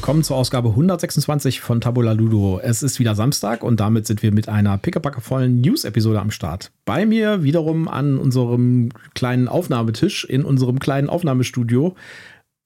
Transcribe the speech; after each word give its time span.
willkommen 0.00 0.24
zur 0.24 0.38
Ausgabe 0.38 0.70
126 0.70 1.60
von 1.60 1.82
Tabula 1.82 2.12
Ludo. 2.12 2.58
Es 2.58 2.82
ist 2.82 2.98
wieder 2.98 3.14
Samstag 3.14 3.62
und 3.62 3.80
damit 3.80 4.06
sind 4.06 4.22
wir 4.22 4.32
mit 4.32 4.48
einer 4.48 4.78
pickepackevollen 4.78 5.60
News-Episode 5.60 6.18
am 6.18 6.30
Start. 6.30 6.70
Bei 6.86 7.04
mir 7.04 7.42
wiederum 7.42 7.86
an 7.86 8.16
unserem 8.16 8.88
kleinen 9.12 9.46
Aufnahmetisch 9.46 10.24
in 10.24 10.42
unserem 10.42 10.78
kleinen 10.78 11.10
Aufnahmestudio 11.10 11.96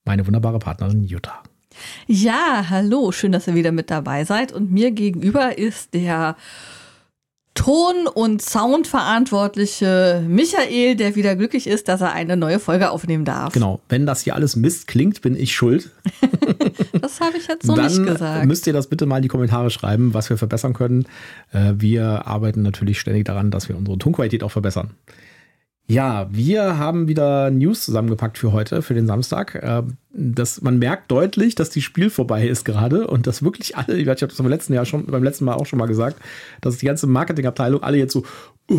meine 0.04 0.24
wunderbare 0.28 0.60
Partnerin 0.60 1.02
Jutta. 1.02 1.42
Ja, 2.06 2.66
hallo, 2.70 3.10
schön, 3.10 3.32
dass 3.32 3.48
ihr 3.48 3.56
wieder 3.56 3.72
mit 3.72 3.90
dabei 3.90 4.24
seid. 4.24 4.52
Und 4.52 4.70
mir 4.70 4.92
gegenüber 4.92 5.58
ist 5.58 5.92
der 5.92 6.36
Ton- 7.54 8.08
und 8.12 8.42
Soundverantwortliche 8.42 10.24
Michael, 10.26 10.96
der 10.96 11.14
wieder 11.14 11.36
glücklich 11.36 11.66
ist, 11.68 11.88
dass 11.88 12.00
er 12.00 12.12
eine 12.12 12.36
neue 12.36 12.58
Folge 12.58 12.90
aufnehmen 12.90 13.24
darf. 13.24 13.52
Genau, 13.52 13.80
wenn 13.88 14.06
das 14.06 14.22
hier 14.22 14.34
alles 14.34 14.56
Mist 14.56 14.88
klingt, 14.88 15.22
bin 15.22 15.36
ich 15.36 15.54
schuld. 15.54 15.90
das 17.00 17.20
habe 17.20 17.36
ich 17.38 17.46
jetzt 17.46 17.64
noch 17.66 17.76
Dann 17.76 17.86
nicht 17.86 18.04
gesagt. 18.04 18.46
müsst 18.46 18.66
ihr 18.66 18.72
das 18.72 18.88
bitte 18.88 19.06
mal 19.06 19.16
in 19.18 19.22
die 19.22 19.28
Kommentare 19.28 19.70
schreiben, 19.70 20.14
was 20.14 20.30
wir 20.30 20.36
verbessern 20.36 20.72
können. 20.74 21.06
Äh, 21.52 21.74
Wir 21.76 22.26
arbeiten 22.26 22.62
natürlich 22.62 22.98
ständig 22.98 23.24
daran, 23.24 23.50
dass 23.52 23.68
wir 23.68 23.76
unsere 23.76 23.98
Tonqualität 23.98 24.42
auch 24.42 24.50
verbessern. 24.50 24.90
Ja, 25.86 26.28
wir 26.30 26.78
haben 26.78 27.08
wieder 27.08 27.50
News 27.50 27.84
zusammengepackt 27.84 28.38
für 28.38 28.52
heute, 28.52 28.80
für 28.82 28.94
den 28.94 29.06
Samstag. 29.06 29.54
Äh, 29.54 29.82
Das, 30.16 30.62
man 30.62 30.78
merkt 30.78 31.10
deutlich, 31.10 31.56
dass 31.56 31.70
die 31.70 31.82
Spiel 31.82 32.08
vorbei 32.08 32.46
ist 32.46 32.64
gerade 32.64 33.06
und 33.06 33.26
dass 33.26 33.42
wirklich 33.42 33.76
alle, 33.76 33.96
ich 33.96 34.08
habe 34.08 34.28
das 34.28 34.36
beim 34.36 34.46
letzten 34.46 34.72
Jahr 34.72 34.86
schon, 34.86 35.06
beim 35.06 35.24
letzten 35.24 35.44
Mal 35.44 35.54
auch 35.54 35.66
schon 35.66 35.78
mal 35.78 35.86
gesagt, 35.86 36.16
dass 36.60 36.78
die 36.78 36.86
ganze 36.86 37.06
Marketingabteilung 37.06 37.82
alle 37.82 37.98
jetzt 37.98 38.12
so 38.12 38.24
uh, 38.70 38.76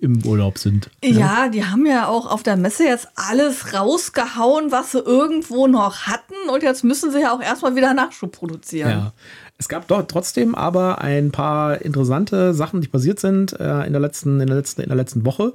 im 0.00 0.24
Urlaub 0.24 0.58
sind. 0.58 0.90
Ja, 1.02 1.48
die 1.48 1.64
haben 1.64 1.86
ja 1.86 2.06
auch 2.06 2.30
auf 2.30 2.42
der 2.42 2.56
Messe 2.56 2.84
jetzt 2.84 3.08
alles 3.16 3.74
rausgehauen, 3.74 4.70
was 4.70 4.92
sie 4.92 5.00
irgendwo 5.00 5.66
noch 5.66 6.02
hatten. 6.02 6.34
Und 6.52 6.62
jetzt 6.62 6.84
müssen 6.84 7.10
sie 7.10 7.22
ja 7.22 7.34
auch 7.34 7.40
erstmal 7.40 7.74
wieder 7.74 7.94
Nachschub 7.94 8.30
produzieren. 8.30 8.90
Ja. 8.90 9.12
Es 9.56 9.68
gab 9.68 9.88
dort 9.88 10.08
trotzdem 10.10 10.54
aber 10.54 11.00
ein 11.00 11.32
paar 11.32 11.82
interessante 11.82 12.54
Sachen, 12.54 12.80
die 12.80 12.88
passiert 12.88 13.18
sind 13.18 13.58
äh, 13.58 13.86
in, 13.86 13.92
der 13.92 14.00
letzten, 14.00 14.38
in, 14.40 14.46
der 14.46 14.56
letzten, 14.56 14.82
in 14.82 14.88
der 14.88 14.96
letzten 14.96 15.24
Woche. 15.24 15.54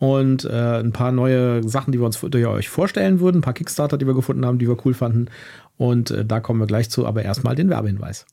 Und 0.00 0.46
äh, 0.46 0.80
ein 0.80 0.92
paar 0.92 1.12
neue 1.12 1.62
Sachen, 1.62 1.92
die 1.92 2.00
wir 2.00 2.06
uns 2.06 2.18
die 2.18 2.32
wir 2.32 2.50
euch 2.50 2.68
vorstellen 2.68 3.20
würden. 3.20 3.38
Ein 3.38 3.42
paar 3.42 3.52
Kickstarter, 3.52 3.98
die 3.98 4.06
wir 4.06 4.14
gefunden 4.14 4.44
haben, 4.46 4.58
die 4.58 4.66
wir 4.66 4.76
cool 4.84 4.94
fanden. 4.94 5.26
Und 5.76 6.10
äh, 6.10 6.24
da 6.24 6.40
kommen 6.40 6.58
wir 6.58 6.66
gleich 6.66 6.90
zu, 6.90 7.06
aber 7.06 7.22
erstmal 7.22 7.54
den 7.54 7.68
Werbehinweis. 7.68 8.26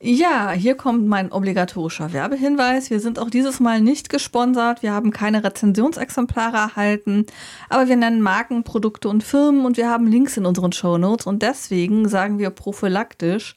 Ja, 0.00 0.52
hier 0.52 0.76
kommt 0.76 1.08
mein 1.08 1.32
obligatorischer 1.32 2.12
Werbehinweis. 2.12 2.88
Wir 2.88 3.00
sind 3.00 3.18
auch 3.18 3.30
dieses 3.30 3.58
Mal 3.58 3.80
nicht 3.80 4.10
gesponsert. 4.10 4.80
Wir 4.80 4.92
haben 4.92 5.10
keine 5.10 5.42
Rezensionsexemplare 5.42 6.56
erhalten, 6.56 7.26
aber 7.68 7.88
wir 7.88 7.96
nennen 7.96 8.20
Marken, 8.20 8.62
Produkte 8.62 9.08
und 9.08 9.24
Firmen 9.24 9.66
und 9.66 9.76
wir 9.76 9.90
haben 9.90 10.06
Links 10.06 10.36
in 10.36 10.46
unseren 10.46 10.70
Shownotes 10.70 11.26
und 11.26 11.42
deswegen 11.42 12.08
sagen 12.08 12.38
wir 12.38 12.50
prophylaktisch, 12.50 13.56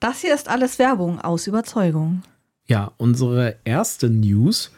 das 0.00 0.22
hier 0.22 0.34
ist 0.34 0.48
alles 0.48 0.80
Werbung 0.80 1.20
aus 1.20 1.46
Überzeugung. 1.46 2.22
Ja, 2.66 2.90
unsere 2.96 3.56
erste 3.64 4.10
News, 4.10 4.72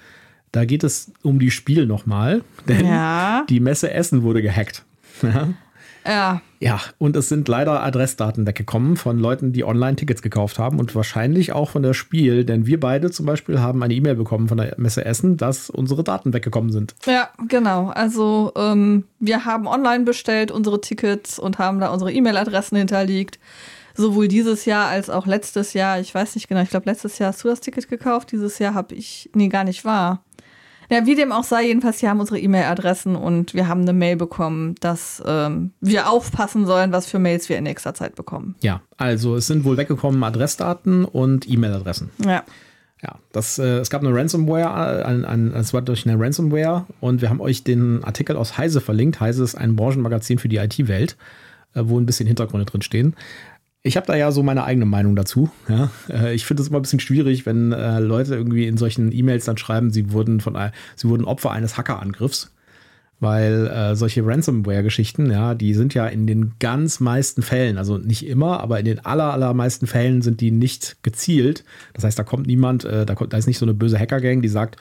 da 0.53 0.65
geht 0.65 0.85
es 0.85 1.11
um 1.23 1.39
die 1.39 1.51
Spiel 1.51 1.87
nochmal, 1.87 2.43
denn 2.69 2.87
Ja. 2.87 3.45
die 3.49 3.61
Messe 3.61 3.91
Essen 3.93 4.23
wurde 4.23 4.43
gehackt. 4.43 4.85
Ja. 5.23 5.49
Ja, 6.05 6.43
Ja, 6.59 6.81
und 6.99 7.15
es 7.15 7.29
sind 7.29 7.47
leider 7.47 7.81
Adressdaten 7.85 8.45
weggekommen 8.45 8.97
von 8.97 9.21
Leuten, 9.21 9.53
die 9.53 9.63
online 9.63 9.95
Tickets 9.95 10.21
gekauft 10.21 10.59
haben 10.59 10.81
und 10.81 10.97
wahrscheinlich 10.97 11.53
auch 11.53 11.71
von 11.71 11.85
der 11.85 11.95
Spiel, 11.95 12.45
denn 12.45 12.67
wir 12.67 12.81
beide 12.81 13.13
zum 13.13 13.25
Beispiel 13.27 13.61
haben 13.61 13.81
eine 13.85 13.95
E-Mail 13.95 14.17
bekommen 14.17 14.49
von 14.49 14.57
der 14.59 14.75
Messe 14.79 15.05
Essen, 15.05 15.37
dass 15.37 15.71
unsere 15.71 16.03
Daten 16.03 16.33
weggekommen 16.33 16.73
sind. 16.73 16.97
ja, 17.07 17.29
genau. 17.47 17.91
Also 17.91 18.53
ähm, 18.57 19.05
wir 19.21 19.45
haben 19.45 19.69
online 19.69 20.03
bestellt 20.05 20.51
unsere 20.51 20.81
Tickets 20.81 21.39
und 21.39 21.61
haben 21.61 21.79
da 21.79 21.91
unsere 21.93 22.13
E-Mail-Adressen 22.13 22.77
hinterlegt. 22.79 23.39
Sowohl 23.95 24.27
dieses 24.27 24.65
Jahr 24.65 24.89
als 24.89 25.09
auch 25.09 25.27
letztes 25.27 25.73
Jahr. 25.75 26.01
Ich 26.01 26.13
weiß 26.13 26.35
nicht 26.35 26.49
genau, 26.49 26.63
ich 26.63 26.71
glaube, 26.71 26.87
letztes 26.91 27.19
Jahr 27.21 27.29
hast 27.33 27.45
du 27.45 27.49
das 27.49 27.61
Ticket 27.61 27.89
gekauft. 27.89 28.33
Dieses 28.33 28.59
Jahr 28.59 28.75
habe 28.75 28.95
ich, 28.97 29.31
nee, 29.35 29.49
gar 29.49 29.63
nicht 29.65 29.85
wahr. 29.85 30.25
Ja, 30.93 31.07
wie 31.07 31.15
dem 31.15 31.33
auch 31.33 31.45
sei, 31.45 31.69
jedenfalls, 31.69 32.03
wir 32.03 32.11
haben 32.11 32.21
unsere 32.21 32.39
E-Mail-Adressen 32.39 33.17
und 33.17 33.55
wir 33.55 33.67
haben 33.67 33.81
eine 33.81 33.95
Mail 33.95 34.17
bekommen, 34.17 34.75
dass 34.81 35.23
ähm, 35.27 35.73
wir 35.81 36.11
aufpassen 36.11 36.67
sollen, 36.67 36.93
was 36.93 37.07
für 37.07 37.19
Mails 37.19 37.49
wir 37.49 37.57
in 37.57 37.65
nächster 37.65 37.95
Zeit 37.95 38.15
bekommen. 38.15 38.57
Ja, 38.61 38.83
also 38.99 39.37
es 39.37 39.47
sind 39.47 39.65
wohl 39.65 39.79
weggekommen 39.79 40.23
Adressdaten 40.23 41.07
und 41.07 41.49
E-Mail-Adressen. 41.49 42.11
Ja. 42.23 42.45
Ja, 43.03 43.17
das, 43.33 43.59
äh, 43.59 43.79
es 43.79 43.89
gab 43.89 44.03
eine 44.03 44.15
Ransomware, 44.15 45.01
äh, 45.01 45.05
ein, 45.05 45.25
ein, 45.25 45.55
es 45.55 45.73
war 45.73 45.81
durch 45.81 46.07
eine 46.07 46.21
Ransomware 46.21 46.85
und 47.01 47.23
wir 47.23 47.31
haben 47.31 47.41
euch 47.41 47.65
den 47.65 48.05
Artikel 48.05 48.37
aus 48.37 48.59
Heise 48.59 48.83
verlinkt. 48.83 49.19
Heise 49.19 49.43
ist 49.45 49.55
ein 49.55 49.75
Branchenmagazin 49.75 50.39
für 50.39 50.49
die 50.49 50.59
IT-Welt, 50.59 51.17
äh, 51.75 51.81
wo 51.85 51.99
ein 51.99 52.05
bisschen 52.05 52.27
Hintergründe 52.27 52.67
drin 52.67 52.83
stehen. 52.83 53.17
Ich 53.85 53.97
habe 53.97 54.07
da 54.07 54.15
ja 54.15 54.31
so 54.31 54.43
meine 54.43 54.65
eigene 54.65 54.87
Meinung 54.87 55.17
dazu. 55.17 55.51
Ja? 55.69 55.91
Äh, 56.09 56.35
Ich 56.35 56.47
finde 56.47 56.63
es 56.63 56.69
immer 56.69 56.79
ein 56.79 56.83
bisschen 56.83 57.01
schwierig, 57.01 57.47
wenn 57.47 57.73
äh, 57.73 57.99
Leute 57.99 58.35
irgendwie 58.35 58.67
in 58.67 58.77
solchen 58.77 59.13
E-Mails 59.13 59.45
dann 59.45 59.59
schreiben, 59.59 59.91
sie 59.91 60.13
wurden 60.13 60.41
von 60.41 60.57
sie 60.95 61.09
wurden 61.09 61.25
Opfer 61.25 61.51
eines 61.51 61.77
Hackerangriffs. 61.77 62.53
Weil 63.19 63.69
äh, 63.69 63.95
solche 63.95 64.27
Ransomware-Geschichten, 64.27 65.31
ja, 65.31 65.55
die 65.55 65.75
sind 65.75 65.95
ja 65.95 66.09
in 66.09 66.27
den 66.27 66.55
ganz 66.59 66.99
meisten 66.99 67.43
Fällen, 67.43 67.79
also 67.79 67.97
nicht 67.97 68.27
immer, 68.27 68.59
aber 68.59 68.81
in 68.81 68.85
den 68.85 69.05
aller, 69.07 69.33
allermeisten 69.33 69.87
Fällen 69.87 70.23
sind 70.23 70.41
die 70.41 70.51
nicht 70.51 70.97
gezielt. 71.05 71.63
Das 71.95 72.03
heißt, 72.03 72.19
da 72.19 72.25
kommt 72.25 72.49
niemand, 72.49 72.85
äh, 72.85 73.07
da, 73.07 73.15
kommt, 73.15 73.33
da 73.33 73.37
ist 73.37 73.47
nicht 73.47 73.59
so 73.59 73.65
eine 73.65 73.75
böse 73.75 73.97
Hackergang, 73.97 74.43
die 74.43 74.49
sagt, 74.49 74.77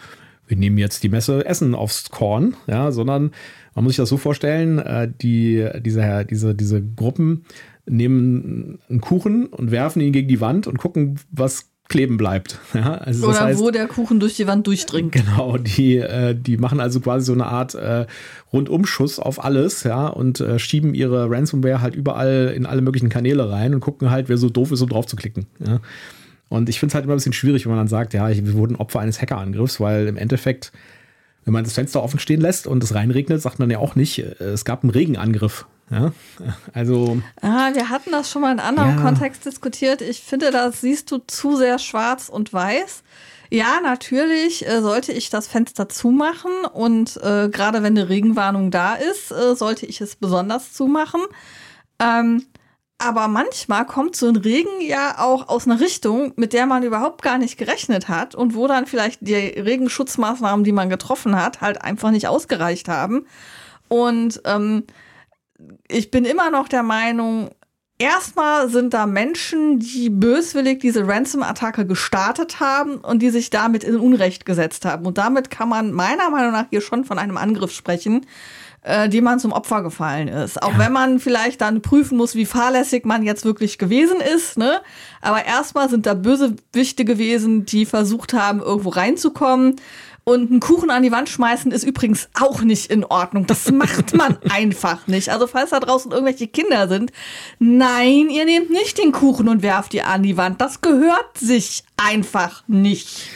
wir 0.48 0.58
nehmen 0.58 0.80
jetzt 0.80 1.04
die 1.04 1.10
Messe 1.10 1.46
Essen 1.46 1.76
aufs 1.76 2.10
Korn, 2.10 2.56
ja, 2.66 2.92
sondern 2.92 3.32
man 3.76 3.84
muss 3.84 3.92
sich 3.92 3.98
das 3.98 4.10
so 4.10 4.18
vorstellen, 4.18 4.80
äh, 4.80 5.08
die, 5.22 5.68
diese, 5.80 6.26
diese, 6.28 6.56
diese 6.56 6.82
Gruppen 6.82 7.46
nehmen 7.92 8.80
einen 8.90 9.02
Kuchen 9.02 9.48
und 9.48 9.72
werfen 9.72 10.02
ihn 10.02 10.14
gegen 10.14 10.28
die 10.28 10.42
Wand 10.42 10.66
und 10.68 10.78
gucken, 10.78 11.20
was 11.32 11.72
kleben 11.90 12.18
bleibt. 12.18 12.58
Ja, 12.74 12.96
also 12.96 13.28
Oder 13.28 13.42
heißt, 13.42 13.60
wo 13.60 13.70
der 13.70 13.88
Kuchen 13.88 14.20
durch 14.22 14.38
die 14.38 14.48
Wand 14.48 14.66
durchdringt. 14.66 15.12
Genau, 15.12 15.58
die, 15.58 15.98
äh, 15.98 16.34
die 16.34 16.58
machen 16.58 16.80
also 16.80 17.02
quasi 17.02 17.26
so 17.26 17.34
eine 17.34 17.46
Art 17.46 17.76
äh, 17.76 18.06
Rundumschuss 18.54 19.20
auf 19.20 19.44
alles, 19.44 19.84
ja, 19.84 20.08
und 20.08 20.40
äh, 20.40 20.58
schieben 20.58 20.94
ihre 20.94 21.30
Ransomware 21.30 21.82
halt 21.82 21.94
überall 21.94 22.54
in 22.56 22.66
alle 22.66 22.82
möglichen 22.82 23.10
Kanäle 23.10 23.52
rein 23.52 23.74
und 23.74 23.82
gucken 23.82 24.10
halt, 24.10 24.30
wer 24.30 24.38
so 24.38 24.50
doof 24.50 24.72
ist, 24.72 24.82
um 24.82 24.90
drauf 24.90 25.06
zu 25.06 25.18
klicken. 25.18 25.48
Ja. 25.60 25.82
Und 26.48 26.70
ich 26.70 26.80
finde 26.80 26.92
es 26.92 26.96
halt 26.96 27.06
immer 27.06 27.14
ein 27.14 27.18
bisschen 27.18 27.34
schwierig, 27.34 27.66
wenn 27.66 27.72
man 27.72 27.80
dann 27.80 27.88
sagt, 27.88 28.14
ja, 28.14 28.30
wir 28.30 28.54
wurden 28.54 28.76
Opfer 28.78 29.02
eines 29.02 29.22
Hackerangriffs, 29.22 29.80
weil 29.80 30.08
im 30.08 30.18
Endeffekt, 30.18 30.72
wenn 31.44 31.54
man 31.54 31.66
das 31.66 31.74
Fenster 31.74 32.02
offen 32.02 32.20
stehen 32.20 32.42
lässt 32.42 32.68
und 32.68 32.84
es 32.84 32.96
reinregnet, 32.96 33.42
sagt 33.42 33.60
man 33.60 33.70
ja 33.70 33.80
auch 33.80 33.96
nicht, 33.96 34.20
äh, 34.20 34.44
es 34.46 34.66
gab 34.66 34.84
einen 34.84 34.92
Regenangriff. 34.92 35.66
Ja. 35.92 36.12
Also, 36.74 37.22
Ah, 37.42 37.74
wir 37.74 37.90
hatten 37.90 38.12
das 38.12 38.32
schon 38.32 38.42
mal 38.42 38.54
in 38.54 38.60
einem 38.60 38.80
anderen 38.80 38.98
Ja. 38.98 39.02
Kontext 39.04 39.46
diskutiert. 39.46 40.02
Ich 40.02 40.22
finde, 40.22 40.50
da 40.52 40.72
siehst 40.72 41.12
du 41.12 41.18
zu 41.20 41.58
sehr 41.58 41.80
schwarz 41.80 42.30
und 42.30 42.54
weiß. 42.54 43.04
Ja, 43.50 43.82
natürlich 43.84 44.66
äh, 44.66 44.82
sollte 44.82 45.12
ich 45.12 45.30
das 45.30 45.48
Fenster 45.48 45.90
zumachen 45.90 46.52
und 46.74 47.18
äh, 47.18 47.50
gerade 47.50 47.84
wenn 47.84 47.98
eine 47.98 48.08
Regenwarnung 48.08 48.72
da 48.72 48.96
ist, 48.96 49.32
äh, 49.32 49.56
sollte 49.56 49.86
ich 49.86 50.00
es 50.00 50.16
besonders 50.16 50.72
zumachen. 50.72 51.20
Ähm, 52.00 52.46
aber 52.98 53.28
manchmal 53.28 53.86
kommt 53.86 54.16
so 54.16 54.28
ein 54.30 54.38
Regen 54.38 54.80
ja 54.80 55.16
auch 55.18 55.50
aus 55.50 55.66
einer 55.66 55.82
Richtung, 55.82 56.32
mit 56.38 56.54
der 56.54 56.66
man 56.68 56.84
überhaupt 56.84 57.24
gar 57.24 57.38
nicht 57.40 57.58
gerechnet 57.58 58.08
hat 58.08 58.36
und 58.36 58.56
wo 58.56 58.68
dann 58.68 58.86
vielleicht 58.86 59.20
die 59.28 59.34
Regenschutzmaßnahmen, 59.36 60.64
die 60.64 60.72
man 60.72 60.90
getroffen 60.90 61.36
hat, 61.36 61.60
halt 61.62 61.82
einfach 61.82 62.12
nicht 62.12 62.28
ausgereicht 62.28 62.88
haben. 62.88 63.26
Und 63.90 64.42
ähm, 64.46 64.84
ich 65.88 66.12
bin 66.12 66.26
immer 66.26 66.52
noch 66.52 66.68
der 66.68 66.84
Meinung, 66.84 67.50
erstmal 68.02 68.70
sind 68.70 68.94
da 68.94 69.06
Menschen, 69.06 69.80
die 69.80 70.10
böswillig 70.10 70.80
diese 70.80 71.08
Ransom-Attacke 71.08 71.86
gestartet 71.86 72.60
haben 72.60 72.98
und 72.98 73.22
die 73.22 73.30
sich 73.30 73.50
damit 73.50 73.84
in 73.84 73.98
Unrecht 73.98 74.46
gesetzt 74.46 74.86
haben. 74.86 75.06
Und 75.06 75.18
damit 75.18 75.50
kann 75.50 75.70
man 75.70 75.92
meiner 75.92 76.30
Meinung 76.30 76.52
nach 76.52 76.66
hier 76.70 76.82
schon 76.82 77.06
von 77.06 77.20
einem 77.20 77.38
Angriff 77.38 77.72
sprechen, 77.72 78.26
äh, 78.82 79.08
dem 79.08 79.24
man 79.24 79.40
zum 79.40 79.52
Opfer 79.52 79.84
gefallen 79.84 80.28
ist. 80.28 80.62
Auch 80.62 80.78
wenn 80.80 80.92
man 80.92 81.20
vielleicht 81.20 81.62
dann 81.62 81.84
prüfen 81.84 82.18
muss, 82.18 82.34
wie 82.34 82.48
fahrlässig 82.48 83.06
man 83.06 83.22
jetzt 83.22 83.46
wirklich 83.46 83.78
gewesen 83.78 84.20
ist. 84.20 84.58
Ne? 84.58 84.82
Aber 85.22 85.46
erstmal 85.46 85.88
sind 85.90 86.08
da 86.08 86.16
Bösewichte 86.16 87.06
gewesen, 87.06 87.66
die 87.66 87.86
versucht 87.86 88.34
haben, 88.34 88.60
irgendwo 88.60 88.90
reinzukommen. 88.90 89.76
Und 90.32 90.50
einen 90.50 90.62
Kuchen 90.62 90.90
an 90.92 91.04
die 91.04 91.12
Wand 91.12 91.28
schmeißen 91.28 91.74
ist 91.74 91.84
übrigens 91.84 92.30
auch 92.40 92.62
nicht 92.62 92.90
in 92.90 93.04
Ordnung. 93.04 93.48
Das 93.48 93.70
macht 93.70 94.14
man 94.16 94.38
einfach 94.50 95.06
nicht. 95.06 95.28
Also 95.28 95.46
falls 95.46 95.72
da 95.72 95.82
draußen 95.82 96.10
irgendwelche 96.10 96.48
Kinder 96.48 96.88
sind, 96.88 97.12
nein, 97.60 98.30
ihr 98.30 98.46
nehmt 98.46 98.70
nicht 98.70 98.98
den 98.98 99.12
Kuchen 99.12 99.50
und 99.50 99.62
werft 99.62 99.94
ihr 99.94 100.08
an 100.08 100.24
die 100.24 100.38
Wand. 100.38 100.62
Das 100.62 100.80
gehört 100.80 101.38
sich 101.38 101.84
einfach 101.98 102.64
nicht. 102.68 103.28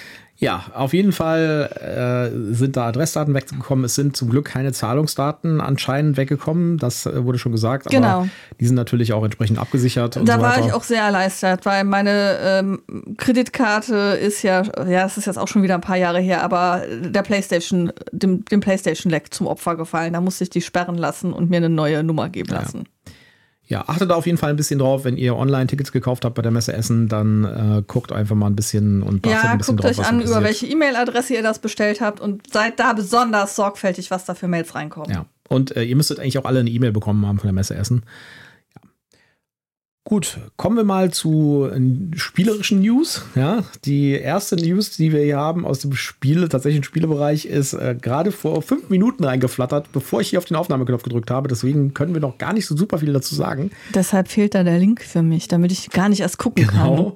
Ja, 0.46 0.64
auf 0.76 0.94
jeden 0.94 1.12
Fall 1.12 2.32
äh, 2.32 2.54
sind 2.54 2.78
da 2.78 2.86
Adressdaten 2.88 3.34
weggekommen. 3.34 3.84
Es 3.86 3.96
sind 3.96 4.16
zum 4.16 4.30
Glück 4.30 4.46
keine 4.46 4.72
Zahlungsdaten 4.74 5.60
anscheinend 5.60 6.18
weggekommen. 6.18 6.78
Das 6.78 7.08
äh, 7.08 7.24
wurde 7.26 7.40
schon 7.40 7.52
gesagt. 7.52 7.88
Aber 7.88 7.96
Genau. 7.96 8.28
die 8.60 8.66
sind 8.68 8.76
natürlich 8.76 9.12
auch 9.14 9.24
entsprechend 9.24 9.58
abgesichert. 9.58 10.18
Und 10.18 10.30
Da 10.30 10.36
so 10.36 10.42
war 10.42 10.60
ich 10.60 10.72
auch 10.72 10.84
sehr 10.84 11.02
erleichtert, 11.02 11.66
weil 11.66 11.84
meine 11.84 12.38
ähm, 12.42 12.80
Kreditkarte 13.18 13.96
ist 14.22 14.44
ja, 14.44 14.62
ja, 14.88 15.06
es 15.06 15.18
ist 15.18 15.26
jetzt 15.26 15.38
auch 15.38 15.48
schon 15.48 15.64
wieder 15.64 15.76
ein 15.76 15.82
paar 15.82 15.98
Jahre 15.98 16.20
her, 16.20 16.44
aber 16.44 16.84
der 17.04 17.24
PlayStation, 17.24 17.92
dem, 18.12 18.46
dem 18.46 18.60
PlayStation-Leck 18.60 19.34
zum 19.34 19.48
Opfer 19.48 19.76
gefallen. 19.76 20.14
Da 20.14 20.22
musste 20.22 20.44
ich 20.44 20.50
die 20.52 20.62
sperren 20.62 20.96
lassen 20.98 21.34
und 21.34 21.50
mir 21.50 21.58
eine 21.58 21.70
neue 21.70 22.04
Nummer 22.04 22.30
geben 22.30 22.52
Ja. 22.52 22.60
lassen. 22.60 22.84
Ja, 23.68 23.84
achtet 23.88 24.12
da 24.12 24.16
auf 24.16 24.26
jeden 24.26 24.38
Fall 24.38 24.52
ein 24.52 24.56
bisschen 24.56 24.80
drauf, 24.80 25.06
wenn 25.06 25.18
ihr 25.18 25.36
Online-Tickets 25.36 25.92
gekauft 25.92 26.24
habt 26.24 26.36
bei 26.36 26.42
der 26.42 26.52
Messe 26.52 26.74
Essen, 26.74 27.08
dann 27.08 27.44
äh, 27.44 27.84
guckt 27.88 28.12
einfach 28.12 28.36
mal 28.36 28.48
ein 28.48 28.56
bisschen 28.56 29.02
und 29.02 29.26
ja, 29.26 29.42
ein 29.42 29.58
bisschen 29.58 29.76
guckt 29.76 29.90
drauf, 29.90 30.00
euch 30.00 30.08
an, 30.08 30.22
über 30.22 30.44
welche 30.44 30.68
E-Mail-Adresse 30.68 31.34
ihr 31.34 31.44
das 31.44 31.60
bestellt 31.60 32.00
habt 32.00 32.20
und 32.20 32.54
seid 32.54 32.80
da 32.80 32.94
besonders 32.94 33.56
sorgfältig, 33.56 34.12
was 34.12 34.26
da 34.26 34.36
für 34.36 34.48
Mails 34.48 34.76
reinkommen. 34.76 35.12
Ja, 35.12 35.26
und 35.50 35.76
äh, 35.76 35.84
ihr 35.84 35.96
müsstet 35.96 36.20
eigentlich 36.20 36.38
auch 36.38 36.46
alle 36.46 36.60
eine 36.60 36.70
E-Mail 36.70 36.92
bekommen 36.92 37.26
haben 37.26 37.40
von 37.40 37.48
der 37.48 37.54
Messe 37.54 37.76
Essen. 37.76 38.04
Gut, 40.08 40.38
kommen 40.56 40.78
wir 40.78 40.84
mal 40.84 41.12
zu 41.12 41.68
äh, 41.68 42.16
spielerischen 42.16 42.80
News. 42.82 43.26
Ja, 43.34 43.64
die 43.86 44.12
erste 44.12 44.56
News, 44.56 44.92
die 44.92 45.12
wir 45.12 45.22
hier 45.22 45.38
haben 45.38 45.66
aus 45.66 45.80
dem 45.80 45.94
Spiele, 45.96 46.48
tatsächlichen 46.48 46.84
Spielebereich, 46.84 47.46
ist 47.46 47.74
äh, 47.74 47.98
gerade 48.00 48.32
vor 48.32 48.62
fünf 48.62 48.92
Minuten 48.92 49.24
reingeflattert, 49.24 49.92
bevor 49.92 50.22
ich 50.22 50.30
hier 50.30 50.38
auf 50.38 50.46
den 50.46 50.58
Aufnahmeknopf 50.58 51.02
gedrückt 51.02 51.32
habe. 51.32 51.48
Deswegen 51.48 51.96
können 51.96 52.14
wir 52.14 52.22
noch 52.22 52.38
gar 52.38 52.54
nicht 52.54 52.68
so 52.68 52.78
super 52.78 53.00
viel 53.00 53.14
dazu 53.14 53.34
sagen. 53.34 53.72
Deshalb 53.96 54.28
fehlt 54.28 54.54
da 54.54 54.64
der 54.64 54.78
Link 54.78 55.02
für 55.02 55.24
mich, 55.24 55.48
damit 55.48 55.72
ich 55.72 55.90
gar 55.90 56.08
nicht 56.08 56.20
erst 56.20 56.38
gucken 56.38 56.68
genau. 56.68 56.78
kann. 56.78 56.96
Genau 56.96 57.16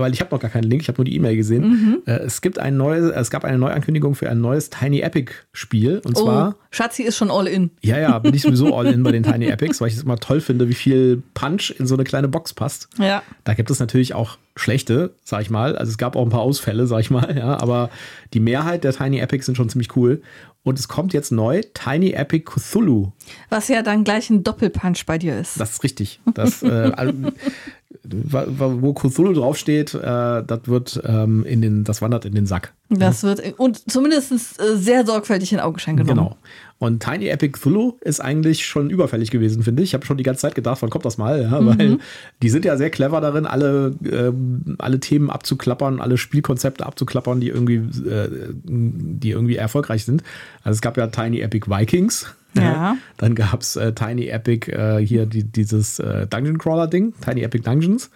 weil 0.00 0.12
ich 0.12 0.20
habe 0.20 0.34
noch 0.34 0.40
gar 0.40 0.50
keinen 0.50 0.64
Link, 0.64 0.82
ich 0.82 0.88
habe 0.88 0.98
nur 0.98 1.04
die 1.04 1.14
E-Mail 1.14 1.36
gesehen. 1.36 1.68
Mhm. 1.68 2.02
Äh, 2.06 2.18
es 2.20 2.40
gibt 2.40 2.58
ein 2.58 2.76
neues, 2.76 3.10
es 3.10 3.30
gab 3.30 3.44
eine 3.44 3.58
Neuankündigung 3.58 4.14
für 4.14 4.28
ein 4.30 4.40
neues 4.40 4.70
Tiny 4.70 5.00
Epic 5.00 5.32
Spiel 5.52 6.00
und 6.04 6.16
oh, 6.16 6.24
zwar 6.24 6.56
Schatzi 6.70 7.02
ist 7.02 7.16
schon 7.16 7.30
all 7.30 7.46
in. 7.46 7.70
Ja, 7.80 7.98
ja, 7.98 8.18
bin 8.18 8.34
ich 8.34 8.42
sowieso 8.42 8.76
all 8.76 8.86
in 8.86 9.02
bei 9.02 9.12
den 9.12 9.22
Tiny 9.22 9.46
Epics, 9.50 9.80
weil 9.80 9.88
ich 9.88 9.94
es 9.94 10.02
immer 10.02 10.16
toll 10.16 10.40
finde, 10.40 10.68
wie 10.68 10.74
viel 10.74 11.22
Punch 11.34 11.74
in 11.78 11.86
so 11.86 11.94
eine 11.94 12.04
kleine 12.04 12.28
Box 12.28 12.52
passt. 12.52 12.88
Ja. 12.98 13.22
Da 13.44 13.54
gibt 13.54 13.70
es 13.70 13.80
natürlich 13.80 14.14
auch 14.14 14.38
schlechte, 14.56 15.14
sag 15.24 15.40
ich 15.42 15.50
mal. 15.50 15.76
Also 15.76 15.90
es 15.90 15.98
gab 15.98 16.16
auch 16.16 16.22
ein 16.22 16.30
paar 16.30 16.40
Ausfälle, 16.40 16.86
sag 16.86 17.00
ich 17.00 17.10
mal, 17.10 17.36
ja, 17.38 17.60
aber 17.60 17.90
die 18.34 18.40
Mehrheit 18.40 18.84
der 18.84 18.92
Tiny 18.92 19.18
Epics 19.18 19.46
sind 19.46 19.56
schon 19.56 19.68
ziemlich 19.68 19.96
cool. 19.96 20.22
Und 20.64 20.78
es 20.78 20.88
kommt 20.88 21.14
jetzt 21.14 21.32
neu 21.32 21.62
Tiny 21.72 22.10
Epic 22.10 22.44
Cthulhu. 22.44 23.12
Was 23.48 23.68
ja 23.68 23.82
dann 23.82 24.04
gleich 24.04 24.28
ein 24.28 24.44
Doppelpunch 24.44 25.06
bei 25.06 25.16
dir 25.16 25.38
ist. 25.38 25.58
Das 25.58 25.72
ist 25.72 25.84
richtig. 25.84 26.20
Das, 26.34 26.62
äh, 26.62 26.92
wo 28.10 28.92
Cthulhu 28.94 29.32
draufsteht, 29.32 29.94
äh, 29.94 30.00
das 30.44 30.60
wird 30.64 31.00
ähm, 31.04 31.44
in 31.44 31.62
den, 31.62 31.84
das 31.84 32.02
wandert 32.02 32.24
in 32.24 32.34
den 32.34 32.46
Sack. 32.46 32.72
Das 32.90 33.22
wird 33.22 33.58
und 33.58 33.90
zumindest 33.90 34.32
äh, 34.32 34.76
sehr 34.76 35.04
sorgfältig 35.06 35.52
in 35.52 35.60
Augenschein 35.60 35.96
genommen. 35.96 36.16
Genau. 36.18 36.36
Und 36.78 37.02
Tiny 37.02 37.26
Epic 37.26 37.58
Cthulhu 37.58 37.98
ist 38.00 38.20
eigentlich 38.20 38.64
schon 38.64 38.88
überfällig 38.88 39.30
gewesen, 39.30 39.62
finde 39.64 39.82
ich. 39.82 39.90
Ich 39.90 39.94
habe 39.94 40.06
schon 40.06 40.16
die 40.16 40.22
ganze 40.22 40.42
Zeit 40.42 40.54
gedacht, 40.54 40.80
wann 40.80 40.90
kommt 40.90 41.04
das 41.04 41.18
mal? 41.18 41.42
Ja, 41.42 41.60
mhm. 41.60 41.66
Weil 41.66 41.98
die 42.40 42.48
sind 42.50 42.64
ja 42.64 42.76
sehr 42.76 42.90
clever 42.90 43.20
darin, 43.20 43.46
alle, 43.46 43.94
äh, 44.04 44.32
alle 44.78 45.00
Themen 45.00 45.28
abzuklappern, 45.28 46.00
alle 46.00 46.16
Spielkonzepte 46.16 46.86
abzuklappern, 46.86 47.40
die 47.40 47.48
irgendwie, 47.48 48.08
äh, 48.08 48.28
die 48.64 49.30
irgendwie 49.30 49.56
erfolgreich 49.56 50.04
sind. 50.04 50.22
Also 50.62 50.76
es 50.76 50.80
gab 50.80 50.96
ja 50.96 51.08
Tiny 51.08 51.40
Epic 51.40 51.68
Vikings. 51.68 52.34
Ja. 52.54 52.96
Dann 53.16 53.34
gab 53.34 53.60
es 53.60 53.76
äh, 53.76 53.92
Tiny 53.92 54.28
Epic, 54.28 54.70
äh, 54.70 55.04
hier 55.04 55.26
die, 55.26 55.44
dieses 55.44 55.98
äh, 55.98 56.26
Dungeon 56.26 56.58
Crawler 56.58 56.86
Ding, 56.86 57.12
Tiny 57.20 57.42
Epic 57.42 57.62
Dungeons. 57.62 58.10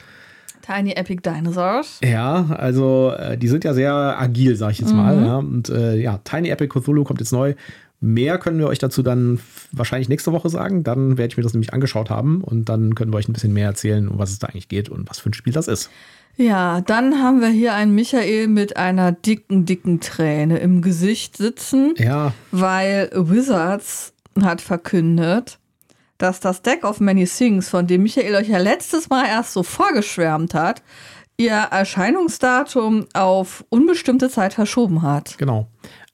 Tiny 0.62 0.92
Epic 0.92 1.22
Dinosaurs. 1.22 1.98
Ja, 2.02 2.46
also 2.50 3.12
äh, 3.18 3.36
die 3.36 3.48
sind 3.48 3.64
ja 3.64 3.74
sehr 3.74 3.92
agil, 3.92 4.56
sag 4.56 4.70
ich 4.70 4.78
jetzt 4.78 4.92
mhm. 4.92 4.96
mal. 4.96 5.24
Ja. 5.24 5.36
Und 5.38 5.68
äh, 5.68 5.96
ja, 5.96 6.18
Tiny 6.24 6.48
Epic 6.50 6.68
Cthulhu 6.68 7.04
kommt 7.04 7.20
jetzt 7.20 7.32
neu. 7.32 7.54
Mehr 8.00 8.38
können 8.38 8.58
wir 8.58 8.66
euch 8.66 8.80
dazu 8.80 9.02
dann 9.02 9.38
wahrscheinlich 9.70 10.08
nächste 10.08 10.32
Woche 10.32 10.48
sagen. 10.48 10.82
Dann 10.82 11.18
werde 11.18 11.32
ich 11.32 11.36
mir 11.36 11.42
das 11.42 11.52
nämlich 11.52 11.72
angeschaut 11.72 12.10
haben 12.10 12.42
und 12.42 12.68
dann 12.68 12.94
können 12.94 13.12
wir 13.12 13.16
euch 13.18 13.28
ein 13.28 13.32
bisschen 13.32 13.52
mehr 13.52 13.66
erzählen, 13.66 14.08
um 14.08 14.18
was 14.18 14.30
es 14.30 14.38
da 14.38 14.48
eigentlich 14.48 14.68
geht 14.68 14.88
und 14.88 15.08
was 15.08 15.20
für 15.20 15.30
ein 15.30 15.34
Spiel 15.34 15.52
das 15.52 15.68
ist. 15.68 15.90
Ja, 16.36 16.80
dann 16.80 17.22
haben 17.22 17.40
wir 17.40 17.48
hier 17.48 17.74
einen 17.74 17.94
Michael 17.94 18.48
mit 18.48 18.76
einer 18.76 19.12
dicken, 19.12 19.66
dicken 19.66 20.00
Träne 20.00 20.58
im 20.58 20.80
Gesicht 20.80 21.36
sitzen. 21.36 21.94
Ja. 21.98 22.32
Weil 22.50 23.10
Wizards 23.14 24.11
hat 24.40 24.60
verkündet, 24.60 25.58
dass 26.18 26.40
das 26.40 26.62
Deck 26.62 26.84
of 26.84 27.00
Many 27.00 27.26
Things, 27.26 27.68
von 27.68 27.86
dem 27.86 28.02
Michael 28.02 28.36
euch 28.36 28.48
ja 28.48 28.58
letztes 28.58 29.08
Mal 29.08 29.26
erst 29.26 29.52
so 29.52 29.62
vorgeschwärmt 29.62 30.54
hat, 30.54 30.82
ihr 31.36 31.52
Erscheinungsdatum 31.52 33.06
auf 33.14 33.64
unbestimmte 33.68 34.30
Zeit 34.30 34.54
verschoben 34.54 35.02
hat. 35.02 35.36
Genau. 35.38 35.68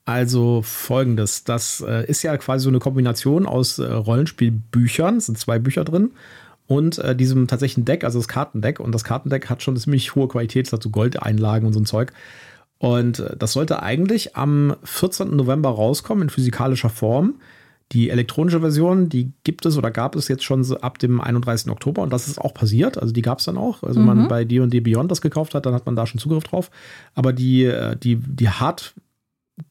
Also 0.05 0.62
folgendes, 0.62 1.44
das 1.44 1.85
äh, 1.87 2.06
ist 2.06 2.23
ja 2.23 2.35
quasi 2.38 2.65
so 2.65 2.70
eine 2.70 2.79
Kombination 2.79 3.44
aus 3.44 3.79
äh, 3.79 3.85
Rollenspielbüchern, 3.85 5.19
es 5.19 5.26
sind 5.26 5.38
zwei 5.38 5.59
Bücher 5.59 5.85
drin, 5.85 6.12
und 6.69 6.99
äh, 6.99 7.17
diesem 7.17 7.47
tatsächlichen 7.47 7.87
Deck, 7.87 8.05
also 8.05 8.19
das 8.19 8.29
Kartendeck. 8.29 8.79
Und 8.79 8.93
das 8.94 9.03
Kartendeck 9.03 9.49
hat 9.50 9.62
schon 9.62 9.73
eine 9.73 9.81
ziemlich 9.81 10.14
hohe 10.14 10.29
Qualität, 10.29 10.73
dazu 10.73 10.91
Goldeinlagen 10.91 11.67
und 11.67 11.73
so 11.73 11.81
ein 11.81 11.87
Zeug. 11.87 12.12
Und 12.79 13.19
äh, 13.21 13.37
das 13.37 13.55
sollte 13.55 13.82
eigentlich 13.82 14.37
am 14.37 14.76
14. 14.85 15.35
November 15.35 15.71
rauskommen 15.71 16.25
in 16.25 16.31
physikalischer 16.31 16.91
Form. 16.91 17.41
Die 17.93 18.11
elektronische 18.11 18.61
Version, 18.61 19.08
die 19.08 19.32
gibt 19.44 19.64
es 19.64 19.79
oder 19.79 19.90
gab 19.90 20.14
es 20.14 20.29
jetzt 20.29 20.44
schon 20.44 20.64
ab 20.82 20.99
dem 20.99 21.20
31. 21.20 21.70
Oktober 21.70 22.02
und 22.02 22.12
das 22.12 22.29
ist 22.29 22.38
auch 22.38 22.52
passiert. 22.52 22.99
Also 22.99 23.14
die 23.14 23.23
gab 23.23 23.38
es 23.38 23.46
dann 23.46 23.56
auch. 23.56 23.82
Also 23.82 24.00
wenn 24.00 24.08
mhm. 24.08 24.19
man 24.19 24.29
bei 24.29 24.44
D&D 24.44 24.81
Beyond 24.81 25.11
das 25.11 25.23
gekauft 25.23 25.55
hat, 25.55 25.64
dann 25.64 25.75
hat 25.75 25.87
man 25.87 25.96
da 25.96 26.06
schon 26.06 26.20
Zugriff 26.20 26.44
drauf. 26.44 26.70
Aber 27.14 27.32
die, 27.32 27.64
äh, 27.64 27.96
die, 27.96 28.17
die 28.17 28.50
Hard 28.50 28.94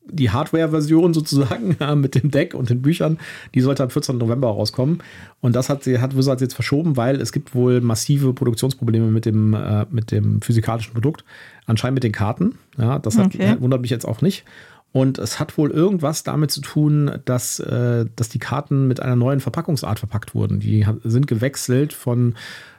die 0.09 0.29
Hardware-Version 0.29 1.13
sozusagen 1.13 1.77
mit 1.99 2.15
dem 2.15 2.31
Deck 2.31 2.53
und 2.53 2.69
den 2.69 2.81
Büchern, 2.81 3.19
die 3.55 3.61
sollte 3.61 3.83
am 3.83 3.89
14. 3.89 4.17
November 4.17 4.47
rauskommen. 4.47 4.99
Und 5.41 5.55
das 5.55 5.69
hat, 5.69 5.85
hat 5.85 6.17
Wizards 6.17 6.41
jetzt 6.41 6.53
verschoben, 6.53 6.97
weil 6.97 7.21
es 7.21 7.31
gibt 7.31 7.55
wohl 7.55 7.81
massive 7.81 8.33
Produktionsprobleme 8.33 9.07
mit 9.07 9.25
dem, 9.25 9.53
äh, 9.53 9.85
mit 9.89 10.11
dem 10.11 10.41
physikalischen 10.41 10.93
Produkt. 10.93 11.23
Anscheinend 11.65 11.95
mit 11.95 12.03
den 12.03 12.11
Karten. 12.11 12.57
Ja, 12.77 12.99
das 12.99 13.17
hat, 13.17 13.27
okay. 13.27 13.57
wundert 13.59 13.81
mich 13.81 13.91
jetzt 13.91 14.05
auch 14.05 14.21
nicht. 14.21 14.45
Und 14.93 15.19
es 15.19 15.39
hat 15.39 15.57
wohl 15.57 15.69
irgendwas 15.69 16.23
damit 16.23 16.51
zu 16.51 16.61
tun, 16.61 17.19
dass, 17.25 17.59
äh, 17.59 18.05
dass 18.15 18.29
die 18.29 18.39
Karten 18.39 18.87
mit 18.87 18.99
einer 18.99 19.15
neuen 19.15 19.39
Verpackungsart 19.39 19.99
verpackt 19.99 20.33
wurden. 20.33 20.59
Die 20.59 20.85
sind 21.03 21.27
gewechselt 21.27 21.93
von 21.93 22.35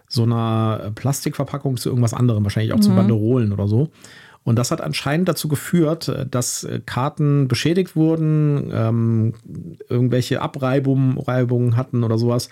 so 0.08 0.22
einer 0.22 0.90
Plastikverpackung 0.94 1.76
zu 1.76 1.90
irgendwas 1.90 2.14
anderem, 2.14 2.44
wahrscheinlich 2.44 2.72
auch 2.72 2.78
mhm. 2.78 2.82
zu 2.82 2.94
Banderolen 2.94 3.52
oder 3.52 3.68
so. 3.68 3.90
Und 4.42 4.56
das 4.56 4.70
hat 4.70 4.80
anscheinend 4.80 5.28
dazu 5.28 5.46
geführt, 5.48 6.26
dass 6.30 6.66
Karten 6.86 7.48
beschädigt 7.48 7.94
wurden, 7.96 8.70
ähm, 8.72 9.34
irgendwelche 9.90 10.40
Abreibungen 10.40 11.76
hatten 11.76 12.02
oder 12.02 12.16
sowas. 12.16 12.48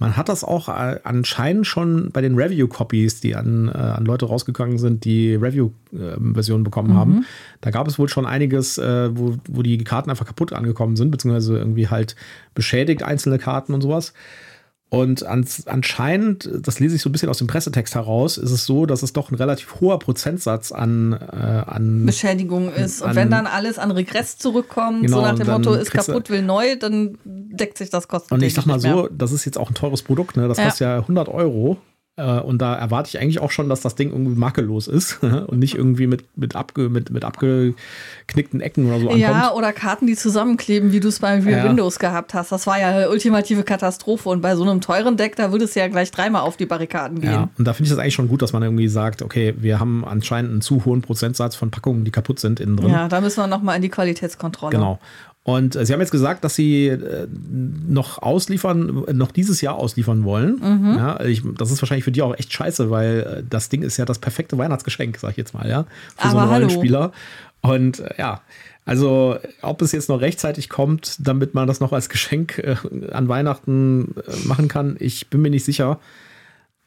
Man 0.00 0.16
hat 0.16 0.30
das 0.30 0.44
auch 0.44 0.70
äh, 0.70 0.98
anscheinend 1.04 1.66
schon 1.66 2.10
bei 2.10 2.22
den 2.22 2.34
Review-Copies, 2.34 3.20
die 3.20 3.36
an, 3.36 3.68
äh, 3.68 3.76
an 3.76 4.06
Leute 4.06 4.24
rausgegangen 4.24 4.78
sind, 4.78 5.04
die 5.04 5.34
Review-Version 5.34 6.64
bekommen 6.64 6.94
mhm. 6.94 6.96
haben. 6.96 7.26
Da 7.60 7.70
gab 7.70 7.86
es 7.86 7.98
wohl 7.98 8.08
schon 8.08 8.24
einiges, 8.24 8.78
äh, 8.78 9.16
wo, 9.16 9.36
wo 9.46 9.62
die 9.62 9.76
Karten 9.84 10.08
einfach 10.08 10.24
kaputt 10.24 10.54
angekommen 10.54 10.96
sind, 10.96 11.10
beziehungsweise 11.10 11.58
irgendwie 11.58 11.88
halt 11.88 12.16
beschädigt, 12.54 13.02
einzelne 13.02 13.38
Karten 13.38 13.74
und 13.74 13.82
sowas. 13.82 14.14
Und 14.90 15.24
anscheinend, 15.24 16.50
das 16.62 16.80
lese 16.80 16.96
ich 16.96 17.02
so 17.02 17.10
ein 17.10 17.12
bisschen 17.12 17.28
aus 17.28 17.38
dem 17.38 17.46
Pressetext 17.46 17.94
heraus, 17.94 18.36
ist 18.36 18.50
es 18.50 18.66
so, 18.66 18.86
dass 18.86 19.04
es 19.04 19.12
doch 19.12 19.30
ein 19.30 19.36
relativ 19.36 19.80
hoher 19.80 20.00
Prozentsatz 20.00 20.72
an, 20.72 21.12
äh, 21.12 21.36
an 21.36 22.06
Beschädigung 22.06 22.72
ist. 22.72 23.00
Und 23.00 23.10
an, 23.10 23.16
wenn 23.16 23.30
dann 23.30 23.46
alles 23.46 23.78
an 23.78 23.92
Regress 23.92 24.36
zurückkommt, 24.36 25.02
genau, 25.02 25.18
so 25.18 25.22
nach 25.22 25.36
dem 25.36 25.46
Motto, 25.46 25.74
ist 25.74 25.92
kaputt, 25.92 26.28
will 26.28 26.42
neu, 26.42 26.74
dann 26.74 27.18
deckt 27.24 27.78
sich 27.78 27.90
das 27.90 28.08
Kosten. 28.08 28.34
Und 28.34 28.42
ich 28.42 28.52
sag 28.52 28.66
mal 28.66 28.80
so, 28.80 29.08
das 29.12 29.30
ist 29.30 29.44
jetzt 29.44 29.58
auch 29.58 29.70
ein 29.70 29.74
teures 29.74 30.02
Produkt, 30.02 30.36
ne? 30.36 30.48
Das 30.48 30.58
ja. 30.58 30.64
kostet 30.64 30.80
ja 30.80 30.96
100 30.96 31.28
Euro. 31.28 31.78
Äh, 32.16 32.40
und 32.40 32.58
da 32.58 32.74
erwarte 32.74 33.08
ich 33.08 33.20
eigentlich 33.20 33.40
auch 33.40 33.50
schon, 33.50 33.68
dass 33.68 33.80
das 33.80 33.94
Ding 33.94 34.10
irgendwie 34.10 34.34
makellos 34.34 34.88
ist 34.88 35.22
und 35.22 35.58
nicht 35.58 35.74
irgendwie 35.74 36.06
mit, 36.06 36.36
mit, 36.36 36.56
abge, 36.56 36.88
mit, 36.88 37.10
mit 37.10 37.24
abgeknickten 37.24 38.60
Ecken 38.60 38.86
oder 38.86 39.00
so 39.00 39.06
ankommt. 39.06 39.20
Ja, 39.20 39.52
oder 39.52 39.72
Karten, 39.72 40.06
die 40.06 40.16
zusammenkleben, 40.16 40.92
wie 40.92 41.00
du 41.00 41.08
es 41.08 41.20
bei 41.20 41.38
ja. 41.38 41.64
Windows 41.64 41.98
gehabt 41.98 42.34
hast. 42.34 42.52
Das 42.52 42.66
war 42.66 42.78
ja 42.78 42.88
eine 42.88 43.10
ultimative 43.10 43.62
Katastrophe. 43.62 44.28
Und 44.28 44.40
bei 44.40 44.56
so 44.56 44.62
einem 44.62 44.80
teuren 44.80 45.16
Deck, 45.16 45.36
da 45.36 45.52
würde 45.52 45.64
es 45.64 45.74
ja 45.74 45.88
gleich 45.88 46.10
dreimal 46.10 46.42
auf 46.42 46.56
die 46.56 46.66
Barrikaden 46.66 47.20
gehen. 47.20 47.32
Ja, 47.32 47.48
und 47.56 47.64
da 47.64 47.72
finde 47.72 47.84
ich 47.84 47.90
das 47.90 47.98
eigentlich 47.98 48.14
schon 48.14 48.28
gut, 48.28 48.42
dass 48.42 48.52
man 48.52 48.62
irgendwie 48.62 48.88
sagt, 48.88 49.22
okay, 49.22 49.54
wir 49.58 49.80
haben 49.80 50.04
anscheinend 50.04 50.50
einen 50.52 50.60
zu 50.60 50.84
hohen 50.84 51.02
Prozentsatz 51.02 51.56
von 51.56 51.70
Packungen, 51.70 52.04
die 52.04 52.10
kaputt 52.10 52.40
sind 52.40 52.60
innen 52.60 52.76
drin. 52.76 52.90
Ja, 52.90 53.08
da 53.08 53.20
müssen 53.20 53.40
wir 53.40 53.46
nochmal 53.46 53.76
in 53.76 53.82
die 53.82 53.88
Qualitätskontrolle. 53.88 54.76
Genau. 54.76 54.98
Und 55.42 55.74
äh, 55.74 55.86
sie 55.86 55.92
haben 55.92 56.00
jetzt 56.00 56.10
gesagt, 56.10 56.44
dass 56.44 56.54
sie 56.54 56.88
äh, 56.88 57.26
noch 57.88 58.20
ausliefern, 58.20 59.04
noch 59.12 59.30
dieses 59.30 59.60
Jahr 59.60 59.76
ausliefern 59.76 60.24
wollen. 60.24 60.60
Mhm. 60.62 60.96
Ja, 60.96 61.20
ich, 61.20 61.42
das 61.56 61.70
ist 61.70 61.80
wahrscheinlich 61.80 62.04
für 62.04 62.12
die 62.12 62.22
auch 62.22 62.36
echt 62.38 62.52
scheiße, 62.52 62.90
weil 62.90 63.20
äh, 63.20 63.42
das 63.48 63.68
Ding 63.70 63.82
ist 63.82 63.96
ja 63.96 64.04
das 64.04 64.18
perfekte 64.18 64.58
Weihnachtsgeschenk, 64.58 65.18
sag 65.18 65.30
ich 65.32 65.36
jetzt 65.38 65.54
mal, 65.54 65.68
ja, 65.68 65.84
für 66.16 66.24
Aber 66.24 66.30
so 66.30 66.38
einen 66.38 66.50
Rollenspieler. 66.50 67.12
Und 67.62 68.02
ja, 68.18 68.42
also 68.84 69.38
ob 69.62 69.82
es 69.82 69.92
jetzt 69.92 70.08
noch 70.08 70.20
rechtzeitig 70.20 70.68
kommt, 70.68 71.16
damit 71.26 71.54
man 71.54 71.66
das 71.66 71.80
noch 71.80 71.92
als 71.92 72.08
Geschenk 72.08 72.78
an 73.12 73.28
Weihnachten 73.28 74.14
machen 74.44 74.68
kann, 74.68 74.96
ich 74.98 75.28
bin 75.28 75.42
mir 75.42 75.50
nicht 75.50 75.64
sicher. 75.64 76.00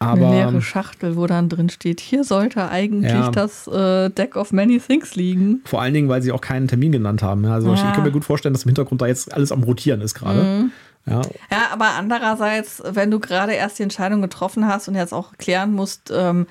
Aber, 0.03 0.27
eine 0.27 0.35
leere 0.35 0.61
Schachtel, 0.61 1.15
wo 1.15 1.27
dann 1.27 1.49
drin 1.49 1.69
steht, 1.69 1.99
hier 1.99 2.23
sollte 2.23 2.69
eigentlich 2.69 3.11
ja, 3.11 3.31
das 3.31 3.67
äh, 3.67 4.09
Deck 4.09 4.35
of 4.35 4.51
Many 4.51 4.79
Things 4.79 5.15
liegen. 5.15 5.61
Vor 5.65 5.81
allen 5.81 5.93
Dingen, 5.93 6.09
weil 6.09 6.21
sie 6.21 6.31
auch 6.31 6.41
keinen 6.41 6.67
Termin 6.67 6.91
genannt 6.91 7.23
haben. 7.23 7.45
Also 7.45 7.69
ja. 7.69 7.73
ich, 7.75 7.83
ich 7.83 7.93
kann 7.93 8.03
mir 8.03 8.11
gut 8.11 8.25
vorstellen, 8.25 8.53
dass 8.53 8.63
im 8.63 8.69
Hintergrund 8.69 9.01
da 9.01 9.07
jetzt 9.07 9.33
alles 9.33 9.51
am 9.51 9.63
Rotieren 9.63 10.01
ist 10.01 10.13
gerade. 10.15 10.43
Mhm. 10.43 10.71
Ja. 11.05 11.21
ja, 11.51 11.67
aber 11.71 11.95
andererseits, 11.97 12.81
wenn 12.85 13.11
du 13.11 13.19
gerade 13.19 13.53
erst 13.53 13.77
die 13.77 13.83
Entscheidung 13.83 14.21
getroffen 14.21 14.67
hast 14.67 14.87
und 14.87 14.95
jetzt 14.95 15.13
auch 15.13 15.33
klären 15.37 15.73
musst, 15.73 16.13
ähm, 16.15 16.47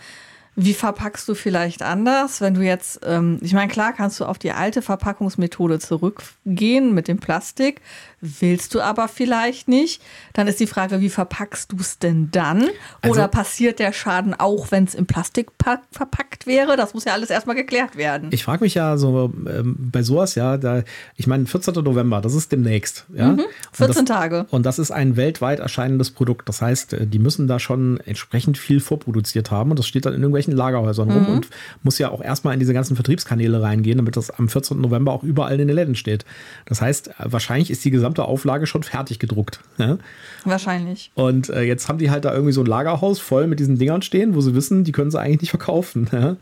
Wie 0.55 0.75
verpackst 0.75 1.27
du 1.29 1.35
vielleicht 1.35 1.81
anders, 1.81 2.43
wenn 2.43 2.53
du 2.53 2.61
jetzt, 2.61 3.01
ähm, 3.07 3.39
ich 3.41 3.55
meine, 3.55 3.69
klar 3.69 3.95
kannst 3.95 4.21
du 4.21 4.27
auf 4.27 4.39
die 4.39 4.53
alte 4.53 4.83
Verpackungsmethode 4.83 5.79
zurückgehen 5.79 6.93
mit 6.93 7.09
dem 7.09 7.19
Plastik, 7.19 7.81
willst 8.21 8.75
du 8.75 8.81
aber 8.81 9.09
vielleicht 9.09 9.67
nicht. 9.67 10.03
Dann 10.35 10.47
ist 10.47 10.61
die 10.61 10.67
Frage, 10.67 11.01
wie 11.01 11.09
verpackst 11.09 11.73
du 11.73 11.77
es 11.81 11.99
denn 11.99 12.31
dann? 12.31 12.69
Oder 13.07 13.25
also, 13.25 13.29
passiert 13.29 13.79
der 13.79 13.93
Schaden 13.93 14.35
auch, 14.39 14.71
wenn 14.71 14.85
es 14.85 14.95
im 14.95 15.07
Plastik 15.07 15.51
verpackt 15.91 16.47
wäre? 16.47 16.77
Das 16.77 16.93
muss 16.93 17.05
ja 17.05 17.15
alles 17.15 17.31
erstmal 17.31 17.57
geklärt 17.57 17.97
werden. 17.97 18.29
Ich 18.31 18.45
frage 18.45 18.63
mich 18.63 18.75
ja 18.75 18.99
so 18.99 19.33
ähm, 19.49 19.77
bei 19.79 20.03
sowas, 20.03 20.35
ja, 20.35 20.59
da, 20.59 20.83
ich 21.17 21.27
meine, 21.27 21.47
14. 21.47 21.75
November, 21.83 22.21
das 22.21 22.35
ist 22.35 22.53
demnächst. 22.53 23.07
Ja? 23.15 23.29
Mhm, 23.29 23.45
14 23.73 24.01
und 24.01 24.09
das, 24.11 24.17
Tage. 24.17 24.47
Und 24.51 24.67
das 24.67 24.79
ist 24.79 24.91
ein 24.91 25.17
weltweit 25.17 25.61
erscheinendes 25.61 26.11
Produkt. 26.11 26.49
Das 26.49 26.63
heißt, 26.63 26.93
äh, 26.93 27.07
die 27.07 27.19
müssen 27.19 27.49
da 27.49 27.59
schon 27.59 27.99
entsprechend 28.01 28.59
viel 28.59 28.81
vorproduziert 28.81 29.51
haben 29.51 29.71
und 29.71 29.79
das 29.79 29.87
steht 29.87 30.05
dann 30.07 30.13
in 30.13 30.21
irgendwelchen 30.21 30.42
irgendwelchen 30.43 30.57
Lagerhäusern 30.57 31.09
mhm. 31.09 31.15
rum 31.15 31.35
und 31.35 31.49
muss 31.83 31.99
ja 31.99 32.11
auch 32.11 32.23
erstmal 32.23 32.55
in 32.55 32.61
diese 32.61 32.75
ganzen 32.75 32.97
Vertriebskanäle 32.97 33.63
reingehen, 33.63 33.99
damit 33.99 34.17
das 34.17 34.31
am 34.31 34.49
14. 34.49 34.81
November 34.81 35.13
auch 35.13 35.23
überall 35.23 35.59
in 35.59 35.67
den 35.67 35.75
Läden 35.75 35.95
steht. 35.95 36.25
Das 36.67 36.81
heißt, 36.81 37.11
wahrscheinlich 37.19 37.71
ist 37.71 37.85
die 37.85 37.91
gesamte 37.91 38.25
Auflage 38.25 38.67
schon 38.67 38.83
fertig 38.83 39.19
gedruckt. 39.19 39.61
Ja? 39.79 39.99
Wahrscheinlich. 40.45 41.11
Und 41.15 41.49
äh, 41.49 41.63
jetzt 41.63 41.89
haben 41.89 41.99
die 41.99 42.11
halt 42.11 42.25
da 42.25 42.33
irgendwie 42.33 42.53
so 42.53 42.63
ein 42.63 42.67
Lagerhaus 42.67 43.19
voll 43.19 43.47
mit 43.47 43.61
diesen 43.61 43.79
Dingern 43.79 44.03
stehen, 44.03 44.35
wo 44.35 44.41
sie 44.41 44.55
wissen, 44.55 44.85
die 44.85 44.93
können 44.93 45.11
sie 45.11 45.21
eigentlich 45.21 45.43
nicht 45.43 45.51
verkaufen. 45.51 46.09
Ja? 46.13 46.37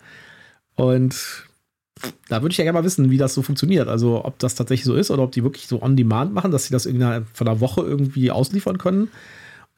Und 0.76 1.47
da 2.28 2.40
würde 2.40 2.52
ich 2.52 2.59
ja 2.59 2.64
gerne 2.64 2.78
mal 2.78 2.85
wissen, 2.85 3.11
wie 3.11 3.19
das 3.19 3.35
so 3.35 3.42
funktioniert. 3.42 3.88
Also, 3.88 4.25
ob 4.25 4.38
das 4.38 4.54
tatsächlich 4.54 4.87
so 4.87 4.95
ist 4.95 5.11
oder 5.11 5.23
ob 5.23 5.33
die 5.33 5.45
wirklich 5.45 5.66
so 5.66 5.83
on 5.83 5.97
demand 5.97 6.33
machen, 6.33 6.50
dass 6.50 6.64
sie 6.64 6.73
das 6.73 6.87
innerhalb 6.87 7.26
von 7.35 7.47
einer 7.47 7.61
Woche 7.61 7.83
irgendwie 7.83 8.30
ausliefern 8.30 8.78
können 8.78 9.11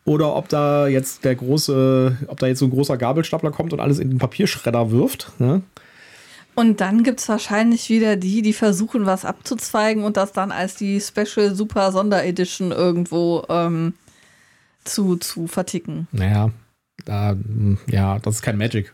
oder 0.04 0.34
ob 0.34 0.48
da 0.48 0.88
jetzt 0.88 1.24
der 1.24 1.36
große, 1.36 2.18
ob 2.26 2.38
da 2.38 2.46
jetzt 2.46 2.58
so 2.58 2.66
ein 2.66 2.70
großer 2.70 2.96
Gabelstapler 2.96 3.50
kommt 3.50 3.72
und 3.72 3.80
alles 3.80 3.98
in 3.98 4.10
den 4.10 4.18
Papierschredder 4.18 4.90
wirft. 4.90 5.32
Ne? 5.38 5.62
Und 6.54 6.80
dann 6.80 7.02
gibt 7.02 7.20
es 7.20 7.28
wahrscheinlich 7.28 7.88
wieder 7.88 8.16
die, 8.16 8.42
die 8.42 8.52
versuchen, 8.52 9.06
was 9.06 9.24
abzuzweigen 9.24 10.04
und 10.04 10.16
das 10.16 10.32
dann 10.32 10.52
als 10.52 10.74
die 10.74 11.00
Special 11.00 11.54
Super 11.54 11.92
Sonderedition 11.92 12.72
irgendwo 12.72 13.44
ähm, 13.48 13.94
zu, 14.84 15.16
zu 15.16 15.46
verticken. 15.46 16.08
Naja, 16.12 16.50
da, 17.04 17.36
ja, 17.86 18.18
das 18.18 18.36
ist 18.36 18.42
kein 18.42 18.58
Magic. 18.58 18.92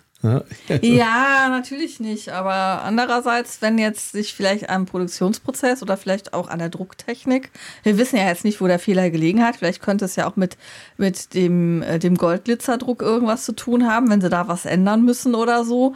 Ja, 0.83 1.49
natürlich 1.49 2.01
nicht. 2.01 2.31
Aber 2.31 2.83
andererseits, 2.83 3.63
wenn 3.63 3.79
jetzt 3.79 4.13
sich 4.13 4.35
vielleicht 4.35 4.69
am 4.69 4.87
Produktionsprozess 4.87 5.83
oder 5.83 5.97
vielleicht 5.97 6.35
auch 6.35 6.49
an 6.49 6.59
der 6.59 6.71
Drucktechnik, 6.71 7.51
wir 7.85 7.99
wissen 7.99 8.17
ja 8.17 8.27
jetzt 8.27 8.45
nicht, 8.45 8.61
wo 8.61 8.67
der 8.67 8.81
Fehler 8.81 9.11
gelegen 9.11 9.45
hat. 9.45 9.57
Vielleicht 9.57 9.81
könnte 9.81 10.07
es 10.07 10.17
ja 10.17 10.29
auch 10.29 10.37
mit, 10.37 10.57
mit 10.97 11.35
dem, 11.35 11.83
äh, 11.83 11.99
dem 11.99 12.17
Goldglitzerdruck 12.17 13.03
irgendwas 13.03 13.45
zu 13.45 13.53
tun 13.53 13.89
haben, 13.89 14.11
wenn 14.11 14.21
sie 14.21 14.29
da 14.29 14.49
was 14.49 14.65
ändern 14.65 15.05
müssen 15.05 15.35
oder 15.35 15.65
so 15.65 15.95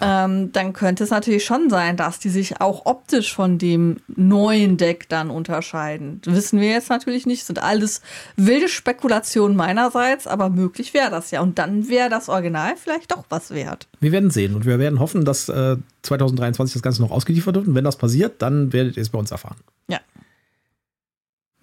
ähm, 0.00 0.52
dann 0.52 0.72
könnte 0.72 1.04
es 1.04 1.10
natürlich 1.10 1.44
schon 1.44 1.70
sein, 1.70 1.96
dass 1.96 2.18
die 2.18 2.28
sich 2.28 2.60
auch 2.60 2.86
optisch 2.86 3.34
von 3.34 3.58
dem 3.58 3.96
neuen 4.08 4.76
Deck 4.76 5.08
dann 5.08 5.30
unterscheiden. 5.30 6.20
wissen 6.24 6.60
wir 6.60 6.70
jetzt 6.70 6.90
natürlich 6.90 7.26
nicht, 7.26 7.44
sind 7.44 7.62
alles 7.62 8.02
wilde 8.36 8.68
Spekulationen 8.68 9.56
meinerseits, 9.56 10.26
aber 10.26 10.50
möglich 10.50 10.94
wäre 10.94 11.10
das 11.10 11.30
ja. 11.30 11.40
Und 11.40 11.58
dann 11.58 11.88
wäre 11.88 12.08
das 12.08 12.28
Original 12.28 12.74
vielleicht 12.76 13.12
doch 13.12 13.24
was 13.28 13.50
wert. 13.50 13.86
Wir 14.00 14.12
werden 14.12 14.30
sehen 14.30 14.54
und 14.54 14.66
wir 14.66 14.78
werden 14.78 15.00
hoffen, 15.00 15.24
dass 15.24 15.48
äh, 15.48 15.76
2023 16.02 16.74
das 16.74 16.82
Ganze 16.82 17.02
noch 17.02 17.10
ausgeliefert 17.10 17.54
wird. 17.54 17.66
Und 17.66 17.74
wenn 17.74 17.84
das 17.84 17.96
passiert, 17.96 18.42
dann 18.42 18.72
werdet 18.72 18.96
ihr 18.96 19.02
es 19.02 19.10
bei 19.10 19.18
uns 19.18 19.30
erfahren. 19.30 19.56
Ja. 19.88 20.00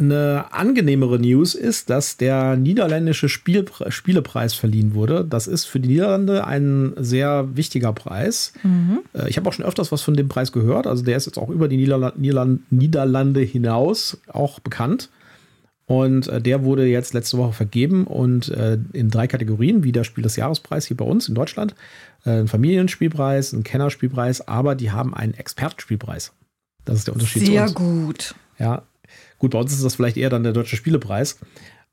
Eine 0.04 0.52
angenehmere 0.52 1.18
News 1.18 1.56
ist, 1.56 1.90
dass 1.90 2.18
der 2.18 2.58
niederländische 2.58 3.30
Spielpre 3.30 3.90
Spielepreis 3.90 4.54
verliehen 4.54 4.96
wurde. 4.96 5.24
Das 5.24 5.48
ist 5.48 5.64
für 5.64 5.80
die 5.80 5.88
Niederlande 5.88 6.46
ein 6.46 6.94
sehr 6.98 7.56
wichtiger 7.56 7.94
Preis. 7.94 8.52
Mhm. 8.64 9.00
Äh, 9.14 9.30
ich 9.30 9.38
habe 9.38 9.48
auch 9.48 9.54
schon 9.54 9.64
öfters 9.64 9.94
was 9.94 10.02
von 10.02 10.16
dem 10.16 10.28
Preis 10.28 10.52
gehört. 10.52 10.88
Also 10.88 11.06
der 11.06 11.16
ist 11.16 11.26
jetzt 11.26 11.38
auch 11.38 11.50
über 11.50 11.70
die 11.70 11.78
Niederla 11.78 12.12
Niederlande 12.70 13.40
hinaus 13.40 14.18
auch 14.28 14.60
bekannt. 14.60 15.10
Und 15.86 16.28
äh, 16.28 16.42
der 16.42 16.66
wurde 16.66 16.86
jetzt 16.86 17.14
letzte 17.14 17.38
Woche 17.38 17.54
vergeben 17.54 18.06
und 18.06 18.50
äh, 18.50 18.78
in 18.92 19.10
drei 19.10 19.28
Kategorien, 19.28 19.86
wie 19.86 19.94
der 19.94 20.04
Spiel 20.04 20.24
des 20.24 20.36
Jahrespreis 20.36 20.86
hier 20.86 20.98
bei 20.98 21.06
uns 21.06 21.30
in 21.30 21.36
Deutschland. 21.36 21.76
Ein 22.26 22.48
Familienspielpreis, 22.48 23.54
ein 23.54 23.64
Kennerspielpreis, 23.64 24.48
aber 24.48 24.76
die 24.76 24.92
haben 24.92 25.14
einen 25.14 25.34
Expertenspielpreis. 25.34 26.32
Das 26.86 26.98
ist 26.98 27.08
der 27.08 27.14
Unterschied. 27.14 27.46
Sehr 27.46 27.70
gut. 27.72 28.34
Ja, 28.58 28.84
Gut, 29.44 29.52
bei 29.52 29.60
uns 29.60 29.74
ist 29.74 29.84
das 29.84 29.96
vielleicht 29.96 30.16
eher 30.16 30.30
dann 30.30 30.44
der 30.44 30.54
Deutsche 30.54 30.78
Spielepreis. 30.78 31.38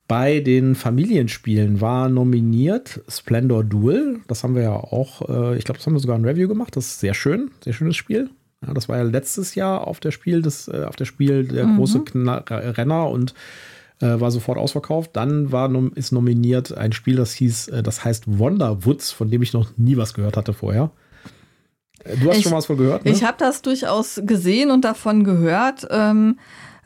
Bei 0.07 0.39
den 0.39 0.77
Familienspielen 0.77 1.81
war 1.81 2.09
nominiert 2.09 3.01
Splendor 3.09 3.65
Duel. 3.65 4.21
Das 4.29 4.45
haben 4.45 4.55
wir 4.55 4.63
ja 4.63 4.77
auch, 4.77 5.29
äh, 5.29 5.59
ich 5.59 5.65
glaube, 5.65 5.79
das 5.79 5.85
haben 5.85 5.95
wir 5.95 5.99
sogar 5.99 6.17
ein 6.17 6.25
Review 6.25 6.47
gemacht. 6.47 6.77
Das 6.77 6.87
ist 6.87 7.01
sehr 7.01 7.13
schön, 7.13 7.51
sehr 7.65 7.73
schönes 7.73 7.97
Spiel. 7.97 8.31
Ja, 8.65 8.73
das 8.73 8.89
war 8.89 8.99
ja 8.99 9.03
letztes 9.03 9.57
Jahr 9.57 9.89
auf 9.89 9.99
der 9.99 10.13
Spiel, 10.13 10.43
des, 10.43 10.69
äh, 10.69 10.85
auf 10.85 10.95
der 10.95 11.07
Spiel 11.07 11.43
der 11.43 11.67
mhm. 11.67 11.79
große 11.79 12.05
Kna 12.05 12.45
Renner 12.49 13.09
und 13.09 13.35
äh, 14.01 14.21
war 14.21 14.31
sofort 14.31 14.57
ausverkauft. 14.57 15.11
Dann 15.15 15.51
war 15.51 15.69
ist 15.97 16.13
nominiert 16.13 16.79
ein 16.79 16.93
Spiel, 16.93 17.17
das 17.17 17.33
hieß, 17.33 17.67
äh, 17.67 17.83
das 17.83 18.05
heißt 18.05 18.39
Wonderwoods, 18.39 19.11
von 19.11 19.29
dem 19.29 19.43
ich 19.43 19.53
noch 19.53 19.77
nie 19.77 19.97
was 19.97 20.15
gehört 20.15 20.37
hatte 20.37 20.53
vorher. 20.53 20.93
Äh, 22.05 22.17
du 22.17 22.29
hast 22.31 22.37
ich, 22.37 22.45
schon 22.45 22.53
was 22.53 22.67
von 22.67 22.77
gehört? 22.77 23.05
Ne? 23.05 23.11
Ich 23.11 23.25
habe 23.25 23.39
das 23.41 23.61
durchaus 23.61 24.21
gesehen 24.25 24.71
und 24.71 24.85
davon 24.85 25.25
gehört. 25.25 25.89
Ähm, 25.91 26.37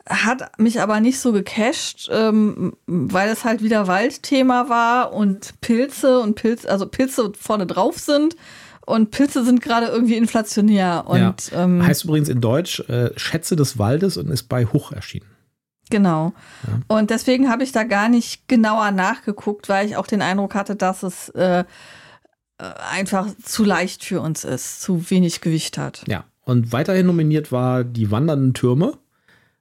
hat 0.07 0.59
mich 0.59 0.81
aber 0.81 0.99
nicht 0.99 1.19
so 1.19 1.31
gecasht, 1.31 2.09
ähm, 2.11 2.73
weil 2.85 3.29
es 3.29 3.43
halt 3.43 3.63
wieder 3.63 3.87
Waldthema 3.87 4.69
war 4.69 5.13
und 5.13 5.59
Pilze 5.61 6.19
und 6.19 6.35
Pilze, 6.35 6.69
also 6.69 6.85
Pilze 6.87 7.31
vorne 7.37 7.65
drauf 7.65 7.97
sind. 7.97 8.35
Und 8.85 9.09
Pilze 9.09 9.43
sind 9.43 9.61
gerade 9.61 9.87
irgendwie 9.87 10.15
inflationär. 10.15 11.05
Und, 11.07 11.51
ja. 11.51 11.63
ähm, 11.63 11.85
heißt 11.85 12.03
übrigens 12.03 12.29
in 12.29 12.39
Deutsch 12.39 12.81
äh, 12.81 13.09
Schätze 13.17 13.55
des 13.55 13.79
Waldes 13.79 14.17
und 14.17 14.29
ist 14.29 14.43
bei 14.43 14.65
Huch 14.65 14.91
erschienen. 14.91 15.25
Genau. 15.89 16.33
Ja. 16.67 16.81
Und 16.87 17.09
deswegen 17.09 17.49
habe 17.49 17.63
ich 17.63 17.71
da 17.71 17.83
gar 17.83 18.09
nicht 18.09 18.47
genauer 18.47 18.91
nachgeguckt, 18.91 19.69
weil 19.69 19.87
ich 19.87 19.97
auch 19.97 20.07
den 20.07 20.21
Eindruck 20.21 20.53
hatte, 20.53 20.75
dass 20.75 21.01
es 21.01 21.29
äh, 21.29 21.59
äh 21.59 21.63
einfach 22.91 23.27
zu 23.43 23.63
leicht 23.63 24.03
für 24.03 24.21
uns 24.21 24.43
ist, 24.43 24.81
zu 24.81 25.09
wenig 25.09 25.41
Gewicht 25.41 25.79
hat. 25.79 26.03
Ja. 26.07 26.25
Und 26.43 26.71
weiterhin 26.71 27.07
nominiert 27.07 27.51
war 27.51 27.83
die 27.83 28.11
wandernden 28.11 28.53
Türme. 28.53 28.97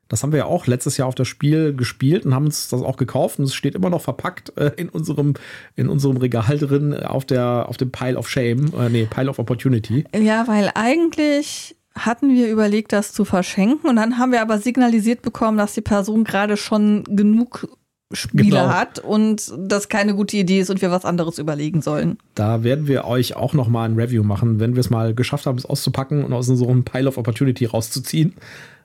Das 0.09 0.23
haben 0.23 0.33
wir 0.33 0.39
ja 0.39 0.45
auch 0.45 0.67
letztes 0.67 0.97
Jahr 0.97 1.09
auf 1.09 1.15
das 1.15 1.29
Spiel 1.29 1.75
gespielt 1.75 2.27
und 2.27 2.35
haben 2.35 2.47
uns 2.47 2.69
das 2.69 2.83
auch 2.83 2.97
gekauft 2.97 3.39
und 3.39 3.47
es 3.47 3.55
steht 3.55 3.75
immer 3.75 3.91
noch 3.91 4.03
verpackt 4.03 4.57
äh, 4.57 4.73
in 4.77 4.89
unserem 4.89 5.35
in 5.77 5.89
unserem 5.89 6.17
Regal 6.17 6.59
drin 6.59 6.95
auf 6.95 7.25
der 7.25 7.67
auf 7.69 7.77
dem 7.77 7.91
Pile 7.91 8.17
of 8.17 8.29
Shame, 8.29 8.73
äh, 8.79 8.89
nee, 8.89 9.07
Pile 9.09 9.31
of 9.31 9.39
Opportunity. 9.39 10.05
Ja, 10.15 10.47
weil 10.47 10.71
eigentlich 10.75 11.77
hatten 11.95 12.35
wir 12.35 12.51
überlegt, 12.51 12.93
das 12.93 13.13
zu 13.13 13.25
verschenken 13.25 13.89
und 13.89 13.97
dann 13.97 14.19
haben 14.19 14.33
wir 14.33 14.43
aber 14.43 14.59
signalisiert 14.59 15.23
bekommen, 15.23 15.57
dass 15.57 15.75
die 15.75 15.81
Person 15.81 16.25
gerade 16.25 16.57
schon 16.57 17.05
genug 17.05 17.69
Spiele 18.13 18.51
genau. 18.51 18.69
hat 18.69 18.99
und 18.99 19.53
das 19.57 19.89
keine 19.89 20.15
gute 20.15 20.37
Idee 20.37 20.61
ist 20.61 20.71
und 20.71 20.83
wir 20.83 20.91
was 20.91 21.05
anderes 21.05 21.39
überlegen 21.39 21.83
sollen. 21.83 22.19
Da 22.35 22.63
werden 22.63 22.87
wir 22.87 23.05
euch 23.05 23.37
auch 23.37 23.55
noch 23.55 23.69
mal 23.69 23.89
ein 23.89 23.97
Review 23.97 24.23
machen, 24.23 24.61
wenn 24.61 24.75
wir 24.75 24.81
es 24.81 24.91
mal 24.91 25.15
geschafft 25.15 25.47
haben, 25.47 25.59
es 25.59 25.67
auszupacken 25.67 26.25
und 26.25 26.33
aus 26.33 26.49
unserem 26.49 26.85
Pile 26.85 27.09
of 27.09 27.19
Opportunity 27.19 27.65
rauszuziehen. 27.65 28.35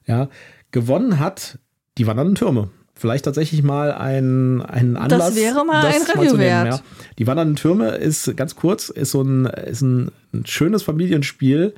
Ja, 0.08 0.30
Gewonnen 0.72 1.20
hat 1.20 1.60
die 1.98 2.08
wandernden 2.08 2.36
Türme. 2.36 2.70
Vielleicht 2.96 3.24
tatsächlich 3.26 3.64
mal 3.64 3.94
ein, 3.94 4.62
ein 4.62 4.98
Anlass. 4.98 5.30
Das 5.30 5.36
wäre 5.36 5.66
mal 5.66 5.86
ein 5.86 6.02
Review 6.02 6.38
wert. 6.38 6.68
Ja. 6.68 6.80
Die 7.18 7.28
wandernden 7.28 7.56
Türme 7.56 7.92
ist 7.92 8.36
ganz 8.36 8.56
kurz, 8.56 8.90
ist 8.90 9.12
so 9.12 9.22
ein, 9.22 9.46
ist 9.46 9.82
ein, 9.82 10.12
ein 10.34 10.46
schönes 10.46 10.84
Familienspiel, 10.84 11.76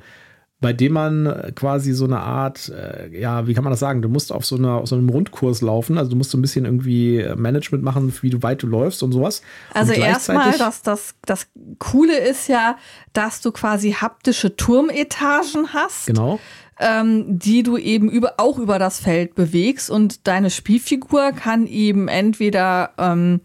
bei 0.60 0.72
dem 0.72 0.92
man 0.92 1.52
quasi 1.54 1.92
so 1.92 2.06
eine 2.06 2.18
Art, 2.18 2.70
äh, 2.70 3.16
ja, 3.16 3.46
wie 3.46 3.54
kann 3.54 3.62
man 3.62 3.72
das 3.72 3.78
sagen? 3.78 4.02
Du 4.02 4.08
musst 4.08 4.32
auf 4.32 4.44
so, 4.44 4.56
einer, 4.56 4.74
auf 4.74 4.88
so 4.88 4.96
einem 4.96 5.08
Rundkurs 5.10 5.60
laufen, 5.60 5.96
also 5.96 6.10
du 6.10 6.16
musst 6.16 6.32
so 6.32 6.38
ein 6.38 6.42
bisschen 6.42 6.64
irgendwie 6.64 7.24
Management 7.36 7.84
machen, 7.84 8.12
wie 8.20 8.30
du 8.30 8.42
weit 8.42 8.62
du 8.62 8.66
läufst 8.66 9.04
und 9.04 9.12
sowas. 9.12 9.42
Also 9.74 9.92
erstmal, 9.92 10.58
das, 10.58 10.82
das, 10.82 11.14
das 11.24 11.46
Coole 11.78 12.18
ist 12.18 12.48
ja, 12.48 12.78
dass 13.12 13.40
du 13.40 13.52
quasi 13.52 13.92
haptische 13.92 14.56
Turmetagen 14.56 15.72
hast. 15.72 16.06
Genau 16.06 16.40
ähm, 16.82 17.38
die 17.38 17.62
du 17.62 17.78
eben 17.78 18.10
über, 18.10 18.34
auch 18.38 18.58
über 18.58 18.78
das 18.78 19.00
Feld 19.00 19.34
bewegst 19.34 19.90
und 19.90 20.26
deine 20.26 20.50
Spielfigur 20.50 21.32
kann 21.32 21.66
eben 21.66 22.08
entweder 22.08 22.90
ähm, 22.98 23.40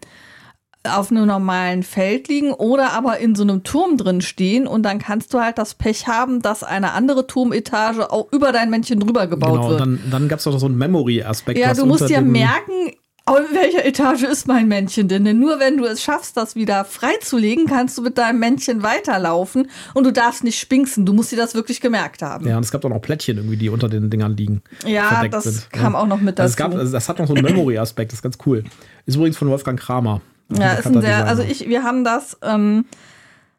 auf 0.83 1.11
einem 1.11 1.25
normalen 1.25 1.83
Feld 1.83 2.27
liegen 2.27 2.53
oder 2.53 2.93
aber 2.93 3.19
in 3.19 3.35
so 3.35 3.43
einem 3.43 3.63
Turm 3.63 3.97
drin 3.97 4.21
stehen 4.21 4.67
und 4.67 4.83
dann 4.83 4.99
kannst 4.99 5.33
du 5.33 5.39
halt 5.39 5.57
das 5.57 5.73
Pech 5.73 6.07
haben, 6.07 6.41
dass 6.41 6.63
eine 6.63 6.93
andere 6.93 7.27
Turmetage 7.27 8.11
auch 8.11 8.31
über 8.31 8.51
dein 8.51 8.69
Männchen 8.69 8.99
drüber 8.99 9.27
gebaut 9.27 9.53
genau, 9.53 9.69
wird. 9.69 9.81
Dann, 9.81 9.99
dann 10.09 10.27
gab 10.27 10.39
es 10.39 10.47
auch 10.47 10.57
so 10.57 10.65
einen 10.65 10.77
Memory-Aspekt. 10.77 11.59
Ja, 11.59 11.73
du 11.73 11.85
musst 11.85 12.09
ja 12.09 12.21
merken, 12.21 12.93
aber 13.27 13.41
in 13.41 13.53
welcher 13.53 13.85
Etage 13.85 14.23
ist 14.23 14.47
mein 14.47 14.69
Männchen 14.69 15.09
denn? 15.09 15.25
Denn 15.25 15.37
nur 15.37 15.59
wenn 15.59 15.75
du 15.75 15.85
es 15.85 16.01
schaffst, 16.01 16.37
das 16.37 16.55
wieder 16.55 16.85
freizulegen, 16.85 17.65
kannst 17.65 17.97
du 17.97 18.01
mit 18.01 18.17
deinem 18.17 18.39
Männchen 18.39 18.83
weiterlaufen 18.83 19.69
und 19.93 20.05
du 20.05 20.13
darfst 20.13 20.45
nicht 20.45 20.57
spinksen. 20.57 21.05
Du 21.05 21.11
musst 21.11 21.33
dir 21.33 21.35
das 21.35 21.53
wirklich 21.53 21.81
gemerkt 21.81 22.21
haben. 22.21 22.47
Ja, 22.47 22.55
und 22.55 22.63
es 22.63 22.71
gab 22.71 22.85
auch 22.85 22.89
noch 22.89 23.01
Plättchen 23.01 23.35
irgendwie, 23.35 23.57
die 23.57 23.67
unter 23.67 23.89
den 23.89 24.09
Dingern 24.09 24.37
liegen. 24.37 24.61
Ja, 24.85 25.27
das 25.27 25.43
sind. 25.43 25.69
kam 25.71 25.91
ja. 25.91 25.99
auch 25.99 26.07
noch 26.07 26.21
mit 26.21 26.39
dazu. 26.39 26.43
Also 26.43 26.51
es 26.53 26.57
gab, 26.57 26.73
also 26.73 26.91
das 26.91 27.09
hat 27.09 27.19
noch 27.19 27.27
so 27.27 27.33
einen 27.33 27.43
Memory-Aspekt, 27.43 28.13
das 28.13 28.19
ist 28.19 28.23
ganz 28.23 28.37
cool. 28.45 28.63
Ist 29.05 29.15
übrigens 29.15 29.35
von 29.35 29.49
Wolfgang 29.49 29.77
Kramer. 29.77 30.21
Ja, 30.49 30.73
ist 30.73 30.87
ein 30.87 31.01
sehr, 31.01 31.27
also 31.27 31.43
ich, 31.43 31.67
wir 31.67 31.83
haben 31.83 32.05
das, 32.05 32.37
ähm, 32.41 32.85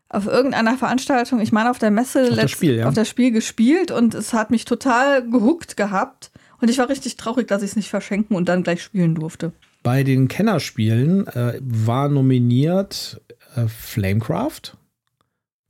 auf 0.08 0.26
irgendeiner 0.26 0.78
Veranstaltung, 0.78 1.40
ich 1.40 1.52
meine 1.52 1.70
auf 1.70 1.78
der 1.78 1.90
Messe, 1.90 2.28
auf, 2.30 2.37
das 2.37 2.50
Spiel, 2.50 2.76
ja. 2.76 2.88
auf 2.88 2.94
das 2.94 3.08
Spiel 3.08 3.30
gespielt 3.30 3.90
und 3.90 4.14
es 4.14 4.32
hat 4.32 4.50
mich 4.50 4.64
total 4.64 5.28
gehuckt 5.28 5.76
gehabt. 5.76 6.30
Und 6.60 6.70
ich 6.70 6.78
war 6.78 6.88
richtig 6.88 7.16
traurig, 7.16 7.48
dass 7.48 7.62
ich 7.62 7.70
es 7.70 7.76
nicht 7.76 7.88
verschenken 7.88 8.36
und 8.36 8.48
dann 8.48 8.62
gleich 8.62 8.82
spielen 8.82 9.14
durfte. 9.14 9.52
Bei 9.82 10.02
den 10.02 10.28
Kennerspielen 10.28 11.26
äh, 11.28 11.60
war 11.62 12.08
nominiert 12.08 13.20
äh, 13.54 13.68
Flamecraft. 13.68 14.76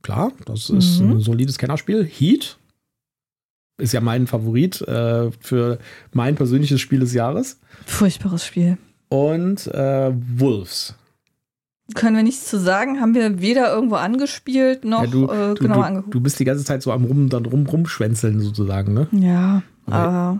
Klar, 0.01 0.31
das 0.45 0.69
ist 0.69 0.99
mhm. 0.99 1.11
ein 1.11 1.19
solides 1.19 1.57
Kennerspiel. 1.57 2.05
Heat 2.05 2.57
ist 3.77 3.93
ja 3.93 4.01
mein 4.01 4.27
Favorit 4.27 4.81
äh, 4.81 5.31
für 5.39 5.79
mein 6.11 6.35
persönliches 6.35 6.81
Spiel 6.81 6.99
des 6.99 7.13
Jahres. 7.13 7.59
Furchtbares 7.85 8.45
Spiel. 8.45 8.77
Und 9.09 9.67
äh, 9.67 10.11
Wolves. 10.37 10.95
Können 11.95 12.15
wir 12.15 12.23
nichts 12.23 12.47
zu 12.47 12.59
sagen, 12.59 13.01
haben 13.01 13.15
wir 13.15 13.41
weder 13.41 13.73
irgendwo 13.73 13.95
angespielt 13.95 14.85
noch 14.85 15.03
ja, 15.03 15.09
du, 15.09 15.25
äh, 15.25 15.55
du, 15.55 15.63
genau 15.63 15.81
angeguckt. 15.81 16.13
Du 16.13 16.21
bist 16.21 16.39
die 16.39 16.45
ganze 16.45 16.63
Zeit 16.63 16.83
so 16.83 16.91
am 16.91 17.03
rum, 17.05 17.29
dann 17.29 17.45
rum, 17.45 17.65
rumschwänzeln 17.65 18.39
sozusagen, 18.41 18.93
ne? 18.93 19.07
Ja, 19.11 19.63
aber 19.87 20.39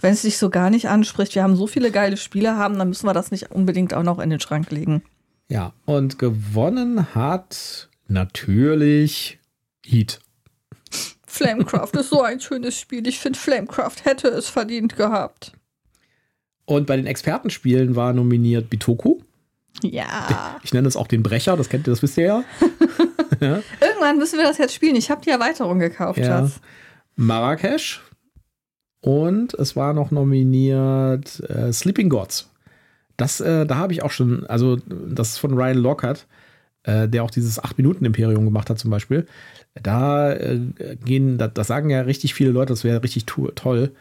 wenn 0.00 0.12
es 0.12 0.22
dich 0.22 0.38
so 0.38 0.50
gar 0.50 0.70
nicht 0.70 0.88
anspricht, 0.88 1.34
wir 1.34 1.42
haben 1.42 1.56
so 1.56 1.66
viele 1.66 1.90
geile 1.90 2.16
Spiele 2.16 2.56
haben, 2.56 2.78
dann 2.78 2.88
müssen 2.88 3.06
wir 3.06 3.14
das 3.14 3.30
nicht 3.30 3.50
unbedingt 3.50 3.94
auch 3.94 4.02
noch 4.02 4.18
in 4.18 4.30
den 4.30 4.40
Schrank 4.40 4.70
legen. 4.70 5.02
Ja, 5.48 5.72
und 5.84 6.18
gewonnen 6.18 7.14
hat 7.14 7.88
natürlich 8.08 9.38
Heat. 9.84 10.20
Flamecraft 11.26 11.90
ist 11.94 12.10
so 12.10 12.22
ein 12.22 12.40
schönes 12.40 12.78
Spiel. 12.78 13.06
Ich 13.06 13.18
finde, 13.18 13.38
Flamecraft 13.38 14.04
hätte 14.04 14.28
es 14.28 14.48
verdient 14.48 14.96
gehabt. 14.96 15.52
Und 16.64 16.86
bei 16.86 16.96
den 16.96 17.06
Expertenspielen 17.06 17.94
war 17.94 18.12
nominiert 18.12 18.70
Bitoku. 18.70 19.20
Ja. 19.82 20.58
Ich 20.62 20.72
nenne 20.72 20.88
es 20.88 20.96
auch 20.96 21.06
den 21.06 21.22
Brecher, 21.22 21.56
das 21.56 21.68
kennt 21.68 21.86
ihr, 21.86 21.92
das 21.92 22.02
wisst 22.02 22.16
ihr 22.16 22.24
ja. 22.24 22.44
ja. 23.40 23.62
Irgendwann 23.80 24.18
müssen 24.18 24.38
wir 24.38 24.44
das 24.44 24.58
jetzt 24.58 24.74
spielen. 24.74 24.96
Ich 24.96 25.10
habe 25.10 25.20
die 25.22 25.30
Erweiterung 25.30 25.78
gekauft, 25.78 26.18
ja. 26.18 26.24
Schatz. 26.24 26.60
Marrakesch. 27.16 28.02
Und 29.00 29.54
es 29.54 29.76
war 29.76 29.92
noch 29.92 30.10
nominiert 30.10 31.40
äh, 31.48 31.72
Sleeping 31.72 32.08
Gods. 32.08 32.50
Das, 33.16 33.40
äh, 33.40 33.66
da 33.66 33.76
habe 33.76 33.92
ich 33.92 34.02
auch 34.02 34.10
schon, 34.10 34.46
also 34.46 34.76
das 34.76 35.30
ist 35.30 35.38
von 35.38 35.54
Ryan 35.54 35.78
Lockhart, 35.78 36.26
äh, 36.82 37.08
der 37.08 37.24
auch 37.24 37.30
dieses 37.30 37.62
8-Minuten-Imperium 37.62 38.44
gemacht 38.44 38.70
hat 38.70 38.78
zum 38.78 38.90
Beispiel. 38.90 39.26
Da 39.82 40.32
äh, 40.32 40.60
gehen, 41.04 41.38
da, 41.38 41.48
das 41.48 41.66
sagen 41.66 41.90
ja 41.90 42.02
richtig 42.02 42.34
viele 42.34 42.50
Leute, 42.50 42.72
das 42.72 42.84
wäre 42.84 43.02
richtig 43.02 43.26
toll. 43.26 43.92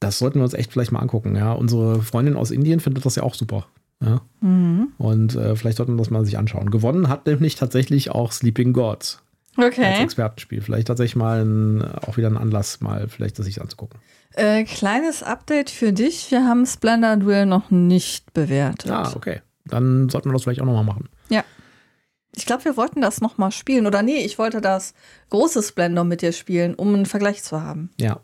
Das 0.00 0.18
sollten 0.18 0.38
wir 0.38 0.44
uns 0.44 0.54
echt 0.54 0.72
vielleicht 0.72 0.92
mal 0.92 1.00
angucken. 1.00 1.36
Ja, 1.36 1.52
unsere 1.52 2.02
Freundin 2.02 2.36
aus 2.36 2.50
Indien 2.50 2.80
findet 2.80 3.06
das 3.06 3.16
ja 3.16 3.22
auch 3.22 3.34
super. 3.34 3.66
Ja? 4.02 4.20
Mhm. 4.40 4.88
Und 4.98 5.34
äh, 5.34 5.56
vielleicht 5.56 5.78
sollten 5.78 5.94
wir 5.94 5.98
das 5.98 6.10
mal 6.10 6.24
sich 6.24 6.38
anschauen. 6.38 6.70
Gewonnen 6.70 7.08
hat 7.08 7.26
nämlich 7.26 7.56
tatsächlich 7.56 8.10
auch 8.10 8.32
Sleeping 8.32 8.72
Gods. 8.72 9.23
Okay. 9.56 9.84
Als 9.84 10.00
Expertenspiel. 10.00 10.60
Vielleicht 10.60 10.88
tatsächlich 10.88 11.16
mal 11.16 11.44
ein, 11.44 11.82
auch 11.82 12.16
wieder 12.16 12.28
ein 12.28 12.36
Anlass, 12.36 12.80
mal 12.80 13.08
vielleicht 13.08 13.38
das 13.38 13.46
sich 13.46 13.60
anzugucken. 13.60 14.00
Äh, 14.34 14.64
kleines 14.64 15.22
Update 15.22 15.70
für 15.70 15.92
dich. 15.92 16.30
Wir 16.30 16.44
haben 16.44 16.66
Splendor 16.66 17.16
Duel 17.16 17.46
noch 17.46 17.70
nicht 17.70 18.32
bewertet. 18.32 18.90
Ah, 18.90 19.12
okay. 19.14 19.42
Dann 19.64 20.08
sollten 20.08 20.28
wir 20.28 20.32
das 20.32 20.42
vielleicht 20.42 20.60
auch 20.60 20.66
nochmal 20.66 20.84
machen. 20.84 21.08
Ja. 21.28 21.44
Ich 22.34 22.46
glaube, 22.46 22.64
wir 22.64 22.76
wollten 22.76 23.00
das 23.00 23.20
nochmal 23.20 23.52
spielen. 23.52 23.86
Oder 23.86 24.02
nee, 24.02 24.24
ich 24.24 24.38
wollte 24.38 24.60
das 24.60 24.94
große 25.30 25.62
Splendor 25.62 26.04
mit 26.04 26.20
dir 26.20 26.32
spielen, 26.32 26.74
um 26.74 26.92
einen 26.92 27.06
Vergleich 27.06 27.44
zu 27.44 27.62
haben. 27.62 27.90
Ja. 27.98 28.20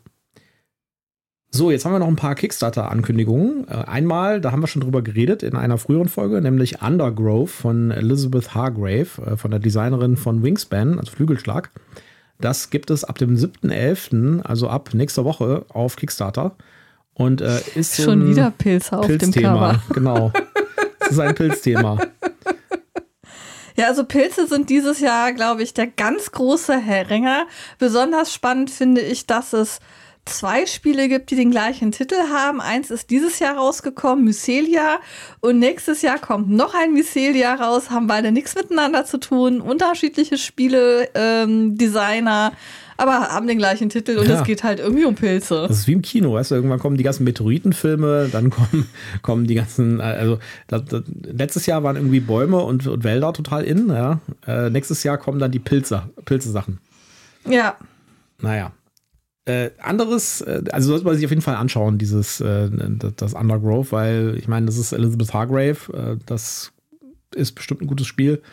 So, 1.53 1.69
jetzt 1.69 1.83
haben 1.83 1.91
wir 1.91 1.99
noch 1.99 2.07
ein 2.07 2.15
paar 2.15 2.35
Kickstarter-Ankündigungen. 2.35 3.67
Äh, 3.67 3.73
einmal, 3.85 4.39
da 4.39 4.53
haben 4.53 4.61
wir 4.61 4.67
schon 4.67 4.81
drüber 4.81 5.01
geredet 5.01 5.43
in 5.43 5.57
einer 5.57 5.77
früheren 5.77 6.07
Folge, 6.07 6.39
nämlich 6.39 6.81
Undergrove 6.81 7.51
von 7.51 7.91
Elizabeth 7.91 8.55
Hargrave, 8.55 9.07
äh, 9.25 9.35
von 9.35 9.51
der 9.51 9.59
Designerin 9.59 10.15
von 10.15 10.43
Wingspan, 10.43 10.97
also 10.97 11.11
Flügelschlag. 11.11 11.69
Das 12.39 12.69
gibt 12.69 12.89
es 12.89 13.03
ab 13.03 13.17
dem 13.17 13.35
7.11., 13.35 14.41
also 14.43 14.69
ab 14.69 14.91
nächster 14.93 15.25
Woche 15.25 15.65
auf 15.67 15.97
Kickstarter. 15.97 16.55
Und 17.15 17.41
äh, 17.41 17.59
ist 17.75 17.97
so 17.97 18.03
schon 18.03 18.29
wieder 18.29 18.51
Pilze 18.51 18.97
auf 18.97 19.07
dem 19.07 19.33
Cover. 19.33 19.81
Genau. 19.93 20.31
Das 20.99 21.11
ist 21.11 21.19
ein 21.19 21.35
Pilzthema. 21.35 21.99
Ja, 23.75 23.87
also 23.87 24.05
Pilze 24.05 24.47
sind 24.47 24.69
dieses 24.69 25.01
Jahr, 25.01 25.33
glaube 25.33 25.63
ich, 25.63 25.73
der 25.73 25.87
ganz 25.87 26.31
große 26.31 26.77
Heringer. 26.77 27.45
Besonders 27.77 28.33
spannend 28.33 28.69
finde 28.69 29.01
ich, 29.01 29.27
dass 29.27 29.51
es 29.51 29.79
zwei 30.25 30.65
Spiele 30.65 31.09
gibt, 31.09 31.31
die 31.31 31.35
den 31.35 31.51
gleichen 31.51 31.91
Titel 31.91 32.15
haben. 32.31 32.61
Eins 32.61 32.91
ist 32.91 33.09
dieses 33.09 33.39
Jahr 33.39 33.57
rausgekommen, 33.57 34.23
Mycelia. 34.25 34.99
Und 35.39 35.59
nächstes 35.59 36.01
Jahr 36.01 36.19
kommt 36.19 36.49
noch 36.49 36.73
ein 36.73 36.93
Mycelia 36.93 37.55
raus. 37.55 37.89
Haben 37.89 38.07
beide 38.07 38.31
nichts 38.31 38.55
miteinander 38.55 39.05
zu 39.05 39.19
tun. 39.19 39.61
Unterschiedliche 39.61 40.37
Spiele, 40.37 41.09
ähm, 41.15 41.77
Designer 41.77 42.53
aber 43.01 43.29
haben 43.29 43.47
den 43.47 43.57
gleichen 43.57 43.89
Titel 43.89 44.17
und 44.19 44.27
ja. 44.27 44.39
es 44.39 44.43
geht 44.45 44.63
halt 44.63 44.79
irgendwie 44.79 45.05
um 45.05 45.15
Pilze. 45.15 45.65
Das 45.67 45.79
ist 45.79 45.87
wie 45.87 45.93
im 45.93 46.03
Kino, 46.03 46.33
weißt 46.33 46.51
du, 46.51 46.55
irgendwann 46.55 46.77
kommen 46.77 46.97
die 46.97 47.03
ganzen 47.03 47.23
Meteoritenfilme, 47.23 48.29
dann 48.31 48.51
kommen, 48.51 48.87
kommen 49.23 49.47
die 49.47 49.55
ganzen, 49.55 49.99
also 49.99 50.37
das, 50.67 50.85
das, 50.85 51.01
letztes 51.23 51.65
Jahr 51.65 51.81
waren 51.81 51.95
irgendwie 51.95 52.19
Bäume 52.19 52.57
und, 52.57 52.85
und 52.85 53.03
Wälder 53.03 53.33
total 53.33 53.63
in, 53.63 53.89
ja. 53.89 54.19
Äh, 54.45 54.69
nächstes 54.69 55.01
Jahr 55.01 55.17
kommen 55.17 55.39
dann 55.39 55.51
die 55.51 55.57
Pilze, 55.57 56.03
Pilze-Sachen. 56.25 56.77
Ja. 57.49 57.75
Naja. 58.39 58.71
Äh, 59.45 59.71
anderes, 59.79 60.41
äh, 60.41 60.63
also 60.71 60.89
sollte 60.89 61.05
man 61.05 61.15
sich 61.15 61.25
auf 61.25 61.31
jeden 61.31 61.41
Fall 61.41 61.55
anschauen, 61.55 61.97
dieses, 61.97 62.41
äh, 62.41 62.69
das 63.15 63.33
Undergrove, 63.33 63.91
weil 63.91 64.35
ich 64.37 64.47
meine, 64.47 64.67
das 64.67 64.77
ist 64.77 64.91
Elizabeth 64.91 65.33
Hargrave, 65.33 65.77
äh, 65.93 66.17
das 66.27 66.71
ist 67.33 67.53
bestimmt 67.53 67.81
ein 67.81 67.87
gutes 67.87 68.05
Spiel 68.05 68.43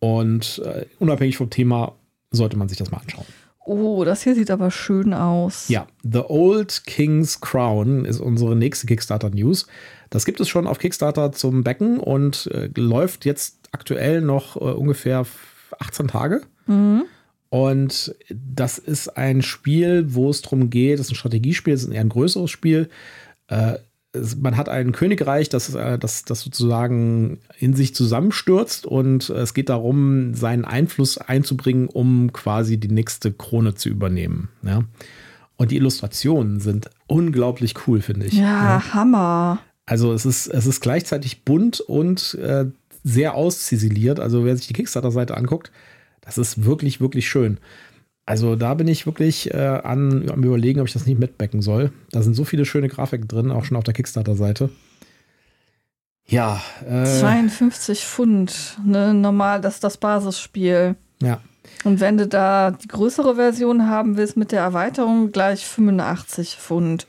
und 0.00 0.60
äh, 0.64 0.86
unabhängig 0.98 1.36
vom 1.36 1.48
Thema 1.48 1.94
sollte 2.32 2.56
man 2.56 2.68
sich 2.68 2.76
das 2.76 2.90
mal 2.90 2.98
anschauen. 2.98 3.26
Oh, 3.64 4.02
das 4.04 4.22
hier 4.22 4.34
sieht 4.34 4.50
aber 4.50 4.72
schön 4.72 5.14
aus. 5.14 5.68
Ja, 5.68 5.86
The 6.02 6.22
Old 6.26 6.82
King's 6.86 7.40
Crown 7.40 8.04
ist 8.04 8.18
unsere 8.20 8.56
nächste 8.56 8.86
Kickstarter-News. 8.88 9.66
Das 10.10 10.24
gibt 10.24 10.40
es 10.40 10.48
schon 10.48 10.66
auf 10.66 10.78
Kickstarter 10.78 11.32
zum 11.32 11.62
Becken 11.62 12.00
und 12.00 12.48
äh, 12.52 12.68
läuft 12.76 13.24
jetzt 13.24 13.68
aktuell 13.70 14.22
noch 14.22 14.56
ungefähr 14.56 15.24
18 15.78 16.08
Tage. 16.08 16.42
Mhm. 16.66 17.04
Und 17.48 18.14
das 18.28 18.78
ist 18.78 19.16
ein 19.16 19.42
Spiel, 19.42 20.14
wo 20.14 20.30
es 20.30 20.42
darum 20.42 20.70
geht, 20.70 20.98
das 20.98 21.06
ist 21.06 21.12
ein 21.12 21.16
Strategiespiel, 21.16 21.74
das 21.74 21.84
ist 21.84 21.92
eher 21.92 22.00
ein 22.00 22.08
größeres 22.08 22.50
Spiel. 22.50 22.88
Äh, 23.48 23.78
man 24.40 24.56
hat 24.56 24.68
ein 24.68 24.92
Königreich, 24.92 25.48
das, 25.48 25.74
äh, 25.74 25.98
das, 25.98 26.24
das 26.24 26.40
sozusagen 26.40 27.38
in 27.58 27.74
sich 27.74 27.94
zusammenstürzt 27.94 28.86
und 28.86 29.30
es 29.30 29.54
geht 29.54 29.68
darum, 29.68 30.34
seinen 30.34 30.64
Einfluss 30.64 31.18
einzubringen, 31.18 31.88
um 31.88 32.32
quasi 32.32 32.78
die 32.78 32.88
nächste 32.88 33.32
Krone 33.32 33.74
zu 33.74 33.88
übernehmen. 33.88 34.48
Ja? 34.62 34.84
Und 35.56 35.70
die 35.70 35.76
Illustrationen 35.76 36.60
sind 36.60 36.90
unglaublich 37.06 37.74
cool, 37.86 38.00
finde 38.00 38.26
ich. 38.26 38.34
Ja, 38.34 38.42
ja, 38.42 38.94
Hammer. 38.94 39.58
Also 39.86 40.12
es 40.12 40.26
ist, 40.26 40.48
es 40.48 40.66
ist 40.66 40.80
gleichzeitig 40.80 41.44
bunt 41.44 41.80
und 41.80 42.34
äh, 42.34 42.66
sehr 43.04 43.34
ausziseliert. 43.34 44.18
Also 44.18 44.44
wer 44.44 44.56
sich 44.56 44.66
die 44.66 44.74
Kickstarter-Seite 44.74 45.36
anguckt, 45.36 45.70
das 46.26 46.36
ist 46.36 46.64
wirklich, 46.64 47.00
wirklich 47.00 47.28
schön. 47.28 47.58
Also 48.26 48.56
da 48.56 48.74
bin 48.74 48.88
ich 48.88 49.06
wirklich 49.06 49.54
äh, 49.54 49.56
an, 49.56 50.28
am 50.28 50.42
überlegen, 50.42 50.80
ob 50.80 50.88
ich 50.88 50.92
das 50.92 51.06
nicht 51.06 51.18
mitbacken 51.18 51.62
soll. 51.62 51.92
Da 52.10 52.22
sind 52.22 52.34
so 52.34 52.44
viele 52.44 52.64
schöne 52.64 52.88
Grafiken 52.88 53.28
drin, 53.28 53.52
auch 53.52 53.64
schon 53.64 53.76
auf 53.76 53.84
der 53.84 53.94
Kickstarter-Seite. 53.94 54.68
Ja. 56.26 56.60
Äh, 56.84 57.04
52 57.04 58.04
Pfund, 58.04 58.78
ne, 58.84 59.14
normal, 59.14 59.60
das 59.60 59.74
ist 59.74 59.84
das 59.84 59.96
Basisspiel. 59.96 60.96
Ja. 61.22 61.40
Und 61.84 62.00
wenn 62.00 62.18
du 62.18 62.26
da 62.26 62.72
die 62.72 62.88
größere 62.88 63.36
Version 63.36 63.88
haben 63.88 64.16
willst 64.16 64.36
mit 64.36 64.50
der 64.50 64.60
Erweiterung, 64.60 65.30
gleich 65.30 65.64
85 65.64 66.56
Pfund. 66.56 67.06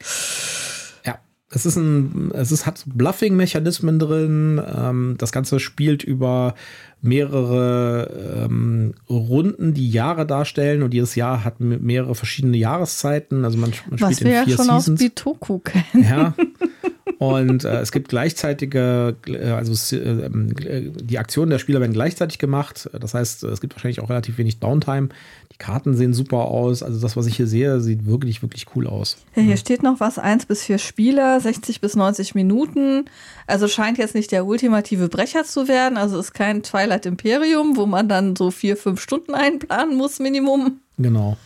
Es 1.50 1.66
ist 1.66 1.78
ein, 1.78 2.32
es 2.34 2.52
ist, 2.52 2.66
hat 2.66 2.84
Bluffing-Mechanismen 2.86 4.00
drin. 4.00 4.62
Ähm, 4.76 5.16
das 5.18 5.32
Ganze 5.32 5.60
spielt 5.60 6.04
über 6.04 6.56
mehrere 7.02 8.46
ähm, 8.46 8.94
Runden, 9.10 9.74
die 9.74 9.90
Jahre 9.90 10.26
darstellen 10.26 10.84
und 10.84 10.94
jedes 10.94 11.16
Jahr 11.16 11.44
hat 11.46 11.60
mehrere 11.60 12.16
verschiedene 12.16 12.58
Jahreszeiten. 12.58 13.46
Also 13.46 13.58
man, 13.58 13.72
man 13.90 14.00
Was 14.00 14.16
spielt 14.16 14.22
in 14.22 14.28
vier 14.28 14.36
ja 14.36 14.58
schon 14.58 14.66
Seasons. 14.66 14.90
aus 14.90 14.96
Bitoku 15.00 15.60
kennen. 15.60 16.04
Ja. 16.04 16.34
Und 17.20 17.64
äh, 17.64 17.80
es 17.80 17.92
gibt 17.92 18.10
gleichzeitige, 18.10 19.16
äh, 19.26 19.50
also 19.50 19.96
äh, 19.96 20.92
die 20.92 21.18
Aktionen 21.18 21.50
der 21.50 21.58
Spieler 21.58 21.80
werden 21.80 21.94
gleichzeitig 21.94 22.38
gemacht. 22.38 22.90
Das 22.94 23.16
heißt, 23.16 23.44
es 23.44 23.60
gibt 23.60 23.76
wahrscheinlich 23.76 24.02
auch 24.02 24.10
relativ 24.10 24.38
wenig 24.38 24.60
Downtime. 24.60 25.10
Die 25.52 25.58
Karten 25.58 25.96
sehen 25.96 26.14
super 26.14 26.46
aus. 26.46 26.84
Also 26.84 27.00
das, 27.00 27.18
was 27.18 27.26
ich 27.26 27.36
hier 27.36 27.48
sehe, 27.48 27.80
sieht 27.80 28.06
wirklich, 28.06 28.44
wirklich 28.44 28.68
cool 28.76 28.86
aus. 28.86 29.18
Ja, 29.36 29.42
hier 29.42 29.54
mhm. 29.54 29.58
steht 29.58 29.82
noch 29.82 30.00
was, 30.00 30.20
1 30.20 30.46
bis 30.46 30.64
4 30.64 30.78
Spieler, 30.78 31.40
60 31.40 31.82
bis 31.82 31.96
90 31.96 32.36
Minuten. 32.36 33.06
Also 33.48 33.68
scheint 33.68 33.98
jetzt 33.98 34.14
nicht 34.14 34.32
der 34.32 34.46
ultimative 34.46 35.10
Brecher 35.10 35.44
zu 35.44 35.68
werden. 35.68 35.98
Also 35.98 36.20
ist 36.20 36.34
kein 36.34 36.62
Twilight 36.62 37.08
Imperium, 37.08 37.78
wo 37.78 37.88
man 37.88 38.08
dann 38.08 38.36
so 38.36 38.52
vier, 38.52 38.78
fünf 38.78 39.02
Stunden 39.02 39.34
einplanen 39.34 39.98
muss, 39.98 40.20
Minimum. 40.20 40.82
Genau. 41.00 41.38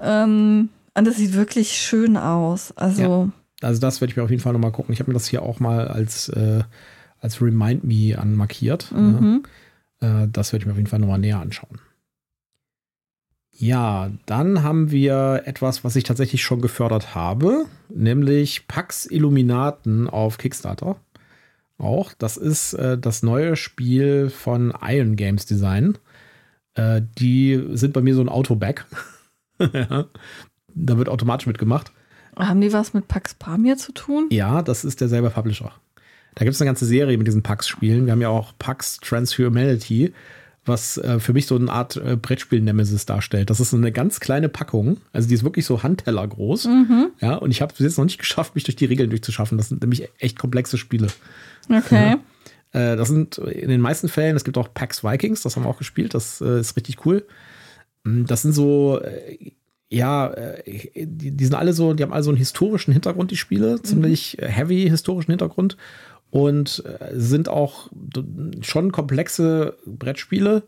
Ähm, 0.00 0.70
und 0.94 1.06
das 1.06 1.16
sieht 1.16 1.34
wirklich 1.34 1.72
schön 1.72 2.16
aus. 2.16 2.72
Also. 2.76 3.02
Ja. 3.02 3.28
Also 3.62 3.80
das 3.80 4.00
werde 4.00 4.10
ich 4.10 4.16
mir 4.16 4.22
auf 4.22 4.30
jeden 4.30 4.42
Fall 4.42 4.52
nochmal 4.52 4.72
gucken. 4.72 4.92
Ich 4.92 5.00
habe 5.00 5.10
mir 5.10 5.14
das 5.14 5.26
hier 5.26 5.42
auch 5.42 5.60
mal 5.60 5.88
als, 5.88 6.28
äh, 6.28 6.62
als 7.20 7.40
Remind 7.40 7.84
Me 7.84 8.18
anmarkiert. 8.18 8.92
Mhm. 8.92 9.44
Ja. 10.00 10.22
Äh, 10.22 10.28
das 10.30 10.52
werde 10.52 10.62
ich 10.62 10.66
mir 10.66 10.72
auf 10.72 10.78
jeden 10.78 10.88
Fall 10.88 10.98
nochmal 10.98 11.18
näher 11.18 11.40
anschauen. 11.40 11.80
Ja, 13.58 14.10
dann 14.26 14.62
haben 14.62 14.90
wir 14.90 15.42
etwas, 15.46 15.82
was 15.82 15.96
ich 15.96 16.04
tatsächlich 16.04 16.42
schon 16.42 16.60
gefördert 16.60 17.14
habe, 17.14 17.64
nämlich 17.88 18.68
Pax 18.68 19.06
Illuminaten 19.06 20.10
auf 20.10 20.36
Kickstarter. 20.36 20.96
Auch 21.78 22.12
das 22.14 22.36
ist 22.36 22.74
äh, 22.74 22.98
das 22.98 23.22
neue 23.22 23.56
Spiel 23.56 24.28
von 24.28 24.74
Iron 24.82 25.16
Games 25.16 25.46
Design. 25.46 25.96
Äh, 26.74 27.02
die 27.18 27.62
sind 27.72 27.94
bei 27.94 28.02
mir 28.02 28.14
so 28.14 28.20
ein 28.20 28.28
Autoback. 28.28 28.84
ja. 29.58 30.06
Da 30.74 30.98
wird 30.98 31.08
automatisch 31.08 31.46
mitgemacht. 31.46 31.92
Haben 32.36 32.60
die 32.60 32.72
was 32.72 32.94
mit 32.94 33.08
Pax 33.08 33.34
Pamir 33.34 33.76
zu 33.76 33.92
tun? 33.92 34.28
Ja, 34.30 34.62
das 34.62 34.84
ist 34.84 35.00
derselbe 35.00 35.30
Publisher. 35.30 35.72
Da 36.34 36.44
gibt 36.44 36.54
es 36.54 36.60
eine 36.60 36.68
ganze 36.68 36.84
Serie 36.84 37.16
mit 37.16 37.26
diesen 37.26 37.42
Pax-Spielen. 37.42 38.04
Wir 38.04 38.12
haben 38.12 38.20
ja 38.20 38.28
auch 38.28 38.52
Pax 38.58 38.98
Transhumanity 38.98 40.12
was 40.66 40.98
äh, 40.98 41.20
für 41.20 41.32
mich 41.32 41.46
so 41.46 41.56
eine 41.56 41.70
Art 41.70 41.96
äh, 41.96 42.16
Brettspiel-Nemesis 42.16 43.06
darstellt. 43.06 43.50
Das 43.50 43.60
ist 43.60 43.70
so 43.70 43.76
eine 43.76 43.92
ganz 43.92 44.20
kleine 44.20 44.48
Packung. 44.48 44.98
Also 45.12 45.28
die 45.28 45.34
ist 45.34 45.44
wirklich 45.44 45.64
so 45.64 45.82
Handteller 45.82 46.26
groß. 46.26 46.66
Mhm. 46.66 47.10
Ja, 47.20 47.36
und 47.36 47.50
ich 47.50 47.62
habe 47.62 47.72
es 47.72 47.78
jetzt 47.78 47.98
noch 47.98 48.04
nicht 48.04 48.18
geschafft, 48.18 48.54
mich 48.54 48.64
durch 48.64 48.76
die 48.76 48.84
Regeln 48.84 49.10
durchzuschaffen. 49.10 49.58
Das 49.58 49.68
sind 49.68 49.80
nämlich 49.80 50.08
echt 50.18 50.38
komplexe 50.38 50.78
Spiele. 50.78 51.08
Okay. 51.68 52.16
Ja. 52.74 52.92
Äh, 52.92 52.96
das 52.96 53.08
sind 53.08 53.38
in 53.38 53.68
den 53.68 53.80
meisten 53.80 54.08
Fällen, 54.08 54.36
es 54.36 54.44
gibt 54.44 54.58
auch 54.58 54.72
PAX 54.72 55.04
Vikings, 55.04 55.42
das 55.42 55.56
haben 55.56 55.64
wir 55.64 55.70
auch 55.70 55.78
gespielt. 55.78 56.14
Das 56.14 56.40
äh, 56.40 56.60
ist 56.60 56.76
richtig 56.76 57.04
cool. 57.06 57.26
Mm, 58.04 58.24
das 58.26 58.42
sind 58.42 58.52
so, 58.52 59.00
äh, 59.00 59.52
ja, 59.88 60.28
äh, 60.32 61.06
die, 61.06 61.30
die, 61.30 61.44
sind 61.44 61.54
alle 61.54 61.72
so, 61.72 61.94
die 61.94 62.02
haben 62.02 62.12
alle 62.12 62.22
so 62.22 62.30
einen 62.30 62.38
historischen 62.38 62.92
Hintergrund, 62.92 63.30
die 63.30 63.36
Spiele. 63.36 63.76
Mhm. 63.76 63.84
Ziemlich 63.84 64.36
heavy 64.40 64.88
historischen 64.88 65.32
Hintergrund 65.32 65.76
und 66.30 66.84
äh, 66.84 67.12
sind 67.14 67.48
auch 67.48 67.90
schon 68.60 68.92
komplexe 68.92 69.76
Brettspiele, 69.86 70.64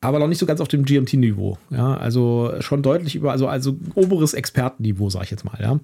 aber 0.00 0.18
noch 0.18 0.28
nicht 0.28 0.38
so 0.38 0.46
ganz 0.46 0.60
auf 0.60 0.68
dem 0.68 0.84
GMT-Niveau. 0.84 1.58
Ja, 1.70 1.94
also 1.94 2.52
schon 2.60 2.82
deutlich 2.82 3.14
über, 3.14 3.32
also, 3.32 3.46
also 3.46 3.76
oberes 3.94 4.34
Expertenniveau, 4.34 5.10
sag 5.10 5.24
ich 5.24 5.30
jetzt 5.30 5.44
mal, 5.44 5.58
ja. 5.60 5.78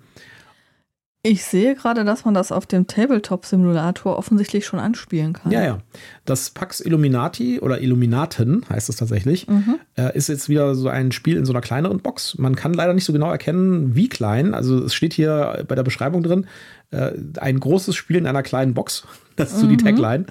Ich 1.25 1.45
sehe 1.45 1.75
gerade, 1.75 2.05
dass 2.05 2.25
man 2.25 2.33
das 2.33 2.53
auf 2.53 2.65
dem 2.65 2.87
Tabletop-Simulator 2.87 4.17
offensichtlich 4.17 4.65
schon 4.65 4.79
anspielen 4.79 5.33
kann. 5.33 5.51
Ja, 5.51 5.65
ja. 5.65 5.79
Das 6.25 6.51
Pax 6.51 6.81
Illuminati 6.81 7.59
oder 7.59 7.81
Illuminaten 7.81 8.65
heißt 8.71 8.89
es 8.89 8.97
tatsächlich, 8.97 9.49
mhm. 9.49 9.81
äh, 9.97 10.17
ist 10.17 10.29
jetzt 10.29 10.49
wieder 10.49 10.77
so 10.77 10.89
ein 10.89 11.11
Spiel 11.11 11.37
in 11.37 11.45
so 11.45 11.53
einer 11.53 11.61
kleineren 11.61 11.99
Box. 11.99 12.39
Man 12.39 12.55
kann 12.55 12.73
leider 12.73 12.95
nicht 12.95 13.05
so 13.05 13.13
genau 13.13 13.33
erkennen, 13.33 13.97
wie 13.97 14.09
klein. 14.09 14.55
Also 14.55 14.85
es 14.85 14.95
steht 14.95 15.13
hier 15.13 15.65
bei 15.67 15.75
der 15.75 15.83
Beschreibung 15.83 16.23
drin, 16.23 16.47
äh, 16.93 17.11
ein 17.41 17.59
großes 17.59 17.97
Spiel 17.97 18.17
in 18.17 18.27
einer 18.27 18.43
kleinen 18.43 18.75
Box. 18.75 19.07
Das 19.37 19.53
ist 19.53 19.61
so 19.61 19.69
die 19.69 19.75
mhm. 19.75 19.85
Tagline. 19.85 20.27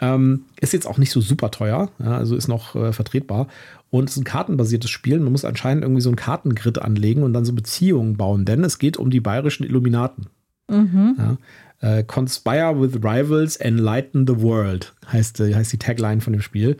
Ähm, 0.00 0.44
ist 0.60 0.72
jetzt 0.72 0.86
auch 0.86 0.98
nicht 0.98 1.10
so 1.10 1.20
super 1.20 1.50
teuer, 1.50 1.90
ja, 1.98 2.16
also 2.16 2.36
ist 2.36 2.46
noch 2.46 2.76
äh, 2.76 2.92
vertretbar. 2.92 3.48
Und 3.96 4.10
es 4.10 4.16
ist 4.16 4.20
ein 4.20 4.24
kartenbasiertes 4.24 4.90
Spiel. 4.90 5.18
Man 5.18 5.32
muss 5.32 5.46
anscheinend 5.46 5.82
irgendwie 5.82 6.02
so 6.02 6.10
einen 6.10 6.16
Kartengrid 6.16 6.78
anlegen 6.82 7.22
und 7.22 7.32
dann 7.32 7.46
so 7.46 7.54
Beziehungen 7.54 8.18
bauen, 8.18 8.44
denn 8.44 8.62
es 8.62 8.78
geht 8.78 8.98
um 8.98 9.08
die 9.08 9.20
bayerischen 9.20 9.64
Illuminaten. 9.64 10.26
Mhm. 10.68 11.16
Ja. 11.16 11.38
Äh, 11.80 12.04
Conspire 12.04 12.78
with 12.78 12.96
Rivals, 12.96 13.56
Enlighten 13.56 14.26
the 14.26 14.42
World 14.42 14.94
heißt, 15.10 15.40
äh, 15.40 15.54
heißt 15.54 15.72
die 15.72 15.78
Tagline 15.78 16.20
von 16.20 16.34
dem 16.34 16.42
Spiel. 16.42 16.76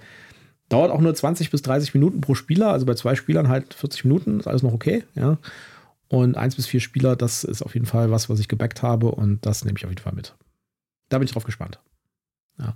Dauert 0.69 0.91
auch 0.91 1.01
nur 1.01 1.15
20 1.15 1.51
bis 1.51 1.63
30 1.63 1.95
Minuten 1.95 2.21
pro 2.21 2.35
Spieler, 2.35 2.69
also 2.69 2.85
bei 2.85 2.95
zwei 2.95 3.15
Spielern 3.15 3.49
halt 3.49 3.73
40 3.73 4.05
Minuten, 4.05 4.41
ist 4.41 4.47
alles 4.47 4.63
noch 4.63 4.75
okay. 4.75 5.05
Ja. 5.15 5.39
Und 6.09 6.37
eins 6.37 6.57
bis 6.57 6.67
vier 6.67 6.81
Spieler, 6.81 7.17
das 7.17 7.45
ist 7.45 7.63
auf 7.63 7.73
jeden 7.73 7.87
Fall 7.87 8.11
was, 8.11 8.29
was 8.29 8.41
ich 8.41 8.49
gebackt 8.49 8.83
habe 8.83 9.11
und 9.11 9.47
das 9.47 9.65
nehme 9.65 9.79
ich 9.79 9.85
auf 9.87 9.91
jeden 9.91 10.03
Fall 10.03 10.15
mit. 10.15 10.35
Da 11.09 11.17
bin 11.17 11.25
ich 11.25 11.33
drauf 11.33 11.45
gespannt. 11.45 11.81
Ja. 12.59 12.75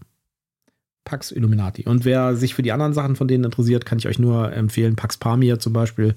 Pax 1.05 1.33
Illuminati. 1.33 1.85
Und 1.87 2.05
wer 2.05 2.37
sich 2.37 2.55
für 2.55 2.63
die 2.63 2.73
anderen 2.73 2.93
Sachen 2.93 3.17
von 3.17 3.29
denen 3.29 3.45
interessiert, 3.45 3.87
kann 3.87 3.99
ich 3.99 4.07
euch 4.07 4.19
nur 4.19 4.53
empfehlen. 4.53 4.97
Pax 4.97 5.17
Pamir 5.17 5.59
zum 5.59 5.73
Beispiel, 5.73 6.15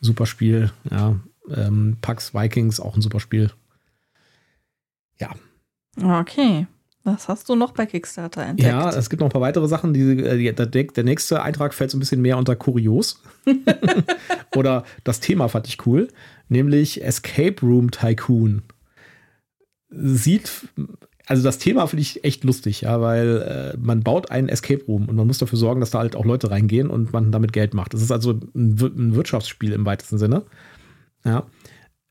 super 0.00 0.26
Spiel. 0.26 0.70
Ja. 0.90 1.16
Ähm, 1.50 1.96
Pax 2.00 2.34
Vikings, 2.34 2.80
auch 2.80 2.96
ein 2.96 3.02
super 3.02 3.20
Spiel. 3.20 3.50
Ja. 5.18 5.30
Okay. 6.00 6.66
Was 7.04 7.26
hast 7.26 7.48
du 7.48 7.56
noch 7.56 7.72
bei 7.72 7.84
Kickstarter 7.84 8.42
entdeckt? 8.42 8.68
Ja, 8.68 8.88
es 8.90 9.10
gibt 9.10 9.20
noch 9.20 9.26
ein 9.26 9.32
paar 9.32 9.40
weitere 9.40 9.66
Sachen. 9.66 9.92
Die, 9.92 10.22
äh, 10.22 10.52
der, 10.52 10.66
der 10.66 11.04
nächste 11.04 11.42
Eintrag 11.42 11.74
fällt 11.74 11.90
so 11.90 11.96
ein 11.96 12.00
bisschen 12.00 12.22
mehr 12.22 12.38
unter 12.38 12.54
Kurios. 12.54 13.20
Oder 14.54 14.84
das 15.02 15.20
Thema 15.20 15.48
fand 15.48 15.66
ich 15.66 15.84
cool, 15.86 16.08
nämlich 16.48 17.02
Escape 17.02 17.60
Room 17.62 17.90
Tycoon. 17.90 18.62
Sieht 19.90 20.68
also 21.32 21.44
das 21.44 21.56
Thema 21.56 21.86
finde 21.86 22.02
ich 22.02 22.24
echt 22.24 22.44
lustig, 22.44 22.82
ja, 22.82 23.00
weil 23.00 23.72
äh, 23.74 23.78
man 23.80 24.02
baut 24.02 24.30
einen 24.30 24.50
Escape 24.50 24.84
Room 24.86 25.08
und 25.08 25.16
man 25.16 25.26
muss 25.26 25.38
dafür 25.38 25.58
sorgen, 25.58 25.80
dass 25.80 25.88
da 25.88 26.00
halt 26.00 26.14
auch 26.14 26.26
Leute 26.26 26.50
reingehen 26.50 26.90
und 26.90 27.14
man 27.14 27.32
damit 27.32 27.54
Geld 27.54 27.72
macht. 27.72 27.94
Das 27.94 28.02
ist 28.02 28.12
also 28.12 28.32
ein, 28.32 28.76
ein 28.78 29.14
Wirtschaftsspiel 29.14 29.72
im 29.72 29.86
weitesten 29.86 30.18
Sinne. 30.18 30.42
Ja. 31.24 31.44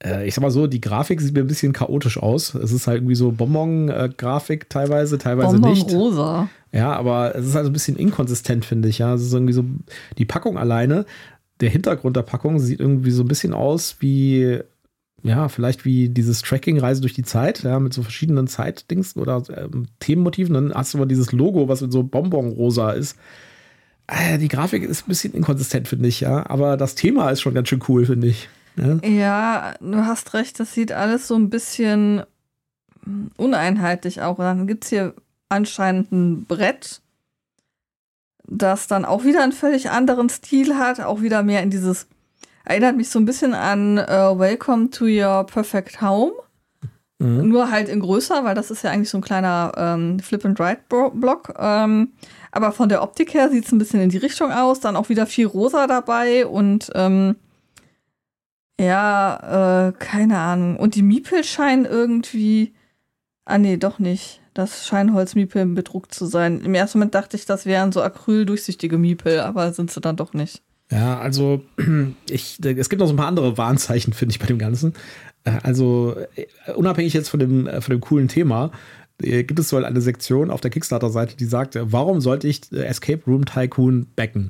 Äh, 0.04 0.28
ich 0.28 0.34
sag 0.34 0.42
mal 0.42 0.50
so, 0.50 0.66
die 0.66 0.82
Grafik 0.82 1.22
sieht 1.22 1.36
mir 1.36 1.42
ein 1.42 1.48
bisschen 1.48 1.72
chaotisch 1.72 2.18
aus. 2.18 2.56
Es 2.56 2.72
ist 2.72 2.88
halt 2.88 2.98
irgendwie 2.98 3.14
so 3.14 3.32
Bonbon-Grafik 3.32 4.72
teilweise, 4.72 5.20
teilweise 5.20 5.52
Bonbon 5.52 5.74
nicht. 5.74 5.94
rosa. 5.94 6.50
Ja, 6.72 6.94
aber 6.94 7.36
es 7.36 7.46
ist 7.46 7.56
also 7.56 7.70
ein 7.70 7.74
bisschen 7.74 7.98
inkonsistent, 7.98 8.66
finde 8.66 8.90
ich. 8.90 8.98
Ja, 8.98 9.14
es 9.14 9.22
ist 9.22 9.34
irgendwie 9.34 9.54
so 9.54 9.66
die 10.18 10.26
Packung 10.26 10.58
alleine. 10.58 11.06
Der 11.60 11.70
Hintergrund 11.70 12.16
der 12.16 12.24
Packung 12.24 12.58
sieht 12.58 12.80
irgendwie 12.80 13.12
so 13.12 13.22
ein 13.22 13.28
bisschen 13.28 13.54
aus 13.54 13.98
wie 14.00 14.62
ja, 15.24 15.50
vielleicht 15.50 15.86
wie 15.86 16.10
dieses 16.10 16.42
Tracking-Reise 16.42 17.02
durch 17.02 17.14
die 17.14 17.24
Zeit, 17.24 17.64
ja, 17.64 17.80
mit 17.80 17.94
so 17.94 18.02
verschiedenen 18.02 18.48
Zeitdings 18.48 19.16
oder 19.16 19.44
ähm, 19.56 19.86
Themenmotiven. 20.00 20.54
Dann 20.54 20.74
hast 20.74 20.94
du 20.94 20.98
mal 20.98 21.06
dieses 21.06 21.32
Logo, 21.32 21.68
was 21.68 21.80
so 21.80 22.04
Bonbon-rosa 22.04 22.92
ist. 22.92 23.18
Äh, 24.08 24.40
die 24.40 24.48
Grafik 24.48 24.84
ist 24.84 25.04
ein 25.04 25.10
bisschen 25.10 25.34
inkonsistent, 25.34 25.88
finde 25.88 26.08
ich, 26.08 26.22
ja. 26.22 26.50
Aber 26.50 26.76
das 26.76 26.96
Thema 26.96 27.30
ist 27.30 27.42
schon 27.42 27.54
ganz 27.54 27.70
schön 27.70 27.84
cool, 27.88 28.06
finde 28.06 28.28
ich. 28.28 28.50
Ja? 28.78 28.98
ja, 29.08 29.76
du 29.80 30.06
hast 30.06 30.34
recht, 30.34 30.60
das 30.60 30.74
sieht 30.74 30.92
alles 30.92 31.28
so 31.28 31.36
ein 31.36 31.50
bisschen 31.50 32.24
uneinheitlich 33.38 34.22
auch. 34.22 34.38
dann 34.38 34.68
gibt 34.68 34.86
es 34.86 34.90
hier 34.90 35.14
anscheinend 35.50 36.12
ein 36.12 36.46
Brett, 36.46 37.02
das 38.48 38.88
dann 38.88 39.06
auch 39.06 39.24
wieder 39.24 39.44
einen 39.44 39.52
völlig 39.52 39.90
anderen 39.90 40.30
Stil 40.30 40.78
hat, 40.78 41.00
auch 41.00 41.22
wieder 41.22 41.44
mehr 41.44 41.64
in 41.64 41.70
dieses 41.70 42.08
Erinnert 42.66 42.96
mich 42.96 43.10
so 43.10 43.20
ein 43.20 43.26
bisschen 43.26 43.54
an 43.54 43.98
uh, 43.98 44.38
Welcome 44.38 44.90
to 44.92 45.06
Your 45.06 45.46
Perfect 45.46 46.02
Home. 46.02 46.34
Mhm. 47.20 47.50
Nur 47.50 47.70
halt 47.70 47.88
in 47.88 48.00
größer, 48.00 48.44
weil 48.44 48.56
das 48.56 48.72
ist 48.72 48.84
ja 48.84 48.92
eigentlich 48.92 49.10
so 49.10 49.18
ein 49.20 49.24
kleiner 49.24 49.72
ähm, 49.78 50.20
Flip-and-Ride-Block. 50.20 51.54
Ähm, 51.58 52.14
aber 52.52 52.72
von 52.72 52.90
der 52.90 53.04
Optik 53.04 53.34
her 53.34 53.50
sieht 53.50 53.66
es 53.66 53.72
ein 53.72 53.78
bisschen 53.78 54.02
in 54.02 54.10
die 54.10 54.18
Richtung 54.18 54.52
aus. 54.52 54.80
Dann 54.80 54.96
auch 54.96 55.10
wieder 55.10 55.28
viel 55.28 55.46
rosa 55.46 55.86
dabei 55.88 56.48
und 56.48 56.90
ähm, 56.96 57.36
ja, 58.80 59.90
äh, 59.90 59.92
keine 59.94 60.40
Ahnung. 60.40 60.78
Und 60.78 60.96
die 60.96 61.04
Miepel 61.04 61.44
scheinen 61.44 61.86
irgendwie. 61.86 62.74
Ah, 63.46 63.60
nee, 63.60 63.78
doch 63.78 64.00
nicht. 64.00 64.42
Das 64.56 64.88
Scheinholz-Miepel 64.88 65.66
bedruckt 65.68 66.14
zu 66.14 66.26
sein. 66.26 66.62
Im 66.62 66.74
ersten 66.74 66.98
Moment 66.98 67.14
dachte 67.14 67.38
ich, 67.38 67.46
das 67.46 67.66
wären 67.66 67.92
so 67.92 68.02
acryldurchsichtige 68.02 68.98
Miepel, 68.98 69.40
aber 69.42 69.72
sind 69.74 69.92
sie 69.92 70.02
dann 70.02 70.16
doch 70.16 70.34
nicht. 70.34 70.64
Ja, 70.92 71.20
also 71.20 71.64
ich, 72.30 72.60
es 72.64 72.90
gibt 72.90 73.00
noch 73.00 73.08
so 73.08 73.14
ein 73.14 73.18
paar 73.18 73.28
andere 73.28 73.58
Warnzeichen, 73.58 74.14
finde 74.14 74.34
ich, 74.34 74.40
bei 74.40 74.46
dem 74.46 74.60
Ganzen. 74.60 74.94
Äh, 75.44 75.60
also 75.64 76.16
äh, 76.36 76.74
unabhängig 76.74 77.14
jetzt 77.14 77.30
von 77.30 77.40
dem, 77.40 77.68
äh, 77.68 77.82
von 77.82 77.92
dem 77.92 78.02
coolen 78.02 78.28
Thema, 78.28 78.72
gibt 79.24 79.60
es 79.60 79.70
so 79.70 79.78
eine 79.78 80.02
Sektion 80.02 80.50
auf 80.50 80.62
der 80.62 80.72
Kickstarter-Seite, 80.72 81.38
die 81.38 81.46
sagt, 81.46 81.78
warum 81.80 82.22
sollte 82.22 82.48
ich 82.48 82.72
Escape 82.72 83.22
Room 83.28 83.46
Tycoon 83.46 84.08
backen? 84.16 84.50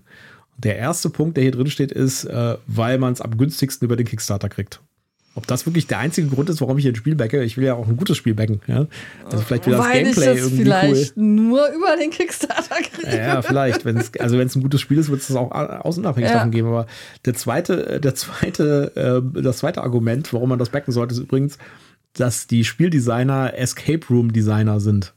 Der 0.58 0.78
erste 0.78 1.10
Punkt, 1.10 1.36
der 1.36 1.44
hier 1.44 1.52
drin 1.52 1.68
steht, 1.68 1.92
ist, 1.92 2.26
weil 2.68 2.98
man 2.98 3.12
es 3.12 3.20
am 3.20 3.36
günstigsten 3.36 3.86
über 3.86 3.98
den 3.98 4.08
Kickstarter 4.08 4.48
kriegt. 4.48 4.80
Ob 5.34 5.48
das 5.48 5.66
wirklich 5.66 5.88
der 5.88 6.00
einzige 6.00 6.28
Grund 6.28 6.50
ist, 6.50 6.60
warum 6.60 6.78
ich 6.78 6.86
ein 6.86 6.96
Spiel 6.96 7.16
backe? 7.16 7.42
Ich 7.44 7.56
will 7.56 7.64
ja 7.64 7.76
auch 7.76 7.88
ein 7.88 7.96
gutes 7.96 8.18
Spiel 8.18 8.34
backen. 8.34 8.60
Ja? 8.68 8.88
Also 9.24 9.38
vielleicht 9.40 9.66
wieder 9.66 9.78
das 9.78 9.86
Weil 9.86 10.04
Gameplay 10.04 10.24
ich 10.24 10.30
das 10.30 10.38
irgendwie 10.40 10.64
vielleicht 10.64 11.18
cool. 11.18 11.24
nur 11.24 11.68
über 11.70 11.96
den 11.96 12.10
Kickstarter 12.10 12.76
kriege. 12.82 13.16
Ja, 13.16 13.36
ja 13.36 13.42
vielleicht. 13.42 13.86
Wenn's, 13.86 14.12
also 14.20 14.38
wenn 14.38 14.48
es 14.48 14.56
ein 14.56 14.62
gutes 14.62 14.82
Spiel 14.82 14.98
ist, 14.98 15.10
wird 15.10 15.22
es 15.22 15.28
das 15.28 15.38
auch 15.38 15.52
außenabhängig 15.52 16.30
ja. 16.30 16.36
davon 16.36 16.52
geben. 16.52 16.68
Aber 16.68 16.86
der 17.24 17.34
zweite, 17.34 18.02
der 18.02 18.14
zweite, 18.14 19.24
äh, 19.36 19.42
das 19.42 19.60
zweite 19.60 19.84
Argument, 19.84 20.34
warum 20.34 20.50
man 20.50 20.60
das 20.60 20.70
backen 20.70 20.92
sollte, 20.92 21.14
ist 21.14 21.22
übrigens, 21.22 21.58
dass 22.12 22.48
die 22.48 22.66
Spieldesigner 22.66 23.58
Escape 23.58 24.06
Room 24.10 24.34
Designer 24.34 24.82
sind. 24.82 25.14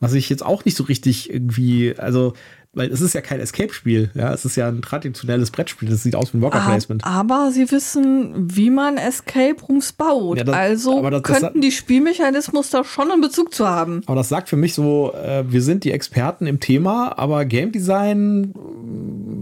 Was 0.00 0.12
ich 0.12 0.28
jetzt 0.28 0.44
auch 0.44 0.64
nicht 0.64 0.76
so 0.76 0.84
richtig 0.84 1.32
irgendwie, 1.32 1.94
also 1.96 2.34
weil 2.76 2.92
es 2.92 3.00
ist 3.00 3.14
ja 3.14 3.22
kein 3.22 3.40
Escape-Spiel, 3.40 4.10
ja, 4.14 4.34
es 4.34 4.44
ist 4.44 4.54
ja 4.54 4.68
ein 4.68 4.82
traditionelles 4.82 5.50
Brettspiel, 5.50 5.88
das 5.88 6.02
sieht 6.02 6.14
aus 6.14 6.34
wie 6.34 6.38
ein 6.38 6.42
Worker-Placement. 6.42 7.04
Aber 7.06 7.50
sie 7.50 7.70
wissen, 7.72 8.34
wie 8.54 8.68
man 8.68 8.98
Escape 8.98 9.56
Rooms 9.66 9.94
baut. 9.94 10.36
Ja, 10.36 10.44
das, 10.44 10.54
also 10.54 11.08
das, 11.08 11.22
könnten 11.22 11.62
die 11.62 11.72
Spielmechanismus 11.72 12.68
da 12.68 12.84
schon 12.84 13.10
einen 13.10 13.22
Bezug 13.22 13.54
zu 13.54 13.66
haben. 13.66 14.02
Aber 14.04 14.16
das 14.16 14.28
sagt 14.28 14.50
für 14.50 14.56
mich 14.56 14.74
so, 14.74 15.14
äh, 15.14 15.50
wir 15.50 15.62
sind 15.62 15.84
die 15.84 15.90
Experten 15.90 16.46
im 16.46 16.60
Thema, 16.60 17.18
aber 17.18 17.46
Game 17.46 17.72
Design 17.72 18.52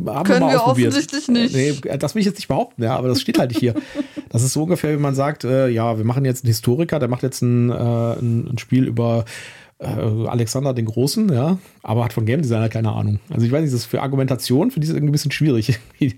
äh, 0.07 0.11
haben 0.11 0.25
Können 0.25 0.41
wir, 0.41 0.47
mal 0.47 0.53
wir 0.53 0.67
offensichtlich 0.67 1.27
nicht. 1.27 1.57
Nee, 1.57 1.75
das 1.99 2.15
will 2.15 2.21
ich 2.21 2.27
jetzt 2.27 2.37
nicht 2.37 2.49
behaupten, 2.49 2.85
ja, 2.85 2.97
aber 2.97 3.09
das 3.09 3.21
steht 3.21 3.41
halt 3.41 3.51
nicht 3.51 3.59
hier. 3.59 3.75
das 4.29 4.45
ist 4.45 4.53
so 4.53 4.63
ungefähr, 4.63 4.93
wie 4.93 5.03
man 5.03 5.17
sagt, 5.17 5.43
äh, 5.43 5.67
ja, 5.69 5.99
wir 5.99 6.05
machen 6.05 6.25
jetzt 6.25 6.45
einen 6.45 6.51
Historiker, 6.51 7.01
der 7.01 7.09
macht 7.09 7.25
jetzt 7.25 7.43
ein, 7.43 7.71
äh, 7.71 7.75
ein, 7.75 8.53
ein 8.53 8.59
Spiel 8.59 8.85
über 8.85 9.25
äh, 9.27 9.64
Alexander 9.87 10.75
den 10.75 10.87
Großen, 10.87 11.33
ja, 11.33 11.59
aber 11.83 12.05
hat 12.05 12.13
von 12.13 12.27
Game 12.27 12.43
Designer 12.43 12.69
keine 12.69 12.93
Ahnung. 12.93 13.21
Also 13.31 13.47
ich 13.47 13.53
weiß 13.53 13.63
nicht, 13.63 13.73
das 13.73 13.81
ist 13.81 13.87
für 13.87 14.03
Argumentation, 14.03 14.71
für 14.71 14.81
die 14.81 14.87
ist 14.87 14.95
irgendwie 14.95 15.11
ein 15.11 15.13
bisschen 15.13 15.31
schwierig, 15.31 15.79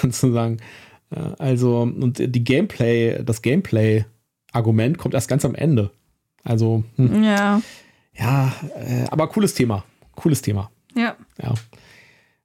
dann 0.00 0.12
zu 0.12 0.32
sagen. 0.32 0.58
Also, 1.38 1.82
und 1.82 2.18
die 2.18 2.44
Gameplay, 2.44 3.22
das 3.22 3.42
Gameplay-Argument 3.42 4.96
kommt 4.96 5.12
erst 5.12 5.28
ganz 5.28 5.44
am 5.44 5.54
Ende. 5.54 5.90
Also, 6.42 6.84
hm. 6.96 7.22
ja. 7.22 7.60
Ja, 8.14 8.52
äh, 8.76 9.04
aber 9.10 9.28
cooles 9.28 9.54
Thema. 9.54 9.84
Cooles 10.14 10.42
Thema. 10.42 10.70
Ja. 10.94 11.16
Ja. 11.42 11.54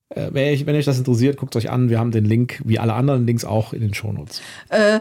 Äh, 0.09 0.29
wenn, 0.31 0.53
euch, 0.53 0.65
wenn 0.65 0.75
euch 0.75 0.85
das 0.85 0.97
interessiert, 0.97 1.37
guckt 1.37 1.55
euch 1.55 1.69
an. 1.69 1.89
Wir 1.89 1.99
haben 1.99 2.11
den 2.11 2.25
Link, 2.25 2.61
wie 2.65 2.79
alle 2.79 2.93
anderen 2.93 3.25
Links 3.25 3.43
auch, 3.43 3.73
in 3.73 3.81
den 3.81 3.93
Shownotes. 3.93 4.41
Äh, 4.69 4.99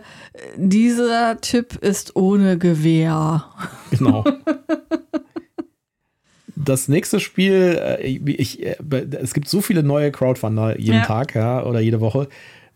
dieser 0.57 1.41
Tipp 1.41 1.77
ist 1.81 2.17
ohne 2.17 2.59
Gewehr. 2.59 3.45
Genau. 3.91 4.25
das 6.57 6.89
nächste 6.89 7.21
Spiel, 7.21 7.79
äh, 7.81 8.07
ich, 8.07 8.65
äh, 8.65 8.77
es 9.21 9.35
gibt 9.35 9.49
so 9.49 9.61
viele 9.61 9.83
neue 9.83 10.11
Crowdfunder 10.11 10.79
jeden 10.79 10.99
ja. 10.99 11.05
Tag 11.05 11.35
ja, 11.35 11.63
oder 11.65 11.81
jede 11.81 12.01
Woche. 12.01 12.29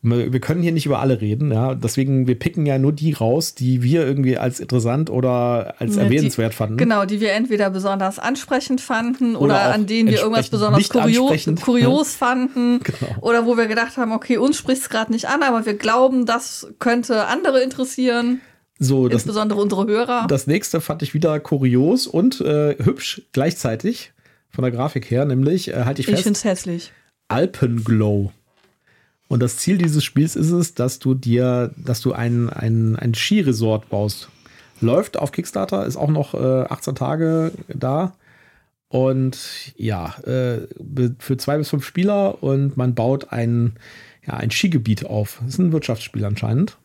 Wir 0.03 0.40
können 0.40 0.62
hier 0.62 0.73
nicht 0.73 0.87
über 0.87 1.01
alle 1.01 1.21
reden, 1.21 1.53
ja. 1.53 1.75
Deswegen, 1.75 2.27
wir 2.27 2.38
picken 2.38 2.64
ja 2.64 2.79
nur 2.79 2.90
die 2.90 3.12
raus, 3.12 3.55
die 3.55 3.83
wir 3.83 4.07
irgendwie 4.07 4.38
als 4.38 4.59
interessant 4.59 5.11
oder 5.11 5.75
als 5.79 5.97
ja, 5.97 6.05
erwähnenswert 6.05 6.55
die, 6.55 6.57
fanden. 6.57 6.79
Genau, 6.79 7.05
die 7.05 7.21
wir 7.21 7.33
entweder 7.33 7.69
besonders 7.69 8.19
ansprechend 8.19 8.81
fanden 8.81 9.37
oder, 9.37 9.45
oder 9.45 9.75
an 9.75 9.87
denen 9.87 10.09
wir 10.09 10.21
irgendwas 10.21 10.49
besonders 10.49 10.88
kurios, 10.88 11.47
kurios 11.62 12.14
fanden. 12.14 12.81
Genau. 12.90 13.21
Oder 13.21 13.45
wo 13.45 13.59
wir 13.59 13.66
gedacht 13.66 13.99
haben, 13.99 14.12
okay, 14.12 14.38
uns 14.38 14.57
spricht 14.57 14.81
es 14.81 14.88
gerade 14.88 15.12
nicht 15.12 15.29
an, 15.29 15.43
aber 15.43 15.66
wir 15.66 15.75
glauben, 15.75 16.25
das 16.25 16.69
könnte 16.79 17.27
andere 17.27 17.62
interessieren. 17.62 18.40
So, 18.83 19.09
das, 19.09 19.23
Insbesondere 19.23 19.61
unsere 19.61 19.87
Hörer. 19.87 20.27
Das 20.27 20.47
nächste 20.47 20.81
fand 20.81 21.03
ich 21.03 21.12
wieder 21.12 21.38
kurios 21.38 22.07
und 22.07 22.40
äh, 22.40 22.77
hübsch 22.83 23.23
gleichzeitig 23.33 24.12
von 24.49 24.62
der 24.62 24.73
Grafik 24.73 25.11
her, 25.11 25.27
nämlich 25.27 25.69
äh, 25.69 25.85
halte 25.85 26.01
ich 26.01 26.07
fest. 26.07 26.21
Ich 26.21 26.25
finde 26.25 26.38
es 26.38 26.45
hässlich. 26.45 26.93
Alpenglow. 27.29 28.33
Und 29.29 29.40
das 29.40 29.59
Ziel 29.59 29.77
dieses 29.77 30.03
Spiels 30.03 30.35
ist 30.35 30.51
es, 30.51 30.75
dass 30.75 30.99
du 30.99 31.14
dir, 31.14 31.73
dass 31.77 32.01
du 32.01 32.14
ein, 32.14 32.49
ein, 32.49 32.97
ein 32.97 33.14
Skiresort 33.14 33.90
baust. 33.90 34.31
Läuft 34.81 35.19
auf 35.19 35.31
Kickstarter, 35.31 35.85
ist 35.85 35.97
auch 35.97 36.09
noch 36.09 36.33
äh, 36.33 36.64
18 36.69 36.95
Tage 36.95 37.53
da. 37.69 38.14
Und 38.88 39.38
ja, 39.77 40.16
äh, 40.25 40.66
für 41.19 41.37
zwei 41.37 41.59
bis 41.59 41.69
fünf 41.69 41.85
Spieler 41.85 42.43
und 42.43 42.79
man 42.79 42.95
baut 42.95 43.31
ein, 43.31 43.75
ja, 44.27 44.35
ein 44.35 44.51
Skigebiet 44.51 45.05
auf. 45.05 45.38
Das 45.45 45.55
ist 45.55 45.59
ein 45.59 45.73
Wirtschaftsspiel 45.73 46.25
anscheinend. 46.25 46.79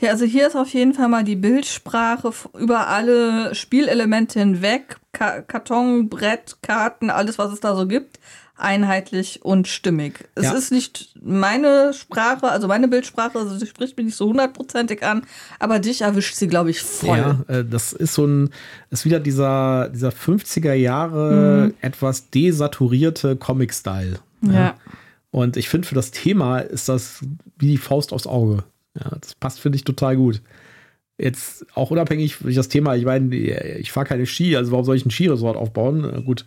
Ja, 0.00 0.10
also 0.10 0.24
hier 0.24 0.46
ist 0.46 0.56
auf 0.56 0.68
jeden 0.70 0.94
Fall 0.94 1.08
mal 1.08 1.24
die 1.24 1.36
Bildsprache 1.36 2.32
über 2.58 2.88
alle 2.88 3.54
Spielelemente 3.54 4.40
hinweg. 4.40 4.96
Ka 5.12 5.42
Karton, 5.42 6.08
Brett, 6.08 6.56
Karten, 6.62 7.10
alles, 7.10 7.38
was 7.38 7.52
es 7.52 7.60
da 7.60 7.76
so 7.76 7.86
gibt, 7.86 8.18
einheitlich 8.56 9.44
und 9.44 9.68
stimmig. 9.68 10.28
Es 10.34 10.44
ja. 10.44 10.52
ist 10.52 10.70
nicht 10.70 11.14
meine 11.20 11.92
Sprache, 11.92 12.48
also 12.48 12.68
meine 12.68 12.88
Bildsprache, 12.88 13.38
also 13.38 13.56
sie 13.56 13.66
spricht 13.66 13.96
mich 13.96 14.06
nicht 14.06 14.16
so 14.16 14.28
hundertprozentig 14.28 15.04
an, 15.04 15.22
aber 15.58 15.78
dich 15.78 16.02
erwischt 16.02 16.34
sie, 16.34 16.48
glaube 16.48 16.70
ich, 16.70 16.80
voll. 16.80 17.18
Ja, 17.18 17.38
äh, 17.48 17.64
das 17.64 17.92
ist 17.92 18.14
so 18.14 18.26
ein, 18.26 18.50
ist 18.90 19.04
wieder 19.04 19.20
dieser, 19.20 19.88
dieser 19.88 20.10
50er 20.10 20.74
Jahre 20.74 21.66
mhm. 21.66 21.74
etwas 21.80 22.30
desaturierte 22.30 23.36
Comic-Style. 23.36 24.18
Ja. 24.42 24.52
ja. 24.52 24.74
Und 25.30 25.56
ich 25.56 25.68
finde, 25.68 25.88
für 25.88 25.96
das 25.96 26.12
Thema 26.12 26.58
ist 26.58 26.88
das 26.88 27.20
wie 27.58 27.66
die 27.66 27.78
Faust 27.78 28.12
aufs 28.12 28.26
Auge. 28.28 28.62
Ja, 28.94 29.16
das 29.20 29.34
passt, 29.34 29.60
finde 29.60 29.76
ich, 29.76 29.84
total 29.84 30.16
gut. 30.16 30.40
Jetzt 31.18 31.66
auch 31.74 31.90
unabhängig 31.90 32.36
von 32.36 32.52
das 32.52 32.68
Thema, 32.68 32.96
ich 32.96 33.04
meine, 33.04 33.34
ich 33.34 33.92
fahre 33.92 34.06
keine 34.06 34.26
Ski, 34.26 34.56
also 34.56 34.72
warum 34.72 34.84
soll 34.84 34.96
ich 34.96 35.06
ein 35.06 35.10
Skiresort 35.10 35.56
aufbauen? 35.56 36.24
Gut, 36.24 36.44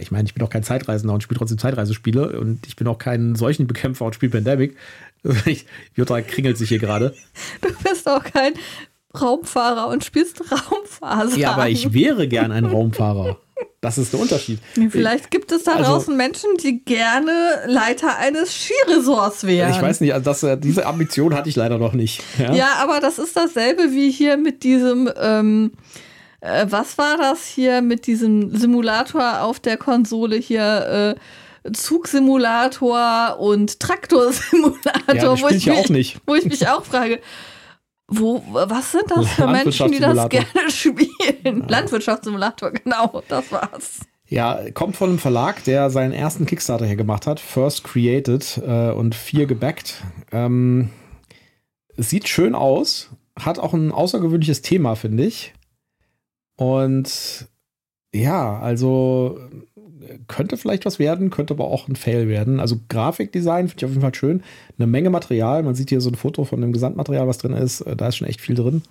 ich 0.00 0.10
meine, 0.10 0.26
ich 0.26 0.34
bin 0.34 0.42
auch 0.42 0.50
kein 0.50 0.62
Zeitreisender 0.62 1.12
und 1.12 1.22
spiele 1.22 1.38
trotzdem 1.38 1.58
Zeitreisespiele 1.58 2.40
und 2.40 2.66
ich 2.66 2.76
bin 2.76 2.86
auch 2.88 2.98
kein 2.98 3.34
Seuchenbekämpfer 3.34 4.06
und 4.06 4.14
spiele 4.14 4.32
Pandemic. 4.32 4.76
Jutta 5.94 6.22
kringelt 6.22 6.56
sich 6.56 6.70
hier 6.70 6.78
gerade. 6.78 7.14
Du 7.60 7.68
bist 7.82 8.08
auch 8.08 8.24
kein 8.24 8.54
Raumfahrer 9.20 9.88
und 9.88 10.04
spielst 10.04 10.40
Raumfahrer. 10.50 11.36
Ja, 11.36 11.52
aber 11.52 11.68
ich 11.68 11.92
wäre 11.92 12.26
gern 12.26 12.52
ein 12.52 12.64
Raumfahrer. 12.64 13.38
Das 13.80 13.96
ist 13.96 14.12
der 14.12 14.20
Unterschied. 14.20 14.60
Vielleicht 14.90 15.30
gibt 15.30 15.52
es 15.52 15.64
da 15.64 15.72
also, 15.72 15.84
draußen 15.84 16.16
Menschen, 16.16 16.50
die 16.62 16.84
gerne 16.84 17.62
Leiter 17.66 18.18
eines 18.18 18.54
Skiresorts 18.54 19.44
wären. 19.44 19.70
Ich 19.70 19.80
weiß 19.80 20.02
nicht, 20.02 20.12
also 20.12 20.24
das, 20.24 20.42
äh, 20.42 20.58
diese 20.58 20.84
Ambition 20.86 21.34
hatte 21.34 21.48
ich 21.48 21.56
leider 21.56 21.78
noch 21.78 21.94
nicht. 21.94 22.22
Ja, 22.38 22.52
ja 22.52 22.68
aber 22.82 23.00
das 23.00 23.18
ist 23.18 23.36
dasselbe 23.36 23.92
wie 23.92 24.10
hier 24.10 24.36
mit 24.36 24.64
diesem, 24.64 25.10
ähm, 25.18 25.72
äh, 26.40 26.66
was 26.68 26.98
war 26.98 27.16
das 27.16 27.46
hier 27.46 27.80
mit 27.80 28.06
diesem 28.06 28.54
Simulator 28.54 29.40
auf 29.42 29.60
der 29.60 29.78
Konsole 29.78 30.36
hier? 30.36 31.16
Äh, 31.16 31.20
Zugsimulator 31.74 33.38
und 33.38 33.80
Traktorsimulator, 33.80 35.14
ja, 35.14 35.40
wo, 35.42 35.48
ich 35.48 35.66
mich, 35.66 35.90
nicht. 35.90 36.20
wo 36.26 36.34
ich 36.34 36.46
mich 36.46 36.66
auch 36.68 36.86
frage, 36.86 37.20
wo, 38.10 38.42
was 38.50 38.92
sind 38.92 39.04
das 39.08 39.28
für 39.28 39.46
Menschen, 39.46 39.92
die 39.92 40.00
das 40.00 40.28
gerne 40.28 40.46
spielen? 40.70 41.08
Ja. 41.44 41.66
Landwirtschaftssimulator, 41.68 42.72
genau, 42.72 43.22
das 43.28 43.50
war's. 43.52 44.00
Ja, 44.26 44.70
kommt 44.72 44.96
von 44.96 45.10
einem 45.10 45.18
Verlag, 45.18 45.64
der 45.64 45.90
seinen 45.90 46.12
ersten 46.12 46.46
Kickstarter 46.46 46.86
hier 46.86 46.96
gemacht 46.96 47.26
hat, 47.26 47.40
First 47.40 47.84
Created 47.84 48.60
äh, 48.64 48.90
und 48.90 49.14
vier 49.14 49.46
gebackt. 49.46 50.02
Ähm, 50.30 50.90
sieht 51.96 52.28
schön 52.28 52.54
aus, 52.54 53.10
hat 53.38 53.58
auch 53.58 53.74
ein 53.74 53.90
außergewöhnliches 53.90 54.62
Thema, 54.62 54.94
finde 54.94 55.24
ich. 55.24 55.52
Und 56.56 57.48
ja, 58.12 58.58
also 58.58 59.40
könnte 60.28 60.56
vielleicht 60.56 60.86
was 60.86 60.98
werden, 60.98 61.30
könnte 61.30 61.54
aber 61.54 61.64
auch 61.64 61.88
ein 61.88 61.96
Fail 61.96 62.28
werden. 62.28 62.60
Also 62.60 62.76
Grafikdesign 62.88 63.68
finde 63.68 63.78
ich 63.78 63.84
auf 63.84 63.90
jeden 63.90 64.02
Fall 64.02 64.14
schön. 64.14 64.42
Eine 64.78 64.86
Menge 64.86 65.10
Material. 65.10 65.62
Man 65.62 65.74
sieht 65.74 65.90
hier 65.90 66.00
so 66.00 66.10
ein 66.10 66.14
Foto 66.14 66.44
von 66.44 66.60
dem 66.60 66.72
Gesamtmaterial, 66.72 67.26
was 67.26 67.38
drin 67.38 67.52
ist. 67.52 67.82
Äh, 67.82 67.96
da 67.96 68.08
ist 68.08 68.16
schon 68.16 68.28
echt 68.28 68.40
viel 68.40 68.54
drin. 68.54 68.82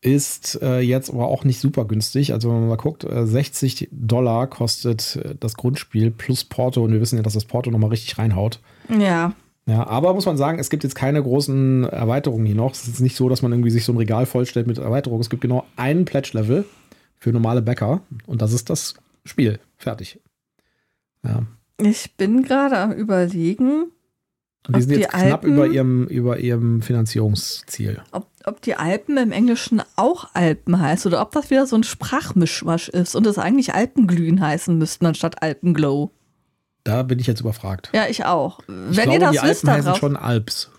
Ist 0.00 0.60
äh, 0.62 0.80
jetzt 0.80 1.10
aber 1.10 1.28
auch 1.28 1.44
nicht 1.44 1.60
super 1.60 1.84
günstig. 1.84 2.32
Also 2.32 2.48
wenn 2.48 2.60
man 2.60 2.68
mal 2.68 2.76
guckt, 2.76 3.04
äh, 3.04 3.26
60 3.26 3.88
Dollar 3.92 4.48
kostet 4.48 5.16
äh, 5.16 5.34
das 5.38 5.54
Grundspiel 5.54 6.10
plus 6.10 6.44
Porto. 6.44 6.82
Und 6.82 6.92
wir 6.92 7.00
wissen 7.00 7.16
ja, 7.16 7.22
dass 7.22 7.34
das 7.34 7.44
Porto 7.44 7.70
nochmal 7.70 7.90
richtig 7.90 8.18
reinhaut. 8.18 8.60
Ja. 8.88 9.34
Ja, 9.66 9.86
aber 9.86 10.12
muss 10.12 10.26
man 10.26 10.36
sagen, 10.36 10.58
es 10.58 10.70
gibt 10.70 10.82
jetzt 10.82 10.96
keine 10.96 11.22
großen 11.22 11.84
Erweiterungen 11.84 12.46
hier 12.46 12.56
noch. 12.56 12.72
Es 12.72 12.88
ist 12.88 13.00
nicht 13.00 13.14
so, 13.14 13.28
dass 13.28 13.42
man 13.42 13.52
irgendwie 13.52 13.70
sich 13.70 13.84
so 13.84 13.92
ein 13.92 13.96
Regal 13.96 14.26
vollstellt 14.26 14.66
mit 14.66 14.78
Erweiterungen. 14.78 15.20
Es 15.20 15.30
gibt 15.30 15.42
genau 15.42 15.64
einen 15.76 16.04
Pledge-Level 16.04 16.64
für 17.20 17.30
normale 17.30 17.62
Bäcker 17.62 18.00
und 18.26 18.42
das 18.42 18.52
ist 18.52 18.70
das 18.70 18.94
Spiel. 19.24 19.60
Fertig. 19.76 20.20
Ja. 21.24 21.44
Ich 21.78 22.16
bin 22.16 22.42
gerade 22.42 22.78
am 22.78 22.92
überlegen. 22.92 23.92
Und 24.66 24.76
die 24.76 24.82
sind 24.82 24.90
jetzt 24.92 25.12
die 25.12 25.18
knapp 25.18 25.42
Alpen, 25.42 25.52
über, 25.54 25.66
ihrem, 25.66 26.06
über 26.06 26.38
ihrem 26.38 26.82
Finanzierungsziel. 26.82 28.00
Ob, 28.12 28.28
ob 28.44 28.62
die 28.62 28.76
Alpen 28.76 29.16
im 29.16 29.32
Englischen 29.32 29.82
auch 29.96 30.30
Alpen 30.34 30.80
heißt 30.80 31.04
oder 31.06 31.20
ob 31.20 31.32
das 31.32 31.50
wieder 31.50 31.66
so 31.66 31.74
ein 31.74 31.82
Sprachmischwasch 31.82 32.88
ist 32.88 33.16
und 33.16 33.26
es 33.26 33.38
eigentlich 33.38 33.74
Alpenglühen 33.74 34.40
heißen 34.40 34.78
müssten 34.78 35.06
anstatt 35.06 35.42
Alpenglow. 35.42 36.12
Da 36.84 37.02
bin 37.02 37.18
ich 37.18 37.26
jetzt 37.26 37.40
überfragt. 37.40 37.90
Ja, 37.92 38.06
ich 38.08 38.24
auch. 38.24 38.60
Ich 38.60 38.66
Wenn 38.68 39.10
glaube, 39.10 39.12
ihr 39.12 39.20
das 39.20 39.30
die 39.32 39.38
Alpen 39.40 39.50
wisst, 39.50 39.68
heißen 39.68 39.94
schon 39.96 40.16
Alps. 40.16 40.70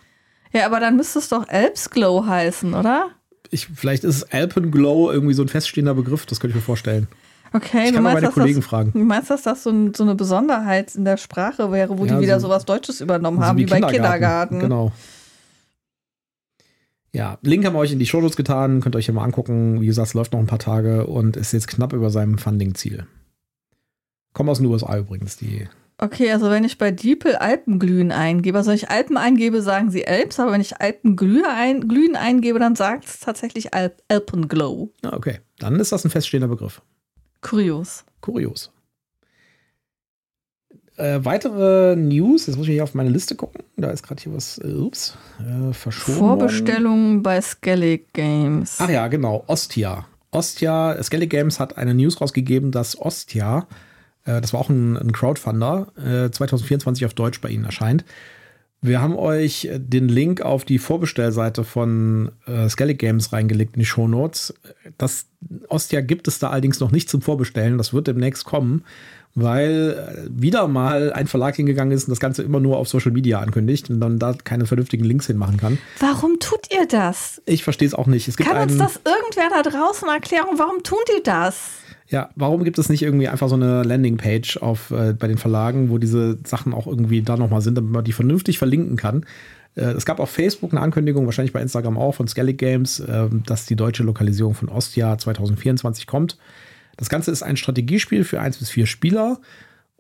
Ja, 0.54 0.66
aber 0.66 0.80
dann 0.80 0.96
müsste 0.96 1.20
es 1.20 1.30
doch 1.30 1.48
Alpsglow 1.48 2.26
heißen, 2.26 2.74
oder? 2.74 3.10
Ich, 3.50 3.68
vielleicht 3.68 4.04
ist 4.04 4.34
Alpenglow 4.34 5.12
irgendwie 5.12 5.34
so 5.34 5.42
ein 5.42 5.50
feststehender 5.50 5.94
Begriff, 5.94 6.26
das 6.26 6.40
könnte 6.40 6.52
ich 6.52 6.56
mir 6.56 6.66
vorstellen. 6.66 7.08
Okay, 7.54 7.88
ich 7.88 7.94
kann 7.94 8.04
mal 8.04 8.16
meine 8.16 8.30
Kollegen 8.30 8.60
das, 8.60 8.66
fragen. 8.66 8.92
Du 8.94 9.00
meinst, 9.00 9.30
dass 9.30 9.44
das 9.44 9.64
so, 9.64 9.70
ein, 9.70 9.94
so, 9.94 10.04
eine 10.04 10.16
Besonderheit 10.16 10.96
in 10.96 11.06
der 11.06 11.18
Sprache 11.18 11.72
wäre, 11.72 11.98
wo 11.98 12.06
ja, 12.06 12.16
die 12.16 12.24
wieder 12.24 12.40
so, 12.40 12.50
was 12.50 12.66
Deutsches 12.66 13.00
übernommen 13.00 13.40
haben, 13.40 13.60
wie, 13.60 13.66
wie 13.66 13.70
bei 13.70 13.82
Kindergarten. 13.82 14.60
Genau. 14.60 14.92
Ja, 17.12 17.38
Link 17.44 17.64
haben 17.64 17.74
wir 17.74 17.80
euch 17.80 17.92
in 17.92 18.00
die 18.00 18.08
Shownotes 18.08 18.36
getan, 18.36 18.82
könnt 18.82 18.96
ihr 18.96 18.98
euch 18.98 19.06
ja 19.06 19.14
mal 19.14 19.24
angucken. 19.24 19.82
Wie 19.82 19.86
gesagt, 19.86 20.08
es 20.08 20.14
läuft 20.16 20.34
noch 20.34 20.40
ein 20.40 20.48
paar 20.48 20.58
Tage 20.58 21.06
und 21.06 21.38
ist 21.38 21.52
jetzt 21.52 21.68
knapp 21.68 21.94
über 21.94 22.10
seinem 22.10 22.40
Funding-Ziel. 22.40 23.06
Kommen 24.34 24.50
aus 24.50 24.58
den 24.58 24.66
USA 24.66 24.98
übrigens, 24.98 25.38
die. 25.38 25.68
Okay, 26.00 26.32
also 26.32 26.50
wenn 26.50 26.64
ich 26.64 26.80
bei 26.80 26.90
DeepL 26.90 27.36
Alpenglühen 27.36 28.12
eingebe, 28.12 28.58
also 28.58 28.72
wenn 28.72 28.78
ich 28.78 28.90
Alpen 28.90 29.16
eingebe, 29.16 29.62
sagen 29.62 29.92
sie 29.92 30.08
Alps, 30.08 30.40
aber 30.40 30.54
wenn 30.54 30.62
ich 30.62 30.82
Alpenglühen 30.82 31.46
ein, 31.46 31.88
Glühen 31.88 32.16
eingebe, 32.16 32.58
dann 32.58 32.76
sagt 32.76 33.06
es 33.06 33.20
tatsächlich 33.20 33.76
Alp, 33.76 34.02
Alpenglow. 34.08 34.92
Ah, 35.04 35.16
okay, 35.16 35.40
dann 35.60 35.80
ist 35.80 35.92
das 35.92 36.04
ein 36.04 36.10
feststehender 36.10 36.48
Begriff. 36.48 36.82
Kurios. 37.44 38.04
Kurios. 38.22 38.72
Äh, 40.96 41.20
weitere 41.24 41.96
News, 41.96 42.46
jetzt 42.46 42.56
muss 42.56 42.68
ich 42.68 42.74
hier 42.74 42.84
auf 42.84 42.94
meine 42.94 43.10
Liste 43.10 43.36
gucken. 43.36 43.64
Da 43.78 43.90
ist 43.90 44.04
gerade 44.04 44.22
hier 44.22 44.34
was, 44.34 44.60
äh, 44.60 44.68
ups, 44.68 45.16
äh, 45.40 45.74
verschoben. 45.74 46.18
Vorbestellungen 46.20 47.24
bei 47.24 47.42
Skellig 47.42 48.14
Games. 48.14 48.78
Ach 48.80 48.90
ja, 48.90 49.08
genau, 49.08 49.44
Ostia. 49.48 50.06
Ostia, 50.30 51.02
Skellig 51.02 51.32
Games 51.32 51.60
hat 51.60 51.78
eine 51.78 51.94
News 51.94 52.22
rausgegeben, 52.22 52.72
dass 52.72 53.00
Ostia, 53.00 53.68
äh, 54.26 54.40
das 54.40 54.54
war 54.54 54.60
auch 54.60 54.70
ein, 54.70 54.96
ein 54.98 55.12
Crowdfunder, 55.12 55.88
2024 56.32 57.02
äh, 57.02 57.06
auf 57.08 57.14
Deutsch 57.16 57.42
bei 57.42 57.50
ihnen 57.50 57.66
erscheint. 57.66 58.06
Wir 58.84 59.02
haben 59.02 59.16
euch 59.16 59.70
den 59.74 60.10
Link 60.10 60.42
auf 60.42 60.66
die 60.66 60.78
Vorbestellseite 60.78 61.64
von 61.64 62.32
äh, 62.46 62.68
Skellig 62.68 63.00
Games 63.00 63.32
reingelegt 63.32 63.76
in 63.76 63.80
die 63.80 63.86
Show 63.86 64.10
Notes. 64.10 64.54
das 64.98 65.26
Ostia 65.70 66.02
gibt 66.02 66.28
es 66.28 66.40
da 66.40 66.50
allerdings 66.50 66.82
noch 66.82 66.92
nicht 66.92 67.10
zum 67.10 67.22
Vorbestellen. 67.22 67.78
Das 67.78 67.94
wird 67.94 68.08
demnächst 68.08 68.44
kommen, 68.44 68.84
weil 69.36 70.28
äh, 70.28 70.30
wieder 70.30 70.68
mal 70.68 71.14
ein 71.14 71.28
Verlag 71.28 71.56
hingegangen 71.56 71.94
ist 71.94 72.04
und 72.04 72.12
das 72.12 72.20
Ganze 72.20 72.44
immer 72.44 72.60
nur 72.60 72.78
auf 72.78 72.90
Social 72.90 73.14
Media 73.14 73.40
ankündigt 73.40 73.90
und 73.90 74.02
dann 74.02 74.20
da 74.20 74.34
keine 74.44 74.66
vernünftigen 74.66 75.06
Links 75.06 75.28
hinmachen 75.28 75.58
kann. 75.58 75.78
Warum 76.00 76.40
tut 76.40 76.74
ihr 76.74 76.86
das? 76.86 77.42
Ich 77.46 77.64
verstehe 77.64 77.88
es 77.88 77.94
auch 77.94 78.08
nicht. 78.08 78.28
Es 78.28 78.36
Kann 78.36 78.58
uns 78.58 78.78
das 78.78 79.00
irgendwer 79.06 79.50
da 79.50 79.70
draußen 79.70 80.10
erklären? 80.10 80.48
Warum 80.58 80.84
tun 80.84 81.00
die 81.18 81.24
das? 81.24 81.72
Ja, 82.14 82.30
warum 82.36 82.64
gibt 82.64 82.78
es 82.78 82.90
nicht 82.90 83.02
irgendwie 83.02 83.28
einfach 83.28 83.50
so 83.50 83.56
eine 83.56 83.82
Landingpage 83.82 84.58
auf, 84.58 84.92
äh, 84.92 85.14
bei 85.14 85.28
den 85.28 85.40
Verlagen, 85.40 85.90
wo 85.90 85.98
diese 85.98 86.38
Sachen 86.46 86.72
auch 86.72 86.86
irgendwie 86.86 87.24
da 87.24 87.38
nochmal 87.38 87.62
sind, 87.62 87.76
damit 87.76 87.92
man 87.92 88.04
die 88.04 88.14
vernünftig 88.14 88.60
verlinken 88.60 88.98
kann? 88.98 89.26
Äh, 89.76 89.86
es 89.86 90.06
gab 90.06 90.20
auf 90.20 90.30
Facebook 90.30 90.72
eine 90.72 90.82
Ankündigung, 90.82 91.26
wahrscheinlich 91.26 91.54
bei 91.54 91.62
Instagram 91.62 91.98
auch, 91.98 92.14
von 92.14 92.28
Skellig 92.28 92.60
Games, 92.60 93.00
äh, 93.00 93.30
dass 93.48 93.66
die 93.66 93.76
deutsche 93.76 94.04
Lokalisierung 94.04 94.54
von 94.54 94.70
Ostia 94.70 95.18
2024 95.18 96.06
kommt. 96.06 96.38
Das 96.98 97.10
Ganze 97.10 97.32
ist 97.32 97.42
ein 97.42 97.58
Strategiespiel 97.58 98.24
für 98.24 98.40
eins 98.40 98.58
bis 98.58 98.70
vier 98.70 98.86
Spieler 98.86 99.40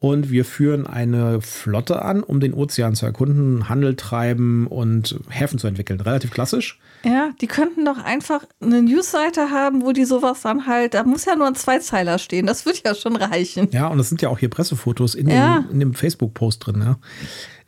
und 0.03 0.29
wir 0.31 0.43
führen 0.43 0.85
eine 0.85 1.39
Flotte 1.39 2.01
an, 2.01 2.23
um 2.23 2.41
den 2.41 2.53
Ozean 2.53 2.93
zu 2.93 3.05
erkunden, 3.05 3.69
Handel 3.69 3.95
treiben 3.95 4.67
und 4.67 5.17
Häfen 5.29 5.59
zu 5.59 5.67
entwickeln. 5.67 6.01
Relativ 6.01 6.31
klassisch. 6.31 6.77
Ja, 7.05 7.29
die 7.39 7.47
könnten 7.47 7.85
doch 7.85 8.03
einfach 8.03 8.43
eine 8.61 8.81
Newsseite 8.81 9.49
haben, 9.51 9.81
wo 9.81 9.93
die 9.93 10.03
sowas 10.03 10.41
dann 10.41 10.67
halt, 10.67 10.93
da 10.93 11.05
muss 11.05 11.23
ja 11.23 11.37
nur 11.37 11.47
ein 11.47 11.55
Zweizeiler 11.55 12.19
stehen, 12.19 12.45
das 12.47 12.65
wird 12.65 12.83
ja 12.85 12.95
schon 12.95 13.15
reichen. 13.15 13.69
Ja, 13.71 13.87
und 13.87 13.97
es 13.97 14.09
sind 14.09 14.21
ja 14.21 14.27
auch 14.27 14.39
hier 14.39 14.49
Pressefotos 14.49 15.15
in 15.15 15.29
Ja. 15.29 15.59
dem, 15.61 15.71
in 15.71 15.79
dem 15.79 15.93
Facebook-Post 15.93 16.65
drin. 16.67 16.81
Ja. 16.81 16.97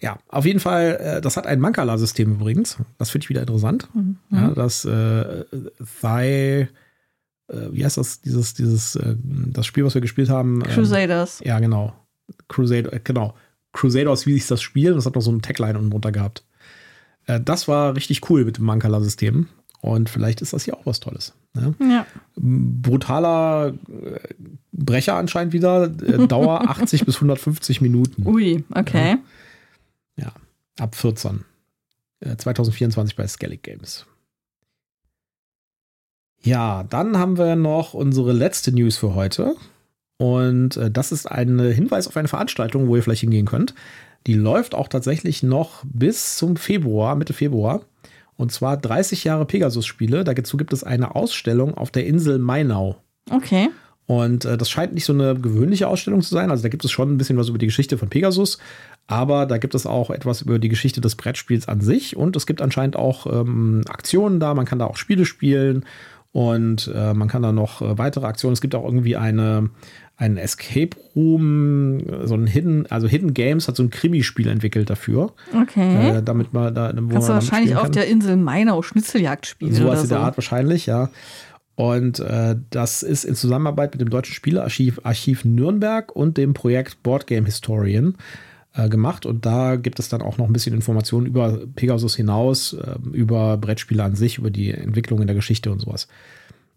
ja, 0.02 0.18
auf 0.28 0.46
jeden 0.46 0.60
Fall, 0.60 0.98
äh, 1.00 1.22
das 1.22 1.38
hat 1.38 1.48
ein 1.48 1.62
Mancala-System 1.62 2.34
übrigens. 2.34 2.76
Das 2.98 3.12
finde 3.12 3.24
ich 3.24 3.30
wieder 3.30 3.42
interessant. 3.44 3.88
Ja, 4.30 4.50
das 4.50 4.84
äh, 4.84 5.46
Thigh, 6.02 6.68
äh, 7.48 7.56
wie 7.72 7.86
heißt 7.86 7.96
das, 7.96 8.20
dieses, 8.20 8.56
dieses, 8.56 8.98
äh, 8.98 9.16
das 9.22 9.66
Spiel, 9.66 9.86
was 9.86 9.94
wir 9.94 10.02
gespielt 10.02 10.30
haben? 10.30 10.56
ähm, 10.66 10.68
Crusaders. 10.74 11.42
Ja, 11.46 11.60
genau. 11.60 11.94
Crusader, 12.48 12.94
äh, 12.94 13.00
genau. 13.04 13.36
Crusaders, 13.74 14.26
wie 14.26 14.34
sich 14.34 14.48
das 14.48 14.62
Spiel, 14.62 14.94
das 14.94 15.06
hat 15.06 15.16
noch 15.16 15.22
so 15.22 15.32
eine 15.32 15.42
Tagline 15.42 15.78
unten 15.78 15.92
drunter 15.92 16.12
gehabt. 16.12 16.44
Äh, 17.28 17.42
das 17.42 17.68
war 17.68 17.96
richtig 17.96 18.30
cool 18.30 18.46
mit 18.46 18.58
dem 18.58 18.66
Mancala-System. 18.66 19.48
Und 19.82 20.10
vielleicht 20.10 20.42
ist 20.42 20.54
das 20.54 20.64
hier 20.64 20.76
auch 20.76 20.86
was 20.86 21.00
Tolles. 21.00 21.34
Ne? 21.54 21.76
Ja. 21.80 22.08
Brutaler 22.36 23.74
äh, 23.88 24.20
Brecher 24.72 25.16
anscheinend 25.16 25.54
wieder. 25.54 25.88
Dauer 26.28 26.68
80 26.70 27.06
bis 27.06 27.16
150 27.16 27.82
Minuten. 27.82 28.26
Ui, 28.26 28.64
okay. 28.74 29.18
Ja, 30.16 30.32
ab 30.80 30.96
14. 30.96 31.46
Äh, 32.22 32.38
2024 32.38 33.16
bei 33.16 33.28
Skellig 33.28 33.62
Games. 33.62 34.06
Ja, 36.42 36.84
dann 36.84 37.18
haben 37.18 37.38
wir 37.38 37.56
noch 37.56 37.94
unsere 37.94 38.32
letzte 38.32 38.72
News 38.72 38.98
für 38.98 39.16
heute. 39.16 39.56
Und 40.18 40.78
äh, 40.78 40.90
das 40.90 41.12
ist 41.12 41.30
ein 41.30 41.60
Hinweis 41.60 42.08
auf 42.08 42.18
eine 42.18 42.28
Veranstaltung, 42.28 42.88
wo 42.88 42.96
ihr 42.96 43.04
vielleicht 43.04 43.22
hingehen 43.22 43.46
könnt. 43.46 43.74
Die 44.28 44.34
läuft 44.34 44.74
auch 44.74 44.88
tatsächlich 44.88 45.44
noch 45.44 45.84
bis 45.86 46.38
zum 46.38 46.56
Februar, 46.56 47.16
Mitte 47.16 47.34
Februar. 47.34 47.82
Und 48.38 48.52
zwar 48.52 48.78
30 48.78 49.24
Jahre 49.24 49.46
Pegasus-Spiele. 49.46 50.24
Dazu 50.24 50.58
gibt 50.58 50.74
es 50.74 50.84
eine 50.84 51.16
Ausstellung 51.16 51.76
auf 51.76 51.92
der 51.92 52.06
Insel 52.06 52.40
Mainau. 52.40 52.98
Okay. 53.30 53.70
Und 54.08 54.46
äh, 54.46 54.58
das 54.58 54.70
scheint 54.70 54.94
nicht 54.94 55.06
so 55.06 55.14
eine 55.14 55.36
gewöhnliche 55.36 55.88
Ausstellung 55.88 56.22
zu 56.22 56.34
sein. 56.34 56.52
Also 56.52 56.64
da 56.64 56.70
gibt 56.70 56.86
es 56.86 56.92
schon 56.92 57.14
ein 57.14 57.18
bisschen 57.18 57.38
was 57.38 57.50
über 57.50 57.58
die 57.58 57.66
Geschichte 57.66 57.98
von 57.98 58.10
Pegasus, 58.10 58.60
aber 59.08 59.46
da 59.46 59.58
gibt 59.58 59.74
es 59.74 59.86
auch 59.86 60.12
etwas 60.12 60.42
über 60.42 60.60
die 60.60 60.70
Geschichte 60.70 61.02
des 61.02 61.16
Brettspiels 61.16 61.68
an 61.68 61.82
sich. 61.82 62.16
Und 62.16 62.36
es 62.36 62.46
gibt 62.46 62.62
anscheinend 62.62 62.96
auch 62.98 63.26
ähm, 63.26 63.82
Aktionen 63.88 64.40
da. 64.40 64.54
Man 64.54 64.66
kann 64.66 64.80
da 64.80 64.86
auch 64.86 64.98
Spiele 64.98 65.26
spielen 65.26 65.86
und 66.32 66.92
äh, 66.94 67.14
man 67.14 67.28
kann 67.28 67.42
da 67.42 67.52
noch 67.52 67.82
äh, 67.82 67.98
weitere 67.98 68.28
Aktionen. 68.28 68.54
Es 68.54 68.62
gibt 68.62 68.76
auch 68.76 68.86
irgendwie 68.86 69.16
eine, 69.16 69.70
einen 70.18 70.38
Escape 70.38 70.96
Room, 71.16 72.00
so 72.26 72.36
ein 72.36 72.48
Hidden, 72.48 72.86
also 72.90 73.08
Hidden 73.08 73.34
Games 73.34 73.68
hat 73.68 73.76
so 73.76 73.84
ein 73.84 73.90
Krimispiel 73.90 74.48
entwickelt 74.48 74.90
dafür, 74.90 75.34
Okay. 75.54 76.18
äh, 76.18 76.24
damit 76.24 76.54
man 76.54 76.74
da, 76.74 76.94
wo 76.96 77.10
Kannst 77.10 77.30
du 77.30 77.34
wahrscheinlich 77.34 77.76
auf 77.76 77.92
der 77.92 78.08
Insel 78.08 78.38
Mainau 78.38 78.82
Schnitzeljagd 78.82 79.46
spielen 79.46 79.74
So 79.74 79.86
was 79.86 80.04
in 80.04 80.08
so. 80.10 80.16
der 80.16 80.24
Art 80.24 80.38
wahrscheinlich, 80.38 80.86
ja. 80.86 81.10
Und 81.76 82.20
äh, 82.22 82.56
das 82.70 83.04
ist 83.04 83.26
in 83.26 83.36
Zusammenarbeit 83.36 83.92
mit 83.94 84.00
dem 84.00 84.10
Deutschen 84.10 84.34
Spielearchiv 84.34 85.02
Archiv 85.04 85.44
Nürnberg 85.44 86.16
und 86.16 86.38
dem 86.38 86.54
Projekt 86.54 87.04
Board 87.04 87.28
Game 87.28 87.44
Historian 87.46 88.16
äh, 88.74 88.88
gemacht. 88.88 89.26
Und 89.26 89.46
da 89.46 89.76
gibt 89.76 90.00
es 90.00 90.08
dann 90.08 90.22
auch 90.22 90.38
noch 90.38 90.48
ein 90.48 90.54
bisschen 90.54 90.74
Informationen 90.74 91.26
über 91.26 91.60
Pegasus 91.76 92.16
hinaus, 92.16 92.72
äh, 92.72 92.96
über 93.12 93.58
Brettspiele 93.58 94.02
an 94.02 94.16
sich, 94.16 94.38
über 94.38 94.52
die 94.52 94.72
Entwicklung 94.72 95.20
in 95.20 95.28
der 95.28 95.36
Geschichte 95.36 95.70
und 95.70 95.80
sowas. 95.82 96.08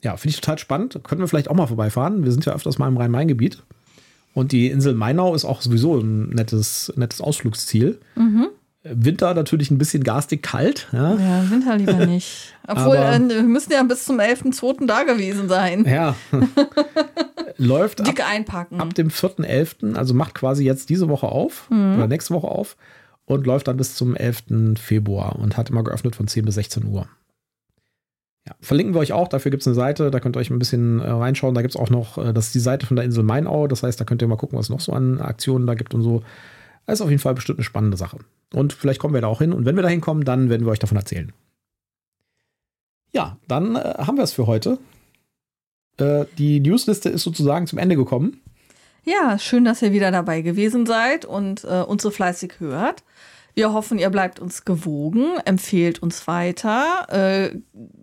Ja, 0.03 0.17
finde 0.17 0.31
ich 0.35 0.41
total 0.41 0.59
spannend. 0.59 1.01
Können 1.05 1.21
wir 1.21 1.29
vielleicht 1.29 1.49
auch 1.51 1.55
mal 1.55 1.67
vorbeifahren. 1.67 2.25
Wir 2.25 2.33
sind 2.33 2.45
ja 2.45 2.55
öfters 2.55 2.79
mal 2.79 2.89
im 2.89 2.97
Rhein-Main-Gebiet. 2.97 3.63
Und 4.35 4.53
die 4.53 4.69
Insel 4.69 4.95
Mainau 4.95 5.35
ist 5.35 5.45
auch 5.45 5.61
sowieso 5.61 5.99
ein 5.99 6.29
nettes, 6.31 6.93
nettes 6.97 7.21
Ausflugsziel. 7.21 7.99
Winter 8.85 9.35
natürlich 9.35 9.71
ein 9.73 9.79
bisschen 9.79 10.05
garstig 10.05 10.43
kalt. 10.43 10.87
Ja, 10.93 11.15
Ja, 11.15 11.51
Winter 11.51 11.77
lieber 11.77 12.07
nicht. 12.07 12.55
Obwohl, 12.69 12.97
Aber- 12.99 13.17
äh, 13.17 13.29
wir 13.29 13.43
müssen 13.43 13.73
ja 13.73 13.83
bis 13.83 14.05
zum 14.05 14.21
11.2. 14.21 14.87
da 14.87 15.03
gewesen 15.03 15.49
sein. 15.49 15.85
ja. 15.85 16.15
läuft 17.57 18.01
ab, 18.01 18.07
Dick 18.07 18.25
einpacken. 18.25 18.81
ab 18.81 18.95
dem 18.95 19.09
4.11., 19.11 19.95
also 19.97 20.15
macht 20.15 20.35
quasi 20.35 20.65
jetzt 20.65 20.91
diese 20.91 21.09
Woche 21.09 21.27
auf 21.27 21.69
oder 21.71 22.07
nächste 22.07 22.33
Woche 22.35 22.47
auf 22.47 22.77
und 23.25 23.47
läuft 23.47 23.67
dann 23.69 23.77
bis 23.77 23.95
zum 23.97 24.15
11. 24.15 24.77
Februar 24.81 25.37
und 25.37 25.57
hat 25.57 25.71
immer 25.71 25.83
geöffnet 25.83 26.15
von 26.17 26.29
10 26.29 26.45
bis 26.45 26.55
16 26.55 26.85
Uhr. 26.85 27.09
Ja, 28.49 28.55
verlinken 28.63 28.95
wir 28.95 29.01
euch 29.01 29.13
auch, 29.13 29.29
dafür 29.29 29.51
gibt 29.51 29.61
es 29.63 29.67
eine 29.67 29.75
Seite, 29.75 30.11
da 30.11 30.21
könnt 30.21 30.37
ihr 30.37 30.41
euch 30.41 30.49
ein 30.49 30.59
bisschen 30.59 31.01
äh, 31.01 31.11
reinschauen. 31.11 31.55
Da 31.55 31.61
gibt 31.61 31.75
es 31.75 31.81
auch 31.81 31.91
noch, 31.91 32.17
äh, 32.17 32.33
das 32.33 32.47
ist 32.47 32.55
die 32.55 32.61
Seite 32.61 32.87
von 32.87 32.97
der 32.97 33.05
Insel 33.05 33.23
Mainau, 33.23 33.67
das 33.67 33.83
heißt, 33.83 34.01
da 34.01 34.05
könnt 34.05 34.23
ihr 34.23 34.29
mal 34.29 34.37
gucken, 34.37 34.59
was 34.59 34.67
es 34.67 34.71
noch 34.71 34.81
so 34.81 34.93
an 34.93 35.21
Aktionen 35.21 35.67
da 35.67 35.75
gibt 35.75 35.93
und 35.93 36.03
so. 36.03 36.23
Das 36.87 37.01
ist 37.01 37.03
auf 37.03 37.11
jeden 37.11 37.21
Fall 37.21 37.35
bestimmt 37.35 37.59
eine 37.59 37.65
spannende 37.65 37.99
Sache. 37.99 38.19
Und 38.55 38.73
vielleicht 38.73 39.01
kommen 39.01 39.13
wir 39.13 39.21
da 39.21 39.27
auch 39.27 39.41
hin 39.41 39.53
und 39.53 39.67
wenn 39.67 39.77
wir 39.77 39.83
da 39.83 39.91
hinkommen, 39.91 40.25
dann 40.25 40.49
werden 40.49 40.65
wir 40.65 40.73
euch 40.73 40.79
davon 40.79 40.97
erzählen. 40.97 41.33
Ja, 43.13 43.37
dann 43.49 43.77
äh, 43.77 43.95
haben 43.99 44.17
wir 44.17 44.25
es 44.25 44.33
für 44.33 44.47
heute. 44.47 44.79
Äh, 45.99 46.25
die 46.39 46.61
Newsliste 46.61 47.11
ist 47.11 47.25
sozusagen 47.25 47.67
zum 47.67 47.79
Ende 47.79 47.97
gekommen. 47.97 48.41
Ja, 49.05 49.39
schön, 49.39 49.65
dass 49.65 49.83
ihr 49.83 49.93
wieder 49.93 50.11
dabei 50.11 50.41
gewesen 50.41 50.87
seid 50.87 51.27
und 51.27 51.65
äh, 51.65 51.83
uns 51.83 52.03
so 52.03 52.11
fleißig 52.11 52.61
hört. 52.61 53.03
Wir 53.59 53.73
hoffen, 53.73 53.99
ihr 53.99 54.11
bleibt 54.11 54.38
uns 54.38 54.64
gewogen, 54.64 55.33
empfehlt 55.44 56.01
uns 56.01 56.29
weiter. 56.29 57.09
Äh, 57.11 57.57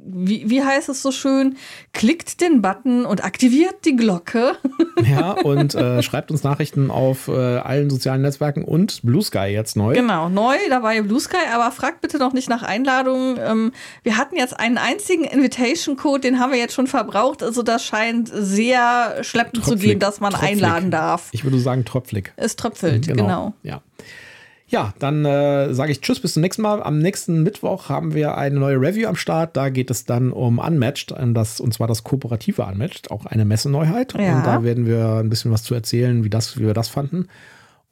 wie, 0.05 0.49
wie 0.49 0.61
heißt 0.61 0.89
es 0.89 1.01
so 1.01 1.13
schön? 1.13 1.55
Klickt 1.93 2.41
den 2.41 2.61
Button 2.61 3.05
und 3.05 3.23
aktiviert 3.23 3.85
die 3.85 3.95
Glocke. 3.95 4.57
Ja, 5.05 5.31
und 5.43 5.75
äh, 5.75 6.01
schreibt 6.01 6.31
uns 6.31 6.43
Nachrichten 6.43 6.89
auf 6.89 7.27
äh, 7.27 7.57
allen 7.57 7.89
sozialen 7.89 8.21
Netzwerken 8.21 8.63
und 8.63 9.01
Blue 9.03 9.21
Sky 9.21 9.47
jetzt 9.47 9.75
neu. 9.75 9.93
Genau, 9.93 10.29
neu 10.29 10.55
dabei 10.69 11.01
Blue 11.01 11.19
Sky, 11.19 11.35
aber 11.53 11.69
fragt 11.71 11.99
bitte 11.99 12.17
noch 12.17 12.31
nicht 12.31 12.49
nach 12.49 12.63
Einladungen. 12.63 13.37
Ähm, 13.45 13.71
wir 14.03 14.17
hatten 14.17 14.37
jetzt 14.37 14.57
einen 14.57 14.77
einzigen 14.77 15.25
Invitation-Code, 15.25 16.21
den 16.21 16.39
haben 16.39 16.53
wir 16.53 16.59
jetzt 16.59 16.73
schon 16.73 16.87
verbraucht. 16.87 17.43
Also 17.43 17.61
das 17.61 17.83
scheint 17.83 18.31
sehr 18.33 19.17
schleppend 19.21 19.65
zu 19.65 19.71
Tröpflig, 19.71 19.91
gehen, 19.91 19.99
dass 19.99 20.21
man 20.21 20.31
tröpflig. 20.31 20.51
einladen 20.51 20.91
darf. 20.91 21.27
Ich 21.33 21.43
würde 21.43 21.59
sagen 21.59 21.83
tröpflig. 21.83 22.31
Es 22.37 22.55
tröpfelt, 22.55 23.07
genau. 23.07 23.53
Ja. 23.63 23.81
Ja, 24.67 24.93
dann 24.97 25.23
äh, 25.25 25.73
sage 25.75 25.91
ich 25.91 26.01
Tschüss, 26.01 26.19
bis 26.19 26.33
zum 26.33 26.41
nächsten 26.41 26.63
Mal. 26.63 26.81
Am 26.81 26.97
nächsten 26.97 27.43
Mittwoch 27.43 27.87
haben 27.89 28.15
wir 28.15 28.35
eine 28.35 28.59
neue 28.59 28.77
Review 28.81 29.07
am 29.07 29.15
Start. 29.15 29.55
Da 29.55 29.69
geht 29.69 29.91
es 29.91 30.05
dann 30.05 30.31
um 30.31 30.57
Unmatched, 30.57 31.11
um 31.11 31.33
das, 31.35 31.59
und 31.59 31.71
zwar 31.73 31.87
das 31.87 32.03
kooperative 32.03 32.63
Unmatched, 32.65 33.11
auch 33.11 33.27
eine 33.27 33.45
Messeneuheit. 33.45 34.13
Ja. 34.15 34.37
Und 34.37 34.45
da 34.45 34.63
werden 34.63 34.87
wir 34.87 35.17
ein 35.17 35.29
bisschen 35.29 35.51
was 35.51 35.61
zu 35.63 35.75
erzählen, 35.75 36.23
wie, 36.23 36.31
das, 36.31 36.57
wie 36.57 36.65
wir 36.65 36.73
das 36.73 36.87
fanden. 36.87 37.27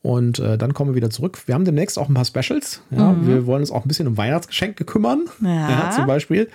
Und 0.01 0.39
äh, 0.39 0.57
dann 0.57 0.73
kommen 0.73 0.91
wir 0.91 0.95
wieder 0.95 1.11
zurück. 1.11 1.43
Wir 1.45 1.53
haben 1.55 1.63
demnächst 1.63 1.97
auch 1.99 2.09
ein 2.09 2.13
paar 2.15 2.25
Specials. 2.25 2.81
Ja, 2.89 3.15
Wir 3.21 3.45
wollen 3.45 3.61
uns 3.61 3.71
auch 3.71 3.85
ein 3.85 3.87
bisschen 3.87 4.07
um 4.07 4.17
Weihnachtsgeschenke 4.17 4.83
kümmern, 4.83 5.25
Mhm. 5.39 5.47
Ja. 5.69 5.91
zum 5.91 6.07
Beispiel. 6.07 6.49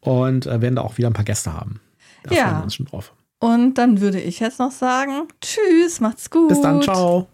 Und 0.00 0.46
äh, 0.46 0.60
werden 0.60 0.76
da 0.76 0.82
auch 0.82 0.98
wieder 0.98 1.08
ein 1.08 1.14
paar 1.14 1.24
Gäste 1.24 1.52
haben. 1.54 1.80
Da 2.24 2.34
Ja. 2.34 2.42
freuen 2.44 2.56
wir 2.58 2.64
uns 2.64 2.74
schon 2.74 2.86
drauf. 2.86 3.14
Und 3.40 3.74
dann 3.78 4.00
würde 4.02 4.20
ich 4.20 4.38
jetzt 4.38 4.58
noch 4.60 4.70
sagen, 4.70 5.28
tschüss, 5.40 6.00
macht's 6.00 6.30
gut. 6.30 6.48
Bis 6.48 6.60
dann, 6.60 6.82
ciao. 6.82 7.26